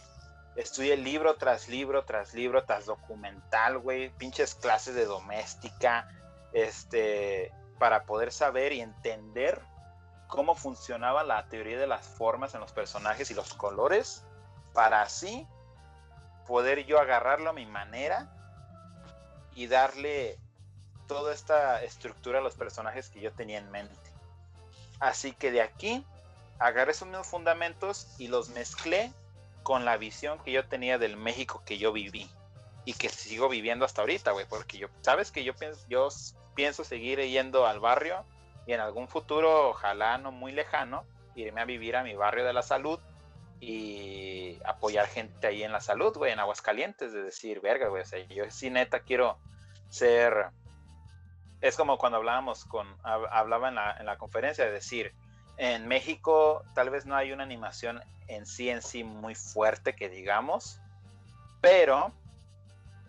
[0.55, 4.09] Estudié libro tras libro, tras libro, tras documental, güey.
[4.19, 6.07] Pinches clases de doméstica.
[6.53, 9.59] Este, para poder saber y entender
[10.27, 14.23] cómo funcionaba la teoría de las formas en los personajes y los colores,
[14.73, 15.47] para así
[16.45, 18.29] poder yo agarrarlo a mi manera
[19.55, 20.37] y darle
[21.07, 23.95] toda esta estructura a los personajes que yo tenía en mente.
[24.99, 26.05] Así que de aquí
[26.59, 29.11] agarré esos mismos fundamentos y los mezclé
[29.63, 32.29] con la visión que yo tenía del México que yo viví
[32.85, 36.07] y que sigo viviendo hasta ahorita, güey, porque yo, sabes que yo pienso, yo
[36.55, 38.23] pienso seguir yendo al barrio
[38.67, 42.51] y en algún futuro, ojalá no muy lejano, irme a vivir a mi barrio de
[42.51, 42.99] la salud
[43.61, 48.05] y apoyar gente ahí en la salud, güey, en Aguascalientes, de decir, verga, güey, o
[48.05, 49.39] sea, yo sí neta quiero
[49.89, 50.49] ser...
[51.61, 55.15] Es como cuando hablábamos con, hablaba en la, en la conferencia de decir,
[55.55, 60.07] en México tal vez no hay una animación en sí en sí muy fuerte que
[60.07, 60.79] digamos,
[61.61, 62.11] pero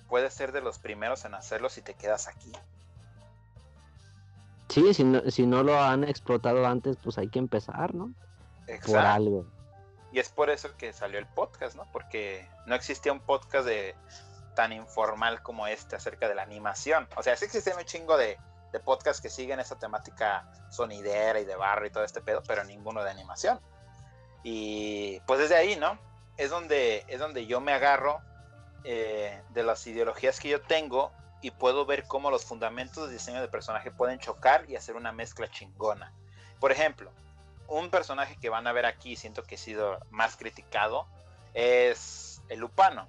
[0.09, 2.53] puedes ser de los primeros en hacerlo si te quedas aquí.
[4.69, 8.13] Sí, si no, si no lo han explotado antes, pues hay que empezar, ¿no?
[8.67, 8.93] Exacto.
[8.93, 9.47] Por algo.
[10.13, 11.85] Y es por eso que salió el podcast, ¿no?
[11.93, 13.95] Porque no existía un podcast de
[14.55, 17.09] tan informal como este acerca de la animación.
[17.17, 18.39] O sea, sí existe un chingo de,
[18.73, 22.65] de podcasts que siguen esa temática sonidera y de barro y todo este pedo, pero
[22.65, 23.61] ninguno de animación.
[24.43, 25.99] Y pues desde ahí, ¿no?
[26.37, 28.21] Es donde, es donde yo me agarro
[28.85, 33.41] eh, de las ideologías que yo tengo y puedo ver cómo los fundamentos de diseño
[33.41, 36.13] de personaje pueden chocar y hacer una mezcla chingona.
[36.59, 37.11] Por ejemplo,
[37.69, 41.07] un personaje que van a ver aquí, siento que ha sido más criticado,
[41.55, 43.07] es el Lupano.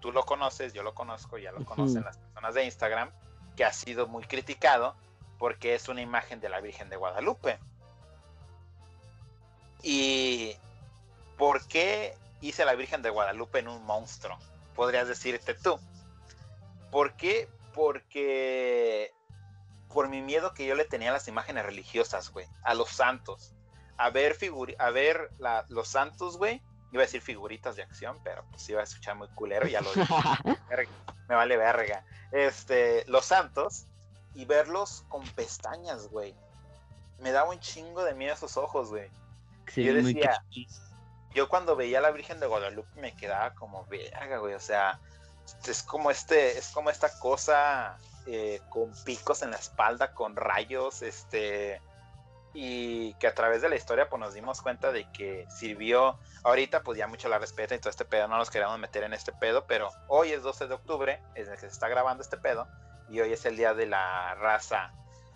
[0.00, 3.10] Tú lo conoces, yo lo conozco, ya lo conocen las personas de Instagram,
[3.56, 4.96] que ha sido muy criticado
[5.38, 7.58] porque es una imagen de la Virgen de Guadalupe.
[9.82, 10.56] ¿Y
[11.36, 14.38] por qué hice a la Virgen de Guadalupe en un monstruo?
[14.76, 15.78] Podrías decirte tú.
[16.90, 17.48] ¿Por qué?
[17.72, 19.12] Porque
[19.88, 23.54] por mi miedo que yo le tenía a las imágenes religiosas, güey, a los santos.
[23.98, 24.36] A ver,
[24.78, 25.30] a ver
[25.68, 26.62] los santos, güey,
[26.92, 29.90] Iba a decir figuritas de acción, pero pues iba a escuchar muy culero, ya lo
[29.94, 30.06] dije.
[31.28, 32.04] Me vale verga.
[32.30, 33.86] Este, los santos
[34.34, 36.34] y verlos con pestañas, güey.
[37.18, 39.10] Me daba un chingo de miedo esos ojos, güey.
[39.74, 40.44] yo decía,
[41.34, 44.52] yo cuando veía a la Virgen de Guadalupe me quedaba como verga, güey.
[44.52, 45.00] O sea,
[45.66, 51.02] es como este, es como esta cosa eh, con picos en la espalda, con rayos,
[51.02, 51.80] este,
[52.54, 56.82] y que a través de la historia pues nos dimos cuenta de que sirvió, ahorita
[56.82, 59.32] pues ya mucho la respeta y todo este pedo, no nos queríamos meter en este
[59.32, 62.68] pedo, pero hoy es 12 de octubre, es el que se está grabando este pedo,
[63.08, 64.92] y hoy es el día de la raza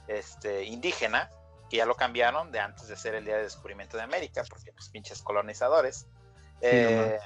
[0.09, 1.31] este, indígena,
[1.69, 4.73] que ya lo cambiaron de antes de ser el día de descubrimiento de América, porque
[4.73, 6.07] pues pinches colonizadores.
[6.61, 7.19] Eh,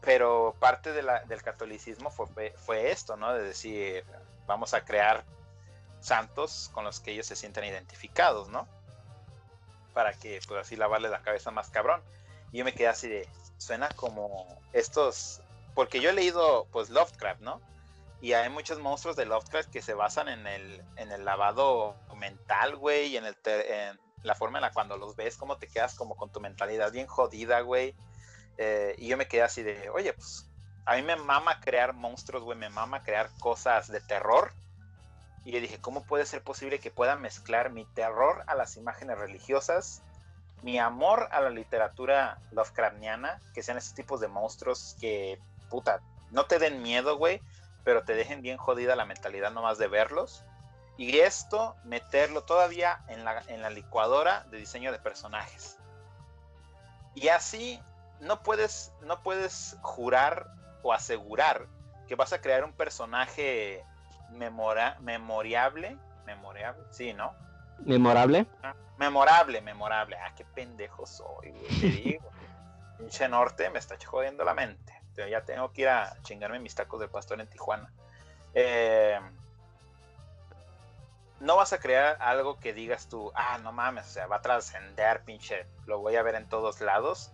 [0.00, 3.32] pero parte del catolicismo fue, fue esto, ¿no?
[3.34, 4.04] De decir,
[4.46, 5.24] vamos a crear
[6.00, 8.68] santos con los que ellos se sientan identificados, ¿no?
[9.94, 12.00] Para que, pues así lavarle la cabeza más cabrón.
[12.52, 15.40] Y yo me quedé así de, suena como estos,
[15.74, 17.60] porque yo he leído, pues, Lovecraft, ¿no?
[18.20, 22.76] Y hay muchos monstruos de Lovecraft que se basan en el, en el lavado mental,
[22.76, 25.94] güey, y en, el en la forma en la cuando los ves, cómo te quedas
[25.94, 27.94] como con tu mentalidad bien jodida, güey
[28.58, 30.44] eh, y yo me quedé así de, oye, pues
[30.84, 34.52] a mí me mama crear monstruos, güey, me mama crear cosas de terror.
[35.44, 39.16] Y yo dije, ¿cómo puede ser posible que pueda mezclar mi terror a las imágenes
[39.16, 40.02] religiosas,
[40.62, 45.38] mi amor a la literatura Lovecraftiana, que sean esos tipos de monstruos que,
[45.70, 46.00] puta,
[46.32, 47.40] no te den miedo, güey,
[47.84, 50.42] pero te dejen bien jodida la mentalidad nomás de verlos?
[50.96, 55.78] Y esto, meterlo todavía en la, en la licuadora de diseño de personajes.
[57.14, 57.80] Y así
[58.20, 61.66] no puedes, no puedes jurar o asegurar
[62.06, 63.84] que vas a crear un personaje
[64.30, 65.96] memora, memoriable,
[66.26, 67.34] memoriable, sí, ¿no?
[67.78, 68.46] ¿Memorable?
[68.62, 70.16] Ah, memorable, memorable.
[70.16, 71.80] Ah, qué pendejo soy, güey.
[71.80, 72.30] Te digo.
[72.98, 74.92] Pinche norte me está jodiendo la mente.
[75.30, 77.92] Ya tengo que ir a chingarme mis tacos de pastor en Tijuana.
[78.54, 79.18] Eh,
[81.40, 84.42] no vas a crear algo que digas tú, ah, no mames, o sea, va a
[84.42, 87.32] trascender, pinche, lo voy a ver en todos lados.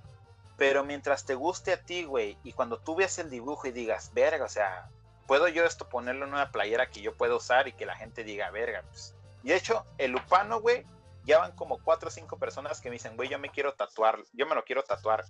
[0.56, 4.12] Pero mientras te guste a ti, güey, y cuando tú veas el dibujo y digas,
[4.14, 4.89] verga, o sea,
[5.26, 8.24] puedo yo esto ponerlo en una playera que yo pueda usar y que la gente
[8.24, 9.14] diga, verga, pues.
[9.43, 10.86] Y de hecho, el Lupano, güey,
[11.24, 14.18] ya van como cuatro o cinco personas que me dicen, güey, yo me quiero tatuar,
[14.32, 15.24] yo me lo quiero tatuar.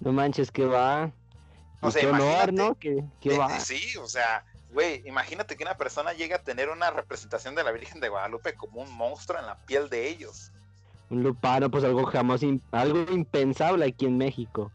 [0.00, 1.10] No manches, que va.
[1.80, 2.78] O sea, honor, ¿no?
[2.78, 3.04] Que,
[3.38, 3.60] va.
[3.60, 7.72] Sí, o sea, güey, imagínate que una persona llegue a tener una representación de la
[7.72, 10.52] Virgen de Guadalupe como un monstruo en la piel de ellos.
[11.14, 12.40] Un lupano, pues algo jamás,
[12.72, 14.72] algo impensable aquí en México.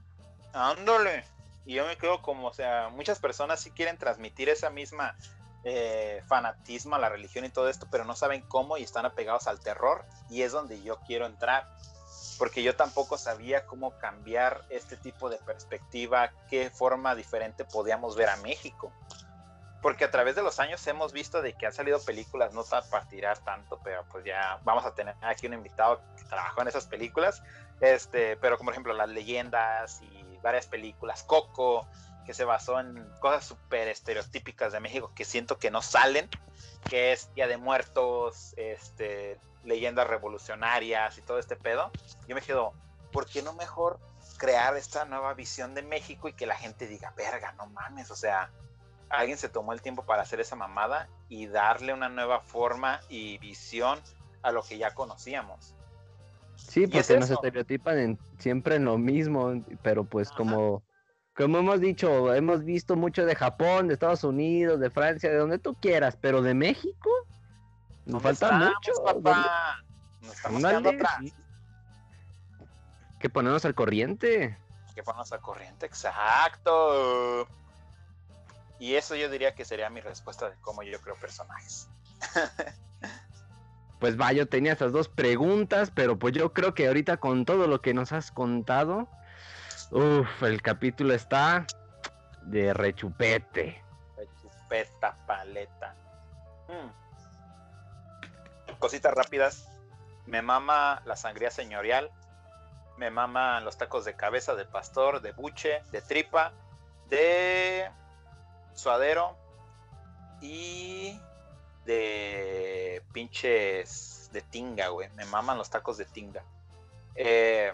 [0.53, 1.25] Ándole.
[1.65, 5.15] Y yo me quedo como, o sea, muchas personas sí quieren transmitir esa misma
[5.65, 9.47] eh, fanatismo a la religión y todo esto, pero no saben cómo y están apegados
[9.47, 10.05] al terror.
[10.29, 11.67] Y es donde yo quiero entrar.
[12.37, 18.29] Porque yo tampoco sabía cómo cambiar este tipo de perspectiva, qué forma diferente podíamos ver
[18.29, 18.93] a México
[19.81, 23.07] porque a través de los años hemos visto de que han salido películas no para
[23.07, 26.85] tirar tanto, pero pues ya vamos a tener aquí un invitado que trabajó en esas
[26.85, 27.41] películas,
[27.79, 31.87] este, pero como por ejemplo las leyendas y varias películas, Coco,
[32.25, 36.29] que se basó en cosas súper estereotípicas de México que siento que no salen,
[36.87, 41.91] que es Día de Muertos, este, leyendas revolucionarias y todo este pedo,
[42.27, 42.73] yo me quedo,
[43.11, 43.99] ¿por qué no mejor
[44.37, 48.15] crear esta nueva visión de México y que la gente diga, verga, no mames, o
[48.15, 48.49] sea,
[49.09, 53.37] alguien se tomó el tiempo para hacer esa mamada y darle una nueva forma y
[53.39, 53.99] visión
[54.41, 55.75] a lo que ya conocíamos.
[56.55, 60.83] Sí, porque nos estereotipan siempre en lo mismo, pero pues como,
[61.35, 65.57] como hemos dicho, hemos visto mucho de Japón, de Estados Unidos, de Francia, de donde
[65.57, 67.09] tú quieras, pero de México
[68.05, 68.91] nos falta mucho.
[69.03, 69.83] Papá.
[70.21, 71.19] Nos estamos quedando atrás.
[73.19, 74.57] Que ponernos al corriente.
[74.95, 77.47] Que ponernos al corriente, exacto.
[78.79, 81.89] Y eso yo diría que sería mi respuesta de cómo yo creo personajes.
[83.99, 87.67] pues va, yo tenía esas dos preguntas, pero pues yo creo que ahorita con todo
[87.67, 89.09] lo que nos has contado,
[89.91, 91.67] uff, el capítulo está
[92.43, 93.83] de rechupete.
[94.15, 95.95] Rechupeta, paleta.
[96.67, 96.91] Hmm.
[98.79, 99.67] Cositas rápidas.
[100.25, 102.11] Me mama la sangría señorial.
[102.97, 106.53] Me mama los tacos de cabeza de pastor, de buche, de tripa,
[107.09, 107.89] de
[108.73, 109.35] suadero
[110.41, 111.19] y
[111.85, 115.09] de pinches de tinga, güey.
[115.15, 116.43] Me maman los tacos de tinga.
[117.15, 117.73] Eh,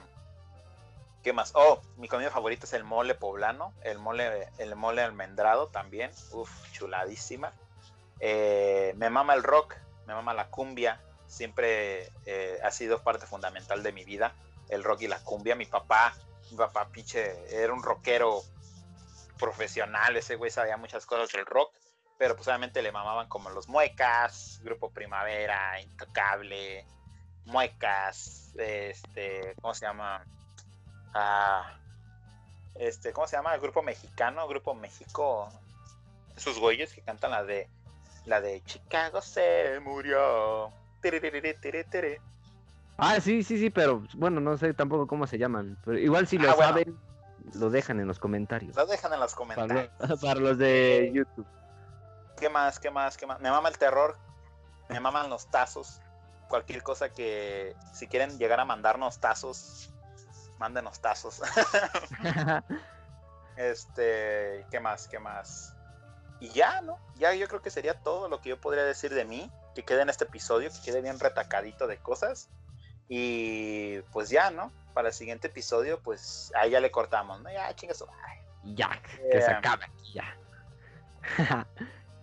[1.23, 1.51] ¿Qué más?
[1.55, 6.11] Oh, mi comida favorita es el mole poblano, el mole, el mole almendrado también.
[6.31, 7.51] Uf, chuladísima.
[8.19, 11.01] Eh, me mama el rock, me mama la cumbia.
[11.27, 14.35] Siempre eh, ha sido parte fundamental de mi vida,
[14.69, 15.55] el rock y la cumbia.
[15.55, 16.13] Mi papá
[16.51, 18.43] Mi papá, pinche, era un rockero
[19.37, 21.71] profesional, ese güey sabía muchas cosas del rock,
[22.17, 26.85] pero pues obviamente le mamaban como los Muecas, Grupo Primavera, Intocable,
[27.45, 30.25] Muecas, este, ¿cómo se llama?
[31.13, 31.77] Ah,
[32.75, 33.53] este, ¿cómo se llama?
[33.53, 35.49] El grupo mexicano, Grupo México,
[36.35, 37.69] esos güeyes que cantan la de,
[38.25, 40.71] la de Chicago se murió.
[42.97, 45.77] Ah, sí, sí, sí, pero bueno, no sé tampoco cómo se llaman.
[45.85, 46.97] Pero igual si lo Ah, bueno.
[47.53, 48.75] Lo dejan en los comentarios.
[48.75, 49.89] Lo dejan en los Para, comentarios.
[50.09, 51.47] los- para los de YouTube.
[52.37, 52.79] ¿Qué más?
[52.79, 53.17] ¿Qué más?
[53.17, 53.39] ¿Qué más?
[53.39, 54.17] Me mama el terror.
[54.89, 56.01] Me maman los tazos.
[56.49, 59.89] Cualquier cosa que si quieren llegar a mandarnos tazos,
[60.59, 61.41] mándenos tazos.
[63.55, 65.07] este, ¿qué más?
[65.07, 65.73] ¿Qué más?
[66.39, 66.99] Y ya, ¿no?
[67.15, 70.01] Ya yo creo que sería todo lo que yo podría decir de mí, que quede
[70.01, 72.49] en este episodio, que quede bien retacadito de cosas.
[73.07, 74.71] Y pues ya, ¿no?
[74.93, 77.51] Para el siguiente episodio, pues ahí ya le cortamos, ¿no?
[77.51, 78.03] Ya, chingas.
[78.63, 80.37] Ya, que se Eh, acabe aquí ya.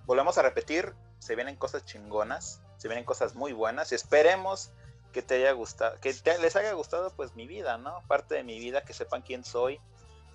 [0.07, 4.71] volvemos a repetir, se vienen cosas chingonas, se vienen cosas muy buenas y esperemos
[5.13, 8.03] que te haya gustado, que te- les haya gustado pues mi vida, ¿no?
[8.09, 9.79] Parte de mi vida, que sepan quién soy,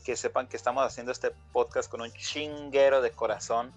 [0.06, 3.74] que sepan que estamos haciendo este podcast con un chinguero de corazón,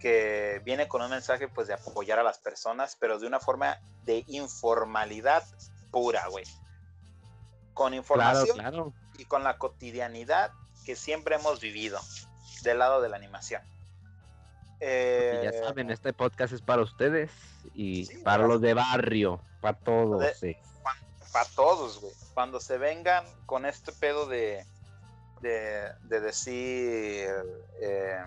[0.00, 3.78] que viene con un mensaje pues de apoyar a las personas, pero de una forma
[4.04, 5.44] de informalidad
[5.90, 6.44] pura, güey.
[7.74, 8.92] Con información claro.
[9.18, 10.52] y con la cotidianidad
[10.84, 11.98] que siempre hemos vivido
[12.62, 13.62] del lado de la animación.
[14.80, 17.30] Eh, ya saben, este podcast es para ustedes
[17.74, 20.20] y Sí, para los de barrio, para todos.
[20.20, 20.56] De- sí.
[21.32, 22.14] para todos, güey.
[22.34, 24.64] Cuando se vengan con este pedo de,
[25.42, 27.28] de, de decir
[27.80, 28.18] eh,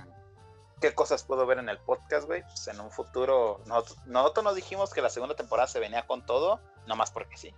[0.83, 4.55] qué cosas puedo ver en el podcast, güey, pues en un futuro, nosotros, nosotros nos
[4.55, 7.53] dijimos que la segunda temporada se venía con todo, nomás porque sí.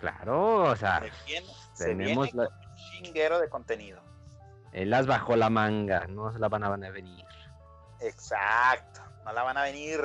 [0.00, 4.00] Claro, o sea, Se viene, se tenemos viene la- con un chinguero de contenido.
[4.72, 7.26] las bajo la manga, no se la van a van a venir.
[8.00, 10.00] Exacto, no la van a venir,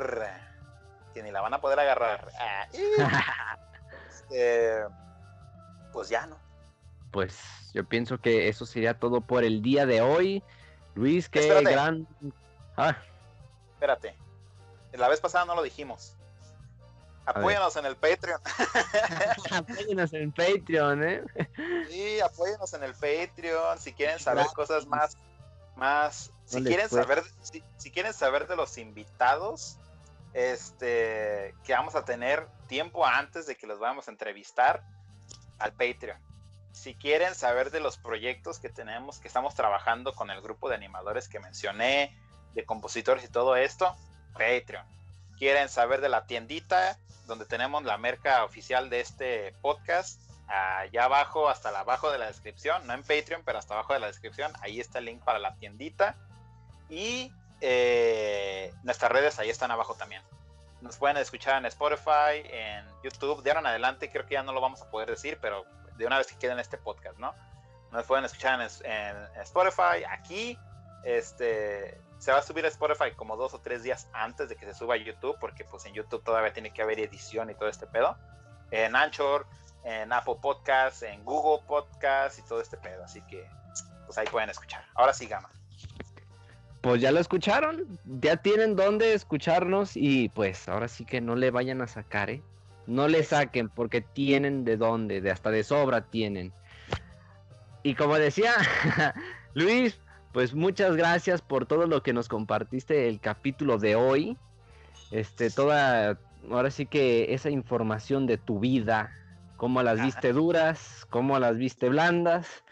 [1.13, 2.27] que ni la van a poder agarrar.
[2.39, 2.81] Ah, y,
[4.35, 4.83] eh,
[5.93, 6.37] pues ya, ¿no?
[7.11, 10.43] pues yo pienso que eso sería todo por el día de hoy.
[10.97, 11.71] Luis, qué Espérate.
[11.71, 12.07] gran...
[12.75, 12.97] Ah,
[13.73, 14.15] Espérate.
[14.93, 16.15] La vez pasada no lo dijimos.
[17.25, 18.41] Apóyanos en el Patreon.
[19.51, 21.23] apóyenos en Patreon, ¿eh?
[21.89, 23.77] Sí, apóyanos en el Patreon.
[23.77, 25.17] Si quieren saber cosas más,
[25.75, 26.31] más.
[26.45, 29.77] Si quieren saber, si, si quieren saber de los invitados,
[30.33, 34.81] este, que vamos a tener tiempo antes de que los vayamos a entrevistar
[35.59, 36.26] al Patreon.
[36.77, 40.75] Si quieren saber de los proyectos que tenemos, que estamos trabajando con el grupo de
[40.75, 42.15] animadores que mencioné,
[42.53, 43.95] de compositores y todo esto,
[44.33, 44.85] Patreon.
[45.39, 51.49] Quieren saber de la tiendita donde tenemos la merca oficial de este podcast, allá abajo,
[51.49, 54.79] hasta abajo de la descripción, no en Patreon, pero hasta abajo de la descripción, ahí
[54.79, 56.15] está el link para la tiendita.
[56.89, 60.21] Y eh, nuestras redes ahí están abajo también.
[60.81, 63.41] Nos pueden escuchar en Spotify, en YouTube.
[63.41, 65.65] De ahora en adelante creo que ya no lo vamos a poder decir, pero
[65.97, 67.33] de una vez que quede en este podcast, ¿no?
[67.91, 70.57] Nos pueden escuchar en, en Spotify, aquí.
[71.03, 74.65] Este, se va a subir a Spotify como dos o tres días antes de que
[74.65, 77.69] se suba a YouTube, porque pues en YouTube todavía tiene que haber edición y todo
[77.69, 78.17] este pedo.
[78.71, 79.45] En Anchor,
[79.83, 83.03] en Apple Podcasts, en Google Podcasts y todo este pedo.
[83.03, 83.47] Así que
[84.05, 84.83] pues ahí pueden escuchar.
[84.95, 85.49] Ahora sí, Gama.
[86.81, 91.51] Pues ya lo escucharon, ya tienen dónde escucharnos y pues ahora sí que no le
[91.51, 92.41] vayan a sacar, ¿eh?
[92.87, 96.53] No le saquen porque tienen de dónde, de hasta de sobra tienen.
[97.83, 98.53] Y como decía
[99.53, 99.99] Luis,
[100.33, 104.37] pues muchas gracias por todo lo que nos compartiste el capítulo de hoy.
[105.11, 106.19] Este, toda,
[106.51, 109.11] ahora sí que esa información de tu vida,
[109.55, 112.63] cómo las viste duras, cómo las viste blandas.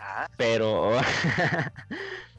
[0.00, 0.92] Ah, Pero,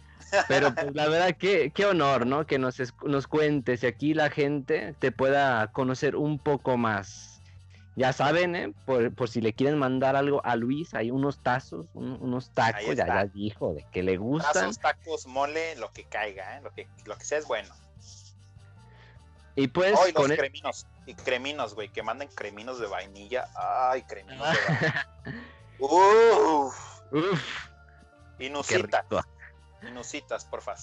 [0.47, 2.45] pero pues la verdad, qué, qué honor, ¿no?
[2.45, 7.41] Que nos, es- nos cuentes y aquí la gente te pueda conocer un poco más.
[7.95, 8.73] Ya saben, ¿eh?
[8.85, 12.95] Por, por si le quieren mandar algo a Luis, hay unos tazos, un- unos tacos,
[12.95, 14.53] ya, ya dijo, de que le gustan.
[14.53, 16.61] tazos, tacos, mole, lo que caiga, ¿eh?
[16.64, 17.69] lo, que, lo que sea es bueno.
[19.55, 20.88] Y pues Ay, los con e- creminos.
[21.05, 23.47] Y creminos, güey, que manden creminos de vainilla.
[23.55, 25.07] Ay, creminos de vainilla.
[25.80, 26.76] Uf.
[27.11, 27.68] Uf,
[28.38, 29.05] qué Inusita.
[29.84, 29.91] Rico.
[29.91, 30.76] Inusitas, porfa.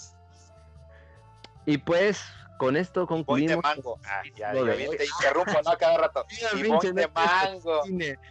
[1.66, 2.22] Y pues
[2.58, 3.62] con esto Boing de concluimos.
[3.64, 3.98] mango.
[4.04, 5.76] Ah, ya, ya de bien te interrumpo, ¿no?
[5.78, 6.26] Cada rato.
[6.30, 7.82] Y de mango.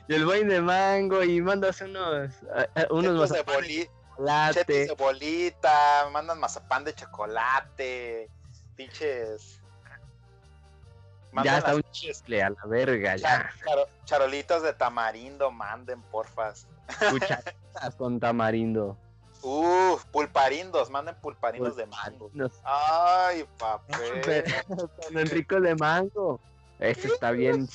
[0.08, 2.34] Y el boing de mango y mandas unos,
[2.90, 3.44] unos Chetos de, de
[4.54, 8.30] chetos de bolita, mandan mazapán de chocolate,
[8.76, 9.62] pinches.
[11.32, 13.22] Ya Mandan está las un chicle a la verga, ya.
[13.28, 16.68] cha- charo- charolitas de tamarindo, manden, porfas.
[17.12, 18.98] Cucharitas con tamarindo.
[19.42, 22.30] Uf, pulparindos, manden pulparindos de mango.
[22.64, 24.44] Ay, papel.
[24.68, 26.40] Con Enrico de mango.
[26.80, 27.68] Ese está bien.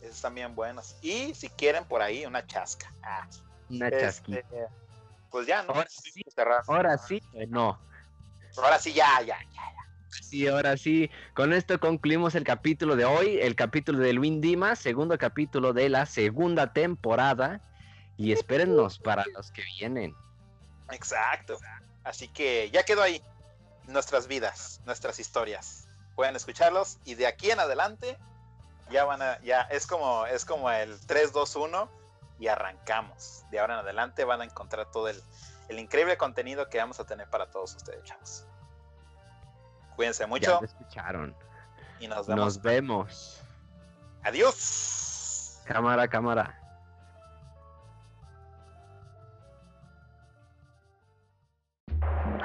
[0.00, 0.96] Esos están bien buenos.
[1.02, 2.92] Y si quieren por ahí, una chasca.
[3.02, 3.26] Ah,
[3.70, 4.68] Una este, chasquita.
[5.30, 5.72] pues ya, ¿no?
[5.72, 6.22] Ahora sí.
[6.66, 7.78] Ahora sí, pues no.
[8.56, 9.62] Ahora sí, ya, ya, ya.
[10.08, 11.10] Sí, ahora sí.
[11.34, 15.88] Con esto concluimos el capítulo de hoy, el capítulo de Luis Dimas, segundo capítulo de
[15.88, 17.60] la segunda temporada.
[18.16, 20.14] Y espérennos para los que vienen.
[20.90, 21.58] Exacto.
[22.04, 23.22] Así que ya quedó ahí
[23.84, 25.88] nuestras vidas, nuestras historias.
[26.14, 28.16] Pueden escucharlos y de aquí en adelante
[28.90, 31.90] ya van a, ya es como, es como el 3, 2, 1
[32.38, 33.44] y arrancamos.
[33.50, 35.20] De ahora en adelante van a encontrar todo el,
[35.68, 38.46] el increíble contenido que vamos a tener para todos ustedes, chavos.
[39.96, 41.34] Cuídense Ya mucho lo escucharon.
[42.00, 42.44] y nos vemos.
[42.44, 43.40] Nos vemos.
[44.22, 45.60] Adiós.
[45.64, 46.60] Cámara, cámara.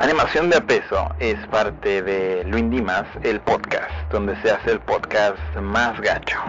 [0.02, 4.80] Animación de a peso es parte de Luis Dimas, el podcast, donde se hace el
[4.80, 6.40] podcast más gacho.